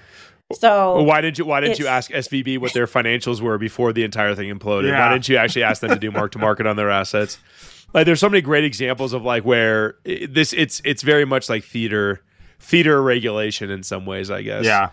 So 0.52 1.02
why 1.02 1.20
did 1.20 1.38
you 1.38 1.44
why 1.44 1.60
didn't 1.60 1.78
you 1.78 1.88
ask 1.88 2.10
SVB 2.10 2.58
what 2.58 2.72
their 2.72 2.86
financials 2.86 3.40
were 3.40 3.58
before 3.58 3.92
the 3.92 4.04
entire 4.04 4.34
thing 4.34 4.48
imploded? 4.48 4.88
Yeah. 4.88 5.06
Why 5.06 5.12
didn't 5.12 5.28
you 5.28 5.36
actually 5.36 5.64
ask 5.64 5.80
them 5.80 5.90
to 5.90 5.98
do 5.98 6.10
mark 6.10 6.32
to 6.32 6.38
market 6.38 6.66
on 6.66 6.76
their 6.76 6.90
assets? 6.90 7.38
Like 7.94 8.06
there's 8.06 8.20
so 8.20 8.28
many 8.28 8.42
great 8.42 8.64
examples 8.64 9.12
of 9.12 9.22
like 9.22 9.44
where 9.44 9.96
this 10.04 10.52
it's 10.52 10.80
it's 10.84 11.02
very 11.02 11.24
much 11.24 11.48
like 11.48 11.64
theater 11.64 12.22
theater 12.60 13.02
regulation 13.02 13.70
in 13.70 13.82
some 13.82 14.06
ways, 14.06 14.30
I 14.30 14.42
guess. 14.42 14.64
Yeah. 14.64 14.90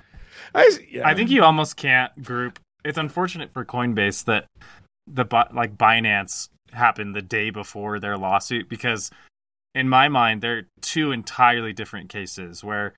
I, 0.55 0.69
yeah. 0.89 1.07
I 1.07 1.15
think 1.15 1.29
you 1.29 1.43
almost 1.43 1.77
can't 1.77 2.23
group. 2.23 2.59
It's 2.85 2.97
unfortunate 2.97 3.51
for 3.53 3.65
Coinbase 3.65 4.25
that 4.25 4.45
the 5.07 5.25
like 5.53 5.77
Binance 5.77 6.49
happened 6.71 7.15
the 7.15 7.21
day 7.21 7.49
before 7.49 7.99
their 7.99 8.17
lawsuit 8.17 8.69
because 8.69 9.11
in 9.75 9.89
my 9.89 10.07
mind, 10.07 10.41
they're 10.41 10.67
two 10.81 11.11
entirely 11.11 11.73
different 11.73 12.09
cases 12.09 12.63
where 12.63 12.93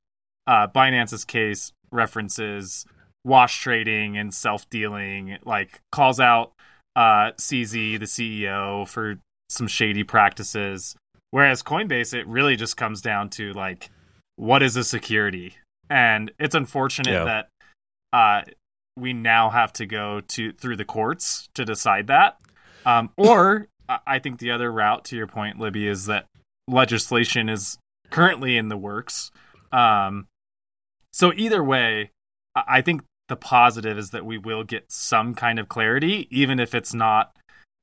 uh, 0.47 0.67
Binance's 0.67 1.25
case 1.25 1.71
references 1.91 2.85
wash 3.23 3.61
trading 3.61 4.17
and 4.17 4.33
self 4.33 4.69
dealing, 4.69 5.37
like 5.45 5.81
calls 5.91 6.19
out 6.19 6.51
uh, 6.95 7.31
CZ, 7.37 7.99
the 7.99 8.05
CEO, 8.05 8.87
for 8.87 9.17
some 9.49 9.67
shady 9.67 10.03
practices. 10.03 10.95
Whereas 11.31 11.63
Coinbase, 11.63 12.13
it 12.13 12.27
really 12.27 12.55
just 12.55 12.77
comes 12.77 13.01
down 13.01 13.29
to 13.31 13.53
like, 13.53 13.89
what 14.35 14.63
is 14.63 14.75
a 14.75 14.83
security? 14.83 15.55
And 15.89 16.31
it's 16.39 16.55
unfortunate 16.55 17.11
yeah. 17.11 17.23
that 17.23 17.49
uh, 18.13 18.41
we 18.97 19.13
now 19.13 19.49
have 19.49 19.73
to 19.73 19.85
go 19.85 20.21
to 20.21 20.53
through 20.53 20.77
the 20.77 20.85
courts 20.85 21.49
to 21.55 21.65
decide 21.65 22.07
that. 22.07 22.39
Um, 22.85 23.09
or 23.17 23.67
I 24.07 24.19
think 24.19 24.39
the 24.39 24.51
other 24.51 24.71
route, 24.71 25.05
to 25.05 25.15
your 25.15 25.27
point, 25.27 25.59
Libby, 25.59 25.87
is 25.87 26.05
that 26.05 26.25
legislation 26.67 27.49
is 27.49 27.77
currently 28.09 28.57
in 28.57 28.69
the 28.69 28.77
works. 28.77 29.31
Um, 29.71 30.27
so 31.13 31.33
either 31.35 31.63
way, 31.63 32.11
I 32.55 32.81
think 32.81 33.01
the 33.27 33.35
positive 33.35 33.97
is 33.97 34.11
that 34.11 34.25
we 34.25 34.37
will 34.37 34.63
get 34.63 34.91
some 34.91 35.35
kind 35.35 35.59
of 35.59 35.67
clarity, 35.67 36.27
even 36.31 36.59
if 36.59 36.73
it's 36.73 36.93
not 36.93 37.35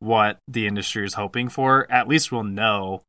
what 0.03 0.39
the 0.49 0.67
industry 0.67 1.07
is 1.07 1.15
hoping 1.15 1.49
for. 1.49 1.91
At 1.91 2.09
least 2.09 2.33
we'll 2.33 2.43
know, 2.43 3.03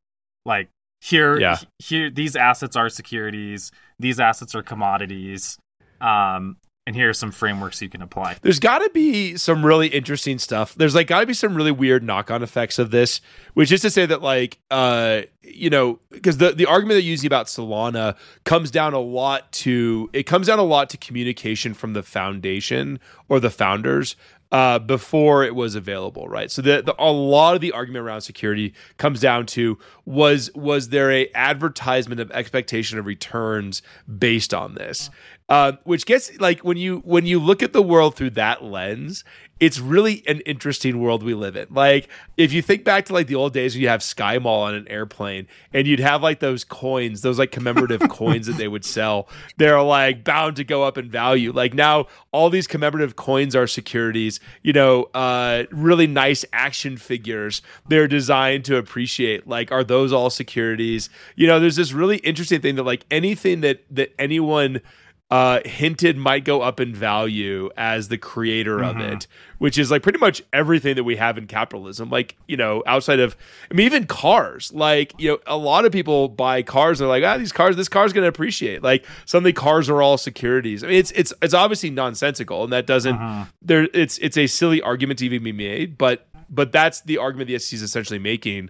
like 0.45 0.69
here, 1.01 1.39
yeah. 1.39 1.57
here, 1.79 2.09
these 2.09 2.35
assets 2.35 2.75
are 2.75 2.87
securities, 2.87 3.71
these 3.99 4.19
assets 4.19 4.53
are 4.53 4.61
commodities. 4.61 5.57
Um, 5.99 6.57
and 6.85 6.95
here 6.95 7.09
are 7.09 7.13
some 7.13 7.31
frameworks 7.31 7.81
you 7.81 7.89
can 7.89 8.01
apply. 8.01 8.35
There's 8.41 8.59
got 8.59 8.79
to 8.79 8.89
be 8.89 9.37
some 9.37 9.65
really 9.65 9.87
interesting 9.87 10.37
stuff. 10.37 10.75
There's 10.75 10.93
like 10.93 11.07
got 11.07 11.21
to 11.21 11.25
be 11.25 11.33
some 11.33 11.55
really 11.55 11.71
weird 11.71 12.03
knock-on 12.03 12.43
effects 12.43 12.77
of 12.77 12.91
this, 12.91 13.21
which 13.53 13.71
is 13.71 13.81
to 13.81 13.89
say 13.89 14.05
that 14.05 14.21
like 14.21 14.59
uh 14.69 15.21
you 15.41 15.69
know 15.69 15.99
because 16.11 16.37
the 16.37 16.51
the 16.51 16.65
argument 16.65 16.97
that 16.97 17.03
you 17.03 17.11
use 17.11 17.23
about 17.23 17.47
Solana 17.47 18.17
comes 18.43 18.69
down 18.69 18.93
a 18.93 18.99
lot 18.99 19.51
to 19.53 20.09
it 20.11 20.23
comes 20.23 20.47
down 20.47 20.59
a 20.59 20.63
lot 20.63 20.89
to 20.89 20.97
communication 20.97 21.73
from 21.73 21.93
the 21.93 22.03
foundation 22.03 22.99
or 23.29 23.39
the 23.39 23.49
founders 23.49 24.15
uh, 24.53 24.77
before 24.77 25.43
it 25.43 25.55
was 25.55 25.73
available, 25.73 26.27
right? 26.27 26.51
So 26.51 26.61
the, 26.61 26.83
the, 26.83 26.95
a 26.99 27.11
lot 27.11 27.55
of 27.55 27.61
the 27.61 27.71
argument 27.71 28.05
around 28.05 28.21
security 28.21 28.75
comes 28.97 29.19
down 29.19 29.47
to 29.47 29.79
was 30.05 30.51
was 30.53 30.89
there 30.89 31.11
a 31.11 31.27
advertisement 31.33 32.21
of 32.21 32.31
expectation 32.31 32.99
of 32.99 33.07
returns 33.07 33.81
based 34.19 34.53
on 34.53 34.75
this? 34.75 35.09
Uh, 35.53 35.73
which 35.83 36.07
gets 36.07 36.35
like 36.39 36.61
when 36.61 36.77
you 36.77 37.03
when 37.05 37.27
you 37.27 37.39
look 37.39 37.61
at 37.61 37.73
the 37.73 37.81
world 37.83 38.15
through 38.15 38.31
that 38.31 38.63
lens, 38.63 39.23
it's 39.59 39.79
really 39.79 40.23
an 40.25 40.39
interesting 40.47 40.99
world 40.99 41.21
we 41.21 41.35
live 41.35 41.55
in. 41.55 41.67
Like 41.69 42.07
if 42.37 42.51
you 42.51 42.63
think 42.63 42.83
back 42.83 43.05
to 43.05 43.13
like 43.13 43.27
the 43.27 43.35
old 43.35 43.53
days 43.53 43.75
when 43.75 43.83
you 43.83 43.87
have 43.87 44.01
Sky 44.01 44.39
Mall 44.39 44.63
on 44.63 44.73
an 44.73 44.87
airplane 44.87 45.47
and 45.71 45.85
you'd 45.85 45.99
have 45.99 46.23
like 46.23 46.39
those 46.39 46.63
coins, 46.63 47.21
those 47.21 47.37
like 47.37 47.51
commemorative 47.51 48.01
coins 48.09 48.47
that 48.47 48.53
they 48.53 48.67
would 48.67 48.83
sell, 48.83 49.29
they're 49.57 49.79
like 49.83 50.23
bound 50.23 50.55
to 50.55 50.63
go 50.63 50.81
up 50.81 50.97
in 50.97 51.07
value. 51.07 51.51
Like 51.51 51.75
now 51.75 52.07
all 52.31 52.49
these 52.49 52.65
commemorative 52.65 53.15
coins 53.15 53.55
are 53.55 53.67
securities, 53.67 54.39
you 54.63 54.73
know, 54.73 55.03
uh 55.13 55.65
really 55.69 56.07
nice 56.07 56.43
action 56.51 56.97
figures. 56.97 57.61
They're 57.87 58.07
designed 58.07 58.65
to 58.65 58.77
appreciate. 58.77 59.47
Like 59.47 59.71
are 59.71 59.83
those 59.83 60.11
all 60.11 60.31
securities? 60.31 61.11
You 61.35 61.45
know, 61.45 61.59
there's 61.59 61.75
this 61.75 61.93
really 61.93 62.17
interesting 62.17 62.59
thing 62.59 62.73
that 62.77 62.83
like 62.83 63.05
anything 63.11 63.61
that 63.61 63.83
that 63.91 64.15
anyone 64.17 64.81
uh, 65.34 65.61
hinted 65.65 66.15
might 66.15 66.45
go 66.45 66.61
up 66.61 66.79
in 66.79 66.93
value 66.93 67.67
as 67.75 68.07
the 68.07 68.19
creator 68.19 68.77
mm-hmm. 68.77 69.01
of 69.01 69.13
it, 69.13 69.27
which 69.57 69.79
is 69.79 69.89
like 69.89 70.03
pretty 70.03 70.19
much 70.19 70.43
everything 70.53 70.95
that 70.95 71.05
we 71.05 71.15
have 71.15 71.39
in 71.39 71.47
capitalism. 71.47 72.11
Like, 72.11 72.36
you 72.47 72.55
know, 72.55 72.84
outside 72.86 73.19
of, 73.19 73.36
I 73.71 73.73
mean, 73.73 73.88
even 73.88 74.05
cars, 74.05 74.71
like, 74.73 75.11
you 75.17 75.31
know, 75.31 75.39
a 75.47 75.57
lot 75.57 75.86
of 75.86 75.91
people 75.91 76.29
buy 76.29 76.61
cars 76.61 77.01
and 77.01 77.05
they're 77.05 77.19
like, 77.19 77.23
ah, 77.23 77.39
these 77.39 77.51
cars, 77.51 77.75
this 77.75 77.89
car's 77.89 78.13
going 78.13 78.21
to 78.21 78.27
appreciate. 78.27 78.84
Like, 78.84 79.07
suddenly 79.25 79.53
cars 79.53 79.89
are 79.89 80.03
all 80.03 80.19
securities. 80.19 80.84
I 80.84 80.88
mean, 80.89 80.97
it's, 80.97 81.09
it's, 81.13 81.34
it's 81.41 81.55
obviously 81.55 81.89
nonsensical 81.89 82.63
and 82.63 82.71
that 82.71 82.86
doesn't, 82.86 83.15
uh-huh. 83.15 83.45
there, 83.59 83.88
it's, 83.91 84.19
it's 84.19 84.38
a 84.38 84.45
silly 84.45 84.84
argument 84.84 85.17
to 85.17 85.25
even 85.25 85.43
be 85.43 85.51
made, 85.51 85.97
but, 85.97 86.27
but 86.47 86.71
that's 86.71 87.01
the 87.01 87.17
argument 87.17 87.47
the 87.47 87.57
SEC 87.57 87.75
is 87.77 87.81
essentially 87.81 88.19
making 88.19 88.69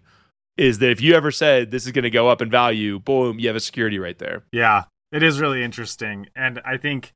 is 0.55 0.79
that 0.79 0.91
if 0.91 1.01
you 1.01 1.13
ever 1.13 1.31
said 1.31 1.71
this 1.71 1.85
is 1.85 1.91
going 1.91 2.03
to 2.03 2.09
go 2.09 2.29
up 2.29 2.41
in 2.41 2.49
value, 2.49 2.99
boom, 2.99 3.37
you 3.37 3.47
have 3.49 3.55
a 3.57 3.59
security 3.59 3.99
right 3.99 4.17
there. 4.19 4.43
Yeah. 4.53 4.83
It 5.13 5.21
is 5.21 5.39
really 5.39 5.63
interesting, 5.63 6.27
and 6.35 6.59
I 6.65 6.77
think 6.77 7.13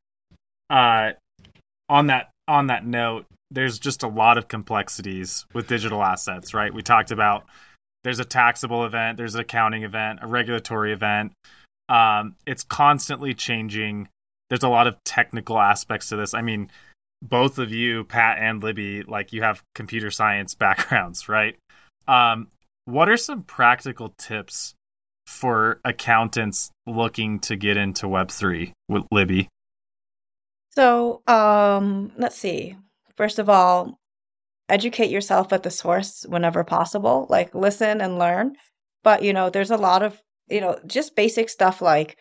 uh, 0.69 1.13
on 1.89 2.07
that 2.07 2.29
on 2.47 2.67
that 2.67 2.85
note, 2.85 3.25
there's 3.49 3.79
just 3.79 4.03
a 4.03 4.07
lot 4.07 4.37
of 4.37 4.47
complexities 4.47 5.47
with 5.51 5.67
digital 5.67 6.03
assets. 6.03 6.53
Right? 6.53 6.71
We 6.71 6.83
talked 6.83 7.09
about 7.09 7.45
there's 8.03 8.19
a 8.19 8.25
taxable 8.25 8.85
event, 8.85 9.17
there's 9.17 9.33
an 9.33 9.41
accounting 9.41 9.81
event, 9.81 10.19
a 10.21 10.27
regulatory 10.27 10.93
event. 10.93 11.33
Um, 11.89 12.35
it's 12.45 12.63
constantly 12.63 13.33
changing. 13.33 14.09
There's 14.49 14.63
a 14.63 14.69
lot 14.69 14.85
of 14.85 15.03
technical 15.03 15.57
aspects 15.57 16.09
to 16.09 16.17
this. 16.17 16.35
I 16.35 16.41
mean, 16.41 16.69
both 17.23 17.57
of 17.57 17.71
you, 17.71 18.03
Pat 18.03 18.37
and 18.39 18.61
Libby, 18.61 19.01
like 19.01 19.33
you 19.33 19.41
have 19.41 19.63
computer 19.73 20.11
science 20.11 20.53
backgrounds, 20.55 21.27
right? 21.27 21.55
Um, 22.07 22.49
what 22.85 23.09
are 23.09 23.17
some 23.17 23.41
practical 23.41 24.13
tips 24.19 24.75
for 25.27 25.81
accountants 25.83 26.71
looking 26.87 27.39
to 27.39 27.55
get 27.55 27.77
into 27.77 28.07
Web3 28.07 28.71
with 28.87 29.03
Libby? 29.11 29.49
So, 30.71 31.21
um, 31.27 32.11
let's 32.17 32.37
see. 32.37 32.77
First 33.17 33.37
of 33.37 33.49
all, 33.49 33.99
educate 34.69 35.11
yourself 35.11 35.51
at 35.51 35.63
the 35.63 35.69
source 35.69 36.25
whenever 36.27 36.63
possible, 36.63 37.27
like 37.29 37.53
listen 37.53 37.99
and 37.99 38.17
learn. 38.17 38.53
But, 39.03 39.21
you 39.21 39.33
know, 39.33 39.49
there's 39.49 39.71
a 39.71 39.77
lot 39.77 40.01
of, 40.01 40.21
you 40.47 40.61
know, 40.61 40.79
just 40.85 41.15
basic 41.15 41.49
stuff 41.49 41.81
like, 41.81 42.17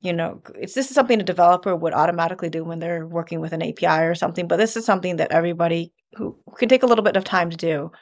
you 0.00 0.12
know, 0.12 0.42
it's 0.56 0.74
this 0.74 0.88
is 0.88 0.94
something 0.94 1.20
a 1.20 1.24
developer 1.24 1.76
would 1.76 1.94
automatically 1.94 2.50
do 2.50 2.64
when 2.64 2.80
they're 2.80 3.06
working 3.06 3.40
with 3.40 3.52
an 3.52 3.62
API 3.62 4.04
or 4.04 4.16
something, 4.16 4.48
but 4.48 4.56
this 4.56 4.76
is 4.76 4.84
something 4.84 5.16
that 5.16 5.30
everybody 5.30 5.92
who 6.14 6.36
can 6.56 6.68
take 6.68 6.82
a 6.82 6.86
little 6.86 7.04
bit 7.04 7.16
of 7.16 7.22
time 7.22 7.50
to 7.50 7.56
do 7.56 7.92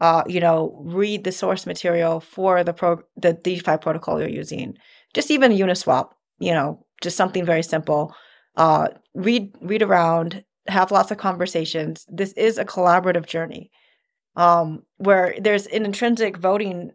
uh, 0.00 0.22
you 0.26 0.40
know, 0.40 0.80
read 0.84 1.24
the 1.24 1.32
source 1.32 1.66
material 1.66 2.20
for 2.20 2.64
the 2.64 2.72
pro 2.72 3.00
the 3.16 3.32
DeFi 3.32 3.78
protocol 3.78 4.20
you're 4.20 4.28
using. 4.28 4.76
Just 5.14 5.30
even 5.30 5.52
Uniswap, 5.52 6.10
you 6.38 6.52
know, 6.52 6.84
just 7.02 7.16
something 7.16 7.44
very 7.44 7.62
simple. 7.62 8.14
Uh, 8.56 8.88
read 9.14 9.54
read 9.60 9.82
around, 9.82 10.44
have 10.66 10.90
lots 10.90 11.10
of 11.10 11.18
conversations. 11.18 12.06
This 12.08 12.32
is 12.32 12.58
a 12.58 12.64
collaborative 12.64 13.26
journey, 13.26 13.70
um, 14.36 14.82
where 14.96 15.34
there's 15.40 15.66
an 15.66 15.84
intrinsic 15.84 16.36
voting 16.36 16.92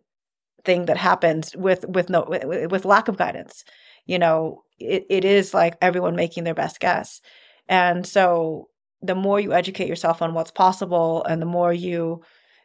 thing 0.66 0.86
that 0.86 0.98
happens 0.98 1.56
with 1.56 1.86
with 1.88 2.10
no 2.10 2.26
with, 2.28 2.72
with 2.72 2.86
lack 2.86 3.08
of 3.08 3.18
guidance. 3.18 3.64
You 4.06 4.20
know, 4.20 4.64
it, 4.78 5.06
it 5.10 5.24
is 5.24 5.54
like 5.54 5.78
everyone 5.82 6.16
making 6.16 6.44
their 6.44 6.54
best 6.56 6.80
guess, 6.80 7.22
and 7.68 8.06
so 8.06 8.68
the 9.02 9.16
more 9.16 9.40
you 9.40 9.54
educate 9.54 9.88
yourself 9.88 10.22
on 10.22 10.34
what's 10.34 10.52
possible, 10.52 11.24
and 11.24 11.42
the 11.42 11.46
more 11.46 11.72
you 11.72 12.22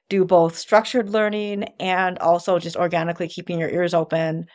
do 0.08 0.24
both 0.24 0.56
structured 0.56 1.08
learning 1.08 1.64
and 1.80 2.18
also 2.18 2.58
just 2.58 2.76
organically 2.76 3.28
keeping 3.28 3.58
your 3.58 3.70
ears 3.70 3.94
open. 3.94 4.46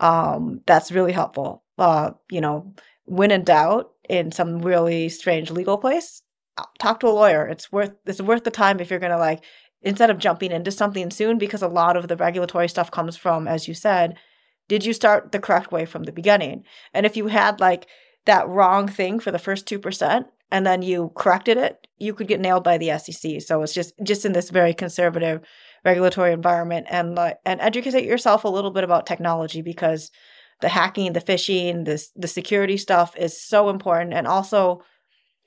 Um, 0.00 0.60
that's 0.66 0.92
really 0.92 1.12
helpful. 1.12 1.64
Uh, 1.78 2.12
you 2.30 2.40
know, 2.40 2.74
when 3.04 3.30
in 3.30 3.44
doubt 3.44 3.90
in 4.08 4.32
some 4.32 4.60
really 4.60 5.08
strange 5.08 5.50
legal 5.50 5.78
place, 5.78 6.22
uh, 6.58 6.64
talk 6.78 7.00
to 7.00 7.08
a 7.08 7.10
lawyer. 7.10 7.46
It's 7.46 7.72
worth 7.72 7.92
it's 8.06 8.20
worth 8.20 8.44
the 8.44 8.50
time 8.50 8.80
if 8.80 8.90
you're 8.90 9.00
gonna 9.00 9.18
like 9.18 9.42
instead 9.82 10.10
of 10.10 10.18
jumping 10.18 10.52
into 10.52 10.70
something 10.70 11.10
soon 11.10 11.38
because 11.38 11.62
a 11.62 11.68
lot 11.68 11.96
of 11.96 12.08
the 12.08 12.16
regulatory 12.16 12.68
stuff 12.68 12.90
comes 12.90 13.16
from, 13.16 13.46
as 13.46 13.68
you 13.68 13.74
said, 13.74 14.16
did 14.68 14.84
you 14.84 14.92
start 14.92 15.32
the 15.32 15.38
correct 15.38 15.72
way 15.72 15.84
from 15.84 16.04
the 16.04 16.12
beginning? 16.12 16.64
And 16.94 17.04
if 17.04 17.16
you 17.16 17.26
had 17.26 17.60
like 17.60 17.86
that 18.26 18.48
wrong 18.48 18.88
thing 18.88 19.20
for 19.20 19.30
the 19.30 19.38
first 19.38 19.66
two 19.66 19.78
percent, 19.78 20.26
and 20.54 20.64
then 20.64 20.82
you 20.82 21.10
corrected 21.16 21.56
it, 21.56 21.88
you 21.98 22.14
could 22.14 22.28
get 22.28 22.38
nailed 22.38 22.62
by 22.62 22.78
the 22.78 22.96
SEC. 22.96 23.42
So 23.42 23.60
it's 23.62 23.74
just 23.74 23.92
just 24.04 24.24
in 24.24 24.34
this 24.34 24.50
very 24.50 24.72
conservative 24.72 25.40
regulatory 25.84 26.32
environment 26.32 26.86
and 26.88 27.18
and 27.44 27.60
educate 27.60 28.04
yourself 28.04 28.44
a 28.44 28.48
little 28.48 28.70
bit 28.70 28.84
about 28.84 29.04
technology 29.04 29.62
because 29.62 30.12
the 30.60 30.68
hacking, 30.68 31.12
the 31.12 31.20
phishing, 31.20 31.84
this 31.84 32.12
the 32.14 32.28
security 32.28 32.76
stuff 32.76 33.16
is 33.16 33.42
so 33.42 33.68
important 33.68 34.14
and 34.14 34.28
also 34.28 34.80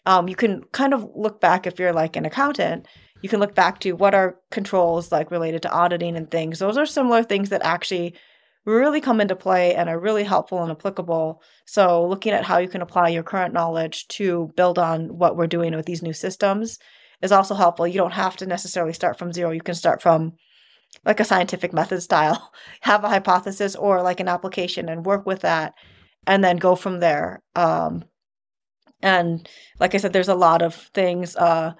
um, 0.05 0.27
you 0.27 0.35
can 0.35 0.63
kind 0.73 0.93
of 0.93 1.07
look 1.15 1.39
back 1.39 1.65
if 1.65 1.79
you're 1.79 1.93
like 1.93 2.17
an 2.17 2.25
accountant 2.25 2.85
you 3.21 3.29
can 3.29 3.39
look 3.39 3.55
back 3.55 3.79
to 3.79 3.93
what 3.93 4.13
are 4.13 4.37
controls 4.51 5.11
like 5.11 5.31
related 5.31 5.61
to 5.61 5.71
auditing 5.71 6.15
and 6.17 6.29
things 6.29 6.59
those 6.59 6.77
are 6.77 6.85
similar 6.85 7.23
things 7.23 7.49
that 7.49 7.61
actually 7.63 8.13
really 8.67 8.99
come 9.01 9.21
into 9.21 9.35
play 9.35 9.73
and 9.73 9.89
are 9.89 9.99
really 9.99 10.23
helpful 10.23 10.61
and 10.61 10.71
applicable. 10.71 11.41
So, 11.65 12.05
looking 12.05 12.33
at 12.33 12.43
how 12.43 12.57
you 12.57 12.67
can 12.67 12.81
apply 12.81 13.09
your 13.09 13.23
current 13.23 13.53
knowledge 13.53 14.07
to 14.09 14.51
build 14.55 14.77
on 14.77 15.17
what 15.17 15.37
we're 15.37 15.47
doing 15.47 15.75
with 15.75 15.85
these 15.85 16.03
new 16.03 16.13
systems 16.13 16.77
is 17.21 17.31
also 17.31 17.55
helpful. 17.55 17.87
You 17.87 17.97
don't 17.97 18.11
have 18.13 18.35
to 18.37 18.45
necessarily 18.45 18.93
start 18.93 19.17
from 19.17 19.33
zero. 19.33 19.51
You 19.51 19.61
can 19.61 19.75
start 19.75 20.01
from 20.01 20.33
like 21.05 21.19
a 21.19 21.25
scientific 21.25 21.73
method 21.73 22.01
style, 22.01 22.51
have 22.81 23.03
a 23.03 23.09
hypothesis 23.09 23.75
or 23.75 24.01
like 24.01 24.19
an 24.19 24.27
application 24.27 24.89
and 24.89 25.05
work 25.05 25.25
with 25.25 25.41
that 25.41 25.73
and 26.27 26.43
then 26.43 26.57
go 26.57 26.75
from 26.75 26.99
there. 26.99 27.41
Um, 27.55 28.03
and 29.01 29.47
like 29.79 29.95
I 29.95 29.97
said, 29.97 30.11
there's 30.11 30.27
a 30.27 30.35
lot 30.35 30.61
of 30.61 30.75
things. 30.93 31.35
Uh, 31.35 31.73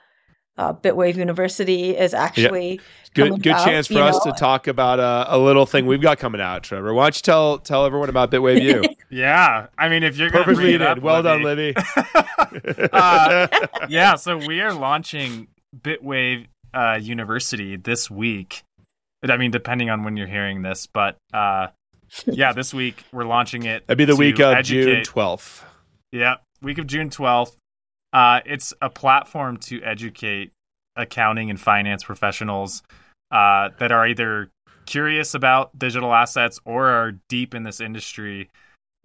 uh, 0.57 0.73
Bitwave 0.73 1.15
University 1.15 1.95
is 1.95 2.13
actually 2.13 2.71
yep. 2.71 2.81
good. 3.13 3.43
Good 3.43 3.53
out, 3.53 3.65
chance 3.65 3.87
for 3.87 3.99
us 4.01 4.25
know. 4.25 4.31
to 4.31 4.37
talk 4.37 4.67
about 4.67 4.99
a, 4.99 5.35
a, 5.35 5.37
little 5.37 5.65
thing 5.65 5.85
we've 5.85 6.01
got 6.01 6.17
coming 6.17 6.41
out. 6.41 6.63
Trevor, 6.63 6.93
why 6.93 7.05
don't 7.05 7.15
you 7.15 7.21
tell 7.21 7.59
tell 7.59 7.85
everyone 7.85 8.09
about 8.09 8.31
Bitwave 8.31 8.61
U? 8.61 8.83
yeah, 9.09 9.67
I 9.77 9.89
mean, 9.89 10.03
if 10.03 10.17
you're 10.17 10.29
going 10.29 10.45
perfectly 10.45 10.77
to 10.77 10.91
up, 10.91 10.99
well 10.99 11.21
Libby. 11.21 11.73
done, 11.73 12.53
Libby. 12.65 12.89
uh, 12.93 13.47
yeah, 13.87 14.15
so 14.15 14.37
we 14.37 14.61
are 14.61 14.73
launching 14.73 15.47
Bitwave 15.79 16.47
uh, 16.73 16.97
University 17.01 17.75
this 17.75 18.09
week. 18.09 18.63
I 19.23 19.37
mean, 19.37 19.51
depending 19.51 19.89
on 19.89 20.03
when 20.03 20.15
you're 20.15 20.27
hearing 20.27 20.61
this, 20.61 20.87
but 20.87 21.17
uh, 21.33 21.67
yeah, 22.25 22.53
this 22.53 22.73
week 22.73 23.03
we're 23.11 23.25
launching 23.25 23.63
it. 23.63 23.85
That'd 23.87 23.97
be 23.97 24.05
the 24.05 24.15
week 24.15 24.39
of 24.39 24.55
educate. 24.55 24.83
June 24.83 25.03
twelfth. 25.03 25.65
Yeah, 26.11 26.35
week 26.61 26.77
of 26.77 26.87
June 26.87 27.09
twelfth. 27.09 27.57
Uh, 28.13 28.41
it's 28.45 28.73
a 28.81 28.89
platform 28.89 29.57
to 29.57 29.81
educate 29.83 30.51
accounting 30.95 31.49
and 31.49 31.59
finance 31.59 32.03
professionals 32.03 32.81
uh, 33.31 33.69
that 33.79 33.91
are 33.91 34.07
either 34.07 34.49
curious 34.85 35.33
about 35.33 35.77
digital 35.77 36.13
assets 36.13 36.59
or 36.65 36.87
are 36.87 37.13
deep 37.29 37.53
in 37.53 37.63
this 37.63 37.79
industry. 37.79 38.49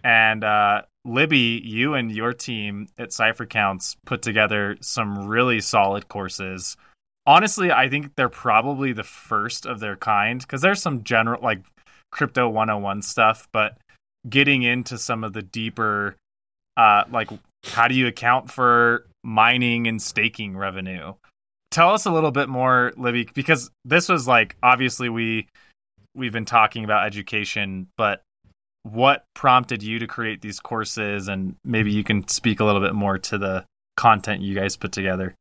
And 0.04 0.42
uh, 0.42 0.82
Libby, 1.04 1.60
you 1.64 1.94
and 1.94 2.10
your 2.10 2.32
team 2.32 2.88
at 2.98 3.10
CypherCounts 3.10 3.96
put 4.06 4.22
together 4.22 4.76
some 4.80 5.26
really 5.26 5.60
solid 5.60 6.08
courses. 6.08 6.76
Honestly, 7.26 7.70
I 7.70 7.88
think 7.88 8.14
they're 8.16 8.28
probably 8.28 8.92
the 8.92 9.04
first 9.04 9.66
of 9.66 9.80
their 9.80 9.96
kind 9.96 10.40
because 10.40 10.60
there's 10.60 10.82
some 10.82 11.04
general, 11.04 11.40
like 11.42 11.62
crypto 12.10 12.48
101 12.48 13.02
stuff, 13.02 13.48
but 13.52 13.78
getting 14.28 14.62
into 14.62 14.98
some 14.98 15.22
of 15.22 15.32
the 15.32 15.42
deeper, 15.42 16.16
uh, 16.76 17.04
like 17.10 17.30
how 17.64 17.88
do 17.88 17.94
you 17.94 18.06
account 18.06 18.50
for 18.50 19.06
mining 19.22 19.86
and 19.86 20.00
staking 20.00 20.56
revenue? 20.56 21.14
Tell 21.70 21.94
us 21.94 22.04
a 22.04 22.10
little 22.10 22.30
bit 22.30 22.48
more, 22.48 22.92
Libby, 22.96 23.28
because 23.34 23.70
this 23.84 24.08
was 24.08 24.28
like 24.28 24.56
obviously 24.62 25.08
we 25.08 25.48
we've 26.14 26.32
been 26.32 26.44
talking 26.44 26.84
about 26.84 27.06
education, 27.06 27.88
but 27.96 28.22
what 28.82 29.24
prompted 29.34 29.82
you 29.82 29.98
to 30.00 30.06
create 30.06 30.42
these 30.42 30.60
courses 30.60 31.28
and 31.28 31.56
maybe 31.64 31.92
you 31.92 32.04
can 32.04 32.26
speak 32.28 32.60
a 32.60 32.64
little 32.64 32.80
bit 32.80 32.94
more 32.94 33.16
to 33.16 33.38
the 33.38 33.64
content 33.96 34.42
you 34.42 34.54
guys 34.54 34.76
put 34.76 34.92
together. 34.92 35.34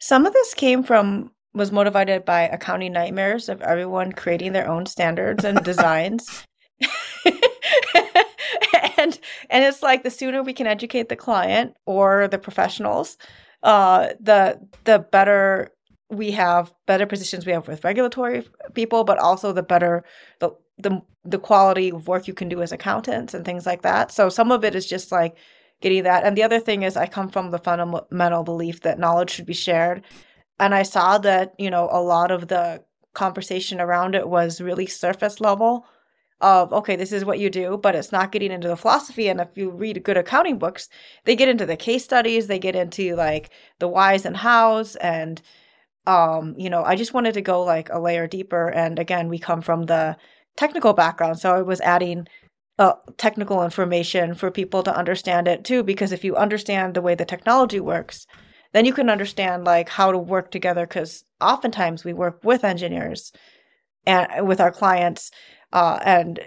Some 0.00 0.26
of 0.26 0.32
this 0.32 0.54
came 0.54 0.82
from 0.82 1.30
was 1.54 1.72
motivated 1.72 2.24
by 2.24 2.42
accounting 2.42 2.92
nightmares 2.92 3.48
of 3.48 3.62
everyone 3.62 4.12
creating 4.12 4.52
their 4.52 4.68
own 4.68 4.86
standards 4.86 5.44
and 5.44 5.62
designs. 5.64 6.44
and 9.06 9.20
and 9.50 9.64
it's 9.64 9.82
like 9.82 10.02
the 10.02 10.10
sooner 10.10 10.42
we 10.42 10.52
can 10.52 10.66
educate 10.66 11.08
the 11.08 11.16
client 11.16 11.74
or 11.86 12.28
the 12.28 12.38
professionals, 12.38 13.16
uh, 13.62 14.08
the 14.20 14.60
the 14.84 14.98
better 14.98 15.70
we 16.10 16.30
have, 16.32 16.72
better 16.86 17.06
positions 17.06 17.46
we 17.46 17.52
have 17.52 17.66
with 17.66 17.84
regulatory 17.84 18.46
people, 18.74 19.04
but 19.04 19.18
also 19.18 19.52
the 19.52 19.62
better 19.62 20.04
the 20.40 20.50
the 20.78 21.02
the 21.24 21.38
quality 21.38 21.90
of 21.90 22.06
work 22.06 22.28
you 22.28 22.34
can 22.34 22.48
do 22.48 22.62
as 22.62 22.72
accountants 22.72 23.34
and 23.34 23.44
things 23.44 23.66
like 23.66 23.82
that. 23.82 24.12
So 24.12 24.28
some 24.28 24.52
of 24.52 24.64
it 24.64 24.74
is 24.74 24.86
just 24.86 25.10
like 25.10 25.36
getting 25.80 26.04
that. 26.04 26.24
And 26.24 26.36
the 26.36 26.42
other 26.42 26.60
thing 26.60 26.82
is 26.82 26.96
I 26.96 27.06
come 27.06 27.28
from 27.28 27.50
the 27.50 27.58
fundamental 27.58 28.44
belief 28.44 28.82
that 28.82 28.98
knowledge 28.98 29.30
should 29.30 29.46
be 29.46 29.54
shared. 29.54 30.02
And 30.58 30.74
I 30.74 30.84
saw 30.84 31.18
that, 31.18 31.54
you 31.58 31.70
know, 31.70 31.88
a 31.90 32.00
lot 32.00 32.30
of 32.30 32.48
the 32.48 32.82
conversation 33.12 33.80
around 33.80 34.14
it 34.14 34.28
was 34.28 34.60
really 34.60 34.86
surface 34.86 35.40
level 35.40 35.86
of 36.40 36.72
okay 36.72 36.96
this 36.96 37.12
is 37.12 37.24
what 37.24 37.38
you 37.38 37.48
do 37.48 37.78
but 37.78 37.94
it's 37.94 38.12
not 38.12 38.30
getting 38.30 38.52
into 38.52 38.68
the 38.68 38.76
philosophy. 38.76 39.28
And 39.28 39.40
if 39.40 39.56
you 39.56 39.70
read 39.70 40.02
good 40.04 40.16
accounting 40.16 40.58
books 40.58 40.88
they 41.24 41.36
get 41.36 41.48
into 41.48 41.66
the 41.66 41.76
case 41.76 42.04
studies 42.04 42.46
they 42.46 42.58
get 42.58 42.76
into 42.76 43.16
like 43.16 43.50
the 43.78 43.88
whys 43.88 44.26
and 44.26 44.36
hows. 44.36 44.96
And 44.96 45.40
um 46.06 46.54
you 46.56 46.70
know 46.70 46.84
i 46.84 46.94
just 46.94 47.14
wanted 47.14 47.34
to 47.34 47.40
go 47.40 47.62
like 47.62 47.88
a 47.90 47.98
layer 47.98 48.26
deeper. 48.26 48.68
And 48.68 48.98
again 48.98 49.28
we 49.28 49.38
come 49.38 49.62
from 49.62 49.84
the 49.84 50.16
technical 50.56 50.92
background. 50.92 51.38
So 51.38 51.54
i 51.54 51.62
was 51.62 51.80
adding 51.80 52.26
uh, 52.78 52.92
technical 53.16 53.64
information 53.64 54.34
for 54.34 54.50
people 54.50 54.82
to 54.82 54.94
understand 54.94 55.48
it 55.48 55.64
too 55.64 55.82
because 55.82 56.12
if 56.12 56.24
you 56.24 56.36
understand 56.36 56.92
the 56.92 57.00
way 57.00 57.14
the 57.14 57.24
technology 57.24 57.80
works 57.80 58.26
then 58.76 58.84
you 58.84 58.92
can 58.92 59.08
understand 59.08 59.64
like 59.64 59.88
how 59.88 60.12
to 60.12 60.18
work 60.18 60.50
together. 60.50 60.86
Because 60.86 61.24
oftentimes 61.40 62.04
we 62.04 62.12
work 62.12 62.40
with 62.44 62.62
engineers 62.62 63.32
and 64.04 64.46
with 64.46 64.60
our 64.60 64.70
clients 64.70 65.30
uh, 65.72 65.98
and 66.04 66.40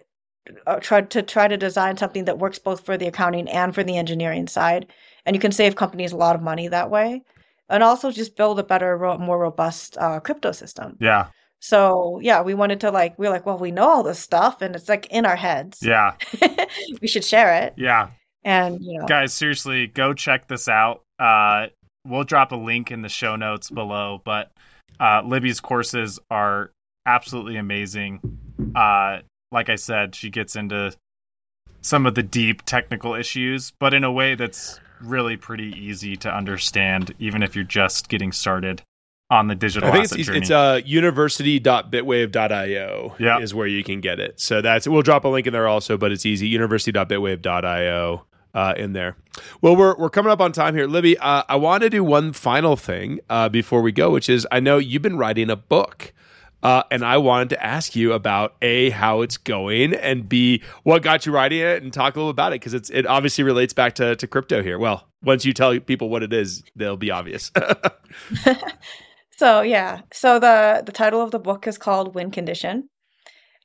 uh, 0.67 0.79
try 0.79 1.01
to 1.01 1.21
try 1.21 1.47
to 1.47 1.57
design 1.57 1.97
something 1.97 2.25
that 2.25 2.39
works 2.39 2.59
both 2.59 2.85
for 2.85 2.97
the 2.97 3.07
accounting 3.07 3.47
and 3.49 3.73
for 3.73 3.83
the 3.83 3.97
engineering 3.97 4.47
side. 4.47 4.87
And 5.25 5.35
you 5.35 5.39
can 5.39 5.51
save 5.51 5.75
companies 5.75 6.11
a 6.11 6.17
lot 6.17 6.35
of 6.35 6.41
money 6.41 6.67
that 6.67 6.89
way. 6.89 7.23
And 7.69 7.83
also 7.83 8.11
just 8.11 8.35
build 8.35 8.59
a 8.59 8.63
better 8.63 8.97
more 9.19 9.37
robust 9.37 9.97
uh, 9.99 10.19
crypto 10.19 10.51
system. 10.51 10.97
Yeah. 10.99 11.27
So 11.59 12.19
yeah 12.23 12.41
we 12.41 12.53
wanted 12.53 12.79
to 12.81 12.91
like 12.91 13.19
we 13.19 13.27
are 13.27 13.29
like 13.29 13.45
well 13.45 13.57
we 13.57 13.69
know 13.69 13.87
all 13.87 14.03
this 14.03 14.17
stuff 14.17 14.61
and 14.61 14.75
it's 14.75 14.89
like 14.89 15.05
in 15.07 15.25
our 15.25 15.35
heads. 15.35 15.79
Yeah. 15.83 16.15
We 17.01 17.07
should 17.07 17.25
share 17.25 17.63
it. 17.63 17.73
Yeah. 17.77 18.09
And 18.43 18.79
you 18.81 18.99
know. 18.99 19.05
Guys 19.05 19.33
seriously 19.33 19.87
go 19.87 20.13
check 20.13 20.47
this 20.47 20.67
out. 20.67 21.03
Uh 21.19 21.67
we'll 22.05 22.23
drop 22.23 22.51
a 22.51 22.55
link 22.55 22.91
in 22.91 23.01
the 23.01 23.09
show 23.09 23.35
notes 23.35 23.69
below. 23.69 24.21
But 24.23 24.51
uh, 24.99 25.21
Libby's 25.25 25.59
courses 25.59 26.19
are 26.29 26.71
absolutely 27.05 27.57
amazing. 27.57 28.19
Uh, 28.75 29.19
like 29.51 29.69
I 29.69 29.75
said, 29.75 30.15
she 30.15 30.29
gets 30.29 30.55
into 30.55 30.95
some 31.81 32.05
of 32.05 32.15
the 32.15 32.23
deep 32.23 32.63
technical 32.65 33.15
issues, 33.15 33.71
but 33.79 33.93
in 33.93 34.03
a 34.03 34.11
way 34.11 34.35
that's 34.35 34.81
really 35.01 35.37
pretty 35.37 35.73
easy 35.77 36.17
to 36.17 36.29
understand, 36.33 37.13
even 37.19 37.41
if 37.41 37.55
you're 37.55 37.63
just 37.63 38.09
getting 38.09 38.31
started 38.31 38.83
on 39.31 39.47
the 39.47 39.55
digital 39.55 39.89
I 39.89 39.93
think 39.93 40.11
it's, 40.11 40.27
journey. 40.27 40.39
It's 40.39 40.51
uh, 40.51 40.81
university.bitwave.io 40.83 43.15
yep. 43.19 43.41
is 43.41 43.53
where 43.53 43.67
you 43.67 43.83
can 43.83 44.01
get 44.01 44.19
it. 44.19 44.39
So 44.39 44.61
that's 44.61 44.87
we'll 44.87 45.03
drop 45.03 45.23
a 45.23 45.27
link 45.27 45.45
in 45.47 45.53
there 45.53 45.67
also, 45.67 45.97
but 45.97 46.11
it's 46.11 46.25
easy. 46.25 46.47
University.bitwave.io 46.47 48.25
uh, 48.53 48.73
in 48.75 48.93
there. 48.93 49.15
Well, 49.61 49.75
we're 49.75 49.95
we're 49.97 50.09
coming 50.09 50.31
up 50.31 50.41
on 50.41 50.51
time 50.51 50.75
here, 50.75 50.87
Libby. 50.87 51.17
Uh, 51.17 51.43
I 51.47 51.55
want 51.57 51.83
to 51.83 51.89
do 51.89 52.03
one 52.03 52.33
final 52.33 52.75
thing 52.75 53.19
uh, 53.29 53.49
before 53.49 53.81
we 53.81 53.91
go, 53.91 54.09
which 54.09 54.29
is 54.29 54.47
I 54.51 54.59
know 54.59 54.77
you've 54.77 55.03
been 55.03 55.17
writing 55.17 55.49
a 55.49 55.55
book. 55.55 56.13
Uh, 56.61 56.83
and 56.91 57.05
I 57.05 57.17
wanted 57.17 57.49
to 57.49 57.63
ask 57.63 57.95
you 57.95 58.13
about 58.13 58.55
a 58.61 58.89
how 58.89 59.21
it's 59.21 59.37
going, 59.37 59.93
and 59.93 60.27
b 60.27 60.61
what 60.83 61.01
got 61.01 61.25
you 61.25 61.31
writing 61.31 61.59
it, 61.59 61.81
and 61.83 61.93
talk 61.93 62.15
a 62.15 62.19
little 62.19 62.29
about 62.29 62.51
it 62.51 62.61
because 62.61 62.73
it's 62.73 62.89
it 62.89 63.05
obviously 63.05 63.43
relates 63.43 63.73
back 63.73 63.95
to 63.95 64.15
to 64.15 64.27
crypto 64.27 64.61
here. 64.61 64.77
Well, 64.77 65.07
once 65.23 65.45
you 65.45 65.53
tell 65.53 65.79
people 65.79 66.09
what 66.09 66.23
it 66.23 66.33
is, 66.33 66.63
they'll 66.75 66.97
be 66.97 67.11
obvious. 67.11 67.51
so 69.37 69.61
yeah, 69.61 70.01
so 70.11 70.39
the 70.39 70.83
the 70.85 70.91
title 70.91 71.21
of 71.21 71.31
the 71.31 71.39
book 71.39 71.67
is 71.67 71.77
called 71.77 72.13
Win 72.13 72.31
Condition, 72.31 72.89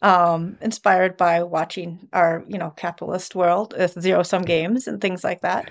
um, 0.02 0.58
inspired 0.60 1.16
by 1.16 1.42
watching 1.42 2.08
our, 2.12 2.44
you 2.46 2.58
know, 2.58 2.70
capitalist 2.70 3.34
world 3.34 3.74
with 3.76 4.00
zero 4.00 4.22
sum 4.22 4.42
games 4.42 4.86
and 4.86 5.00
things 5.00 5.24
like 5.24 5.40
that. 5.40 5.70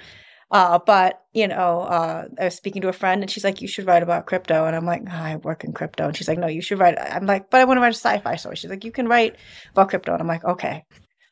Uh, 0.54 0.80
but 0.86 1.22
you 1.34 1.50
know, 1.50 1.82
uh, 1.82 2.26
I 2.40 2.46
was 2.46 2.56
speaking 2.56 2.84
to 2.84 2.90
a 2.90 2.94
friend, 2.94 3.24
and 3.24 3.32
she's 3.32 3.44
like, 3.44 3.62
"You 3.62 3.68
should 3.68 3.88
write 3.88 4.04
about 4.04 4.28
crypto," 4.28 4.66
and 4.68 4.76
I'm 4.76 4.86
like, 4.86 5.02
oh, 5.08 5.12
"I 5.12 5.38
work 5.38 5.66
in 5.66 5.74
crypto," 5.74 6.08
and 6.08 6.16
she's 6.18 6.30
like, 6.30 6.40
"No, 6.40 6.48
you 6.48 6.62
should 6.62 6.80
write." 6.80 6.98
I'm 7.00 7.26
like, 7.26 7.50
"But 7.52 7.62
I 7.62 7.66
want 7.66 7.78
to 7.80 7.82
write 7.82 7.94
a 7.94 7.98
sci-fi 7.98 8.38
story." 8.38 8.56
She's 8.58 8.70
like, 8.70 8.86
"You 8.86 8.92
can 8.94 9.08
write 9.10 9.36
about 9.72 9.90
crypto," 9.90 10.14
and 10.14 10.22
I'm 10.22 10.28
like, 10.28 10.46
"Okay." 10.46 10.84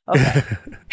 Okay. 0.09 0.41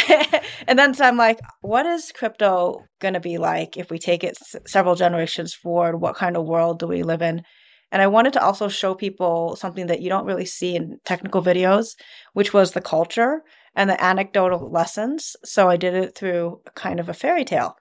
and 0.68 0.78
then 0.78 0.94
so 0.94 1.04
I'm 1.04 1.16
like, 1.16 1.40
what 1.62 1.86
is 1.86 2.12
crypto 2.12 2.84
going 3.00 3.14
to 3.14 3.20
be 3.20 3.38
like 3.38 3.76
if 3.76 3.90
we 3.90 3.98
take 3.98 4.24
it 4.24 4.36
s- 4.40 4.56
several 4.66 4.94
generations 4.94 5.54
forward? 5.54 5.98
What 5.98 6.16
kind 6.16 6.36
of 6.36 6.46
world 6.46 6.78
do 6.78 6.86
we 6.86 7.02
live 7.02 7.22
in? 7.22 7.42
And 7.90 8.02
I 8.02 8.06
wanted 8.06 8.34
to 8.34 8.42
also 8.44 8.68
show 8.68 8.94
people 8.94 9.56
something 9.56 9.86
that 9.86 10.00
you 10.02 10.10
don't 10.10 10.26
really 10.26 10.44
see 10.44 10.76
in 10.76 10.98
technical 11.04 11.42
videos, 11.42 11.96
which 12.34 12.52
was 12.52 12.72
the 12.72 12.82
culture 12.82 13.42
and 13.74 13.88
the 13.88 14.02
anecdotal 14.02 14.70
lessons. 14.70 15.36
So 15.44 15.68
I 15.70 15.76
did 15.76 15.94
it 15.94 16.14
through 16.14 16.60
kind 16.74 17.00
of 17.00 17.08
a 17.08 17.14
fairy 17.14 17.44
tale. 17.44 17.76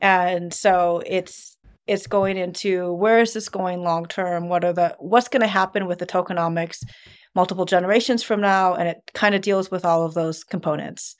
And 0.00 0.52
so 0.52 1.02
it's 1.06 1.56
it's 1.86 2.06
going 2.06 2.36
into 2.36 2.92
where 2.92 3.20
is 3.20 3.32
this 3.32 3.48
going 3.48 3.82
long 3.82 4.06
term? 4.06 4.48
What 4.48 4.64
are 4.64 4.72
the 4.72 4.96
what's 4.98 5.28
going 5.28 5.42
to 5.42 5.46
happen 5.46 5.86
with 5.86 5.98
the 5.98 6.06
tokenomics 6.06 6.78
multiple 7.34 7.64
generations 7.64 8.22
from 8.22 8.40
now? 8.40 8.74
And 8.74 8.88
it 8.88 8.98
kind 9.14 9.34
of 9.34 9.40
deals 9.40 9.70
with 9.70 9.84
all 9.84 10.04
of 10.04 10.14
those 10.14 10.44
components 10.44 11.16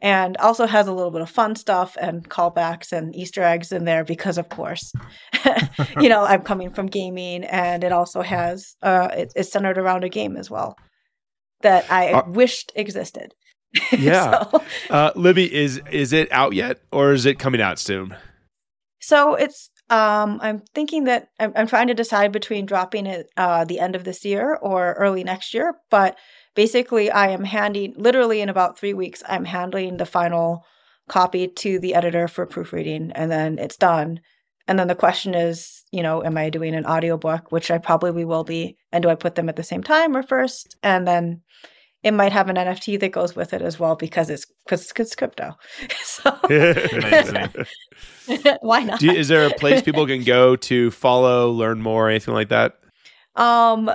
and 0.00 0.36
also 0.36 0.66
has 0.66 0.86
a 0.86 0.92
little 0.92 1.10
bit 1.10 1.22
of 1.22 1.30
fun 1.30 1.56
stuff 1.56 1.96
and 1.98 2.28
callbacks 2.28 2.92
and 2.92 3.16
Easter 3.16 3.42
eggs 3.42 3.72
in 3.72 3.86
there 3.86 4.04
because, 4.04 4.36
of 4.36 4.50
course, 4.50 4.92
you 6.00 6.10
know, 6.10 6.24
I'm 6.24 6.42
coming 6.42 6.70
from 6.70 6.86
gaming, 6.86 7.44
and 7.44 7.82
it 7.82 7.90
also 7.90 8.20
has 8.20 8.76
uh, 8.82 9.08
it, 9.16 9.32
it's 9.34 9.50
centered 9.50 9.78
around 9.78 10.04
a 10.04 10.08
game 10.08 10.36
as 10.36 10.50
well 10.50 10.76
that 11.62 11.90
I 11.90 12.12
uh, 12.12 12.22
wished 12.28 12.70
existed. 12.74 13.32
Yeah, 13.98 14.44
so, 14.50 14.62
uh, 14.90 15.12
Libby, 15.14 15.52
is 15.52 15.80
is 15.90 16.12
it 16.12 16.30
out 16.30 16.52
yet, 16.52 16.80
or 16.92 17.12
is 17.12 17.26
it 17.26 17.38
coming 17.38 17.60
out 17.60 17.78
soon? 17.78 18.16
So 19.00 19.34
it's 19.34 19.70
um, 19.90 20.38
I'm 20.42 20.62
thinking 20.74 21.04
that 21.04 21.28
I'm, 21.38 21.52
I'm, 21.56 21.66
trying 21.66 21.88
to 21.88 21.94
decide 21.94 22.32
between 22.32 22.66
dropping 22.66 23.06
it 23.06 23.26
uh, 23.36 23.64
the 23.64 23.80
end 23.80 23.96
of 23.96 24.04
this 24.04 24.24
year 24.24 24.56
or 24.56 24.94
early 24.94 25.24
next 25.24 25.52
year, 25.52 25.74
but 25.90 26.16
basically 26.54 27.10
i 27.10 27.28
am 27.28 27.44
handing 27.44 27.94
literally 27.96 28.40
in 28.40 28.48
about 28.48 28.78
three 28.78 28.94
weeks 28.94 29.22
i'm 29.28 29.44
handling 29.44 29.96
the 29.96 30.06
final 30.06 30.64
copy 31.08 31.48
to 31.48 31.78
the 31.78 31.94
editor 31.94 32.28
for 32.28 32.46
proofreading 32.46 33.12
and 33.12 33.30
then 33.30 33.58
it's 33.58 33.76
done. 33.76 34.20
And 34.66 34.78
then 34.78 34.88
the 34.88 34.94
question 34.94 35.34
is 35.34 35.82
you 35.92 36.02
know 36.02 36.24
am 36.24 36.38
i 36.38 36.48
doing 36.48 36.74
an 36.74 36.86
audiobook 36.86 37.52
which 37.52 37.70
i 37.70 37.78
probably 37.78 38.24
will 38.24 38.44
be 38.44 38.76
and 38.90 39.02
do 39.02 39.10
i 39.10 39.14
put 39.14 39.34
them 39.34 39.48
at 39.50 39.56
the 39.56 39.62
same 39.62 39.82
time 39.82 40.16
or 40.16 40.22
first? 40.22 40.76
And 40.82 41.06
then 41.06 41.42
it 42.04 42.12
might 42.12 42.32
have 42.32 42.48
an 42.48 42.56
nft 42.56 43.00
that 43.00 43.10
goes 43.10 43.34
with 43.34 43.52
it 43.52 43.62
as 43.62 43.80
well 43.80 43.96
because 43.96 44.30
it's 44.30 44.46
because 44.64 44.88
it's 44.96 45.14
crypto 45.14 45.56
so 46.02 46.30
why 48.60 48.84
not 48.84 49.02
you, 49.02 49.10
is 49.10 49.28
there 49.28 49.46
a 49.46 49.54
place 49.54 49.82
people 49.82 50.06
can 50.06 50.22
go 50.22 50.54
to 50.54 50.90
follow 50.90 51.50
learn 51.50 51.80
more 51.80 52.08
anything 52.08 52.34
like 52.34 52.50
that 52.50 52.78
um 53.36 53.90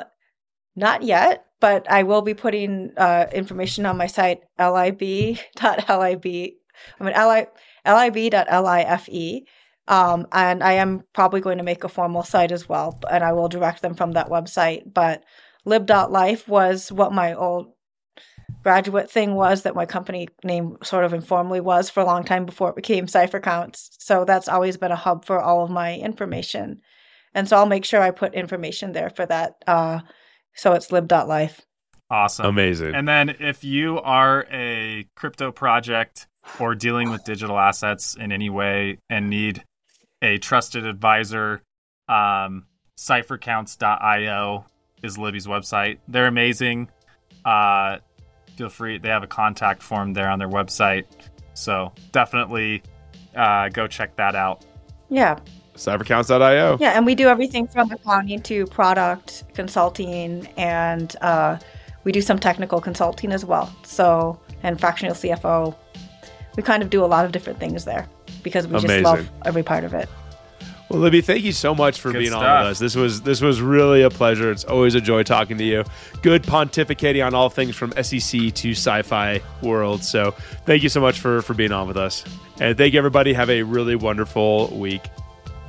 not 0.76 1.04
yet 1.04 1.46
but 1.60 1.90
I 1.92 2.04
will 2.04 2.22
be 2.22 2.34
putting 2.34 2.92
uh, 2.98 3.28
information 3.34 3.86
on 3.86 3.98
my 3.98 4.08
site 4.08 4.42
lib.lib. 4.58 5.58
I 5.58 7.04
mean 7.04 7.12
li, 7.14 7.46
lib.life. 7.86 9.10
Um, 9.88 10.28
and 10.32 10.64
I 10.64 10.74
am 10.74 11.04
probably 11.14 11.42
going 11.42 11.58
to 11.58 11.64
make 11.64 11.84
a 11.84 11.90
formal 11.90 12.24
site 12.24 12.52
as 12.52 12.70
well, 12.70 13.00
and 13.10 13.24
I 13.24 13.34
will 13.34 13.50
direct 13.50 13.82
them 13.82 13.96
from 13.96 14.12
that 14.12 14.30
website. 14.30 14.94
But 14.94 15.24
lib.life 15.66 16.48
was 16.48 16.92
what 16.92 17.12
my 17.12 17.34
old 17.34 17.74
graduate 18.64 19.10
thing 19.10 19.36
was 19.36 19.64
that 19.64 19.76
my 19.76 19.86
company 19.86 20.28
name 20.44 20.78
sort 20.84 21.06
of 21.06 21.14
informally 21.14 21.62
was 21.62 21.90
for 21.90 22.02
a 22.02 22.06
long 22.06 22.24
time 22.24 22.46
before 22.46 22.70
it 22.70 22.76
became 22.76 23.06
CypherCounts. 23.06 23.90
So 24.00 24.26
that's 24.26 24.50
always 24.50 24.78
been 24.78 24.92
a 24.92 24.98
hub 24.98 25.26
for 25.26 25.40
all 25.40 25.64
of 25.64 25.70
my 25.70 25.96
information. 25.96 26.82
And 27.34 27.48
so 27.48 27.58
I'll 27.58 27.66
make 27.66 27.86
sure 27.86 28.02
I 28.02 28.12
put 28.12 28.34
information 28.34 28.92
there 28.92 29.10
for 29.10 29.26
that. 29.26 29.54
Uh, 29.66 30.00
so 30.56 30.74
it's 30.74 30.92
lib.life. 30.92 31.62
Awesome. 32.12 32.48
Amazing. 32.48 32.96
And 32.96 33.08
then 33.08 33.36
if 33.40 33.64
you 33.64 34.00
are 34.00 34.46
a 34.52 35.08
crypto 35.16 35.52
project 35.52 36.28
or 36.60 36.74
dealing 36.74 37.12
with 37.12 37.24
digital 37.24 37.60
assets 37.60 38.16
in 38.16 38.32
any 38.32 38.50
way 38.50 38.98
and 39.10 39.30
need 39.30 39.64
a 40.22 40.40
trusted 40.40 40.86
advisor, 40.86 41.62
um, 42.08 42.66
cyphercounts.io 42.98 44.66
is 45.04 45.18
Libby's 45.18 45.48
website. 45.48 46.00
They're 46.08 46.28
amazing. 46.28 46.90
Uh, 47.46 47.98
feel 48.60 48.70
free, 48.70 48.98
they 48.98 49.08
have 49.08 49.24
a 49.24 49.28
contact 49.28 49.82
form 49.82 50.12
there 50.12 50.30
on 50.30 50.38
their 50.38 50.50
website. 50.50 51.06
So 51.54 51.94
definitely 52.12 52.84
uh, 53.34 53.70
go 53.70 53.88
check 53.88 54.18
that 54.18 54.36
out. 54.36 54.66
Yeah. 55.10 55.40
Cyphercounts.io. 55.76 56.78
Yeah, 56.78 56.90
and 56.90 57.06
we 57.06 57.16
do 57.16 57.30
everything 57.30 57.68
from 57.70 57.90
accounting 57.90 58.42
to 58.42 58.66
product 58.66 59.46
consulting, 59.54 60.46
and 60.58 61.16
uh, 61.22 61.58
we 62.04 62.12
do 62.12 62.22
some 62.22 62.38
technical 62.38 62.82
consulting 62.82 63.32
as 63.32 63.46
well. 63.46 63.74
So, 63.84 64.38
and 64.62 64.78
fractional 64.78 65.16
CFO. 65.16 65.74
we 66.58 66.64
kind 66.64 66.84
of 66.84 66.90
do 66.90 67.06
a 67.06 67.08
lot 67.08 67.24
of 67.24 67.32
different 67.32 67.62
things 67.62 67.86
there 67.86 68.10
because 68.44 68.68
we 68.68 68.72
Amazing. 68.72 68.90
just 68.90 69.04
love 69.06 69.30
every 69.46 69.64
part 69.64 69.86
of 69.86 69.94
it. 69.94 70.10
Well, 70.90 71.02
Libby, 71.02 71.22
thank 71.22 71.44
you 71.44 71.52
so 71.52 71.76
much 71.76 72.02
for 72.02 72.12
Good 72.12 72.20
being 72.20 72.34
on 72.34 72.42
with 72.42 72.72
us. 72.72 72.80
This 72.80 72.96
was 72.96 73.22
this 73.22 73.42
was 73.42 73.62
really 73.62 74.02
a 74.02 74.10
pleasure. 74.10 74.52
It's 74.52 74.64
always 74.64 74.96
a 74.96 75.02
joy 75.02 75.22
talking 75.22 75.58
to 75.60 75.64
you. 75.64 75.84
Good 76.24 76.44
pontificating 76.44 77.24
on 77.24 77.36
all 77.36 77.50
things 77.50 77.76
from 77.76 77.92
SEC 77.92 78.54
to 78.56 78.72
sci-fi 78.72 79.42
world. 79.62 80.04
So, 80.04 80.32
thank 80.66 80.82
you 80.82 80.90
so 80.90 81.00
much 81.00 81.20
for 81.20 81.44
for 81.44 81.54
being 81.54 81.72
on 81.72 81.88
with 81.88 81.98
us. 81.98 82.24
And 82.60 82.76
thank 82.76 82.94
you 82.94 82.98
everybody. 83.00 83.34
Have 83.34 83.52
a 83.52 83.62
really 83.62 83.96
wonderful 83.96 84.68
week. 84.78 85.04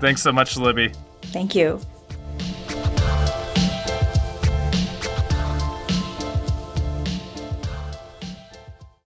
Thanks 0.01 0.23
so 0.23 0.33
much, 0.33 0.57
Libby. 0.57 0.91
Thank 1.23 1.55
you. 1.55 1.81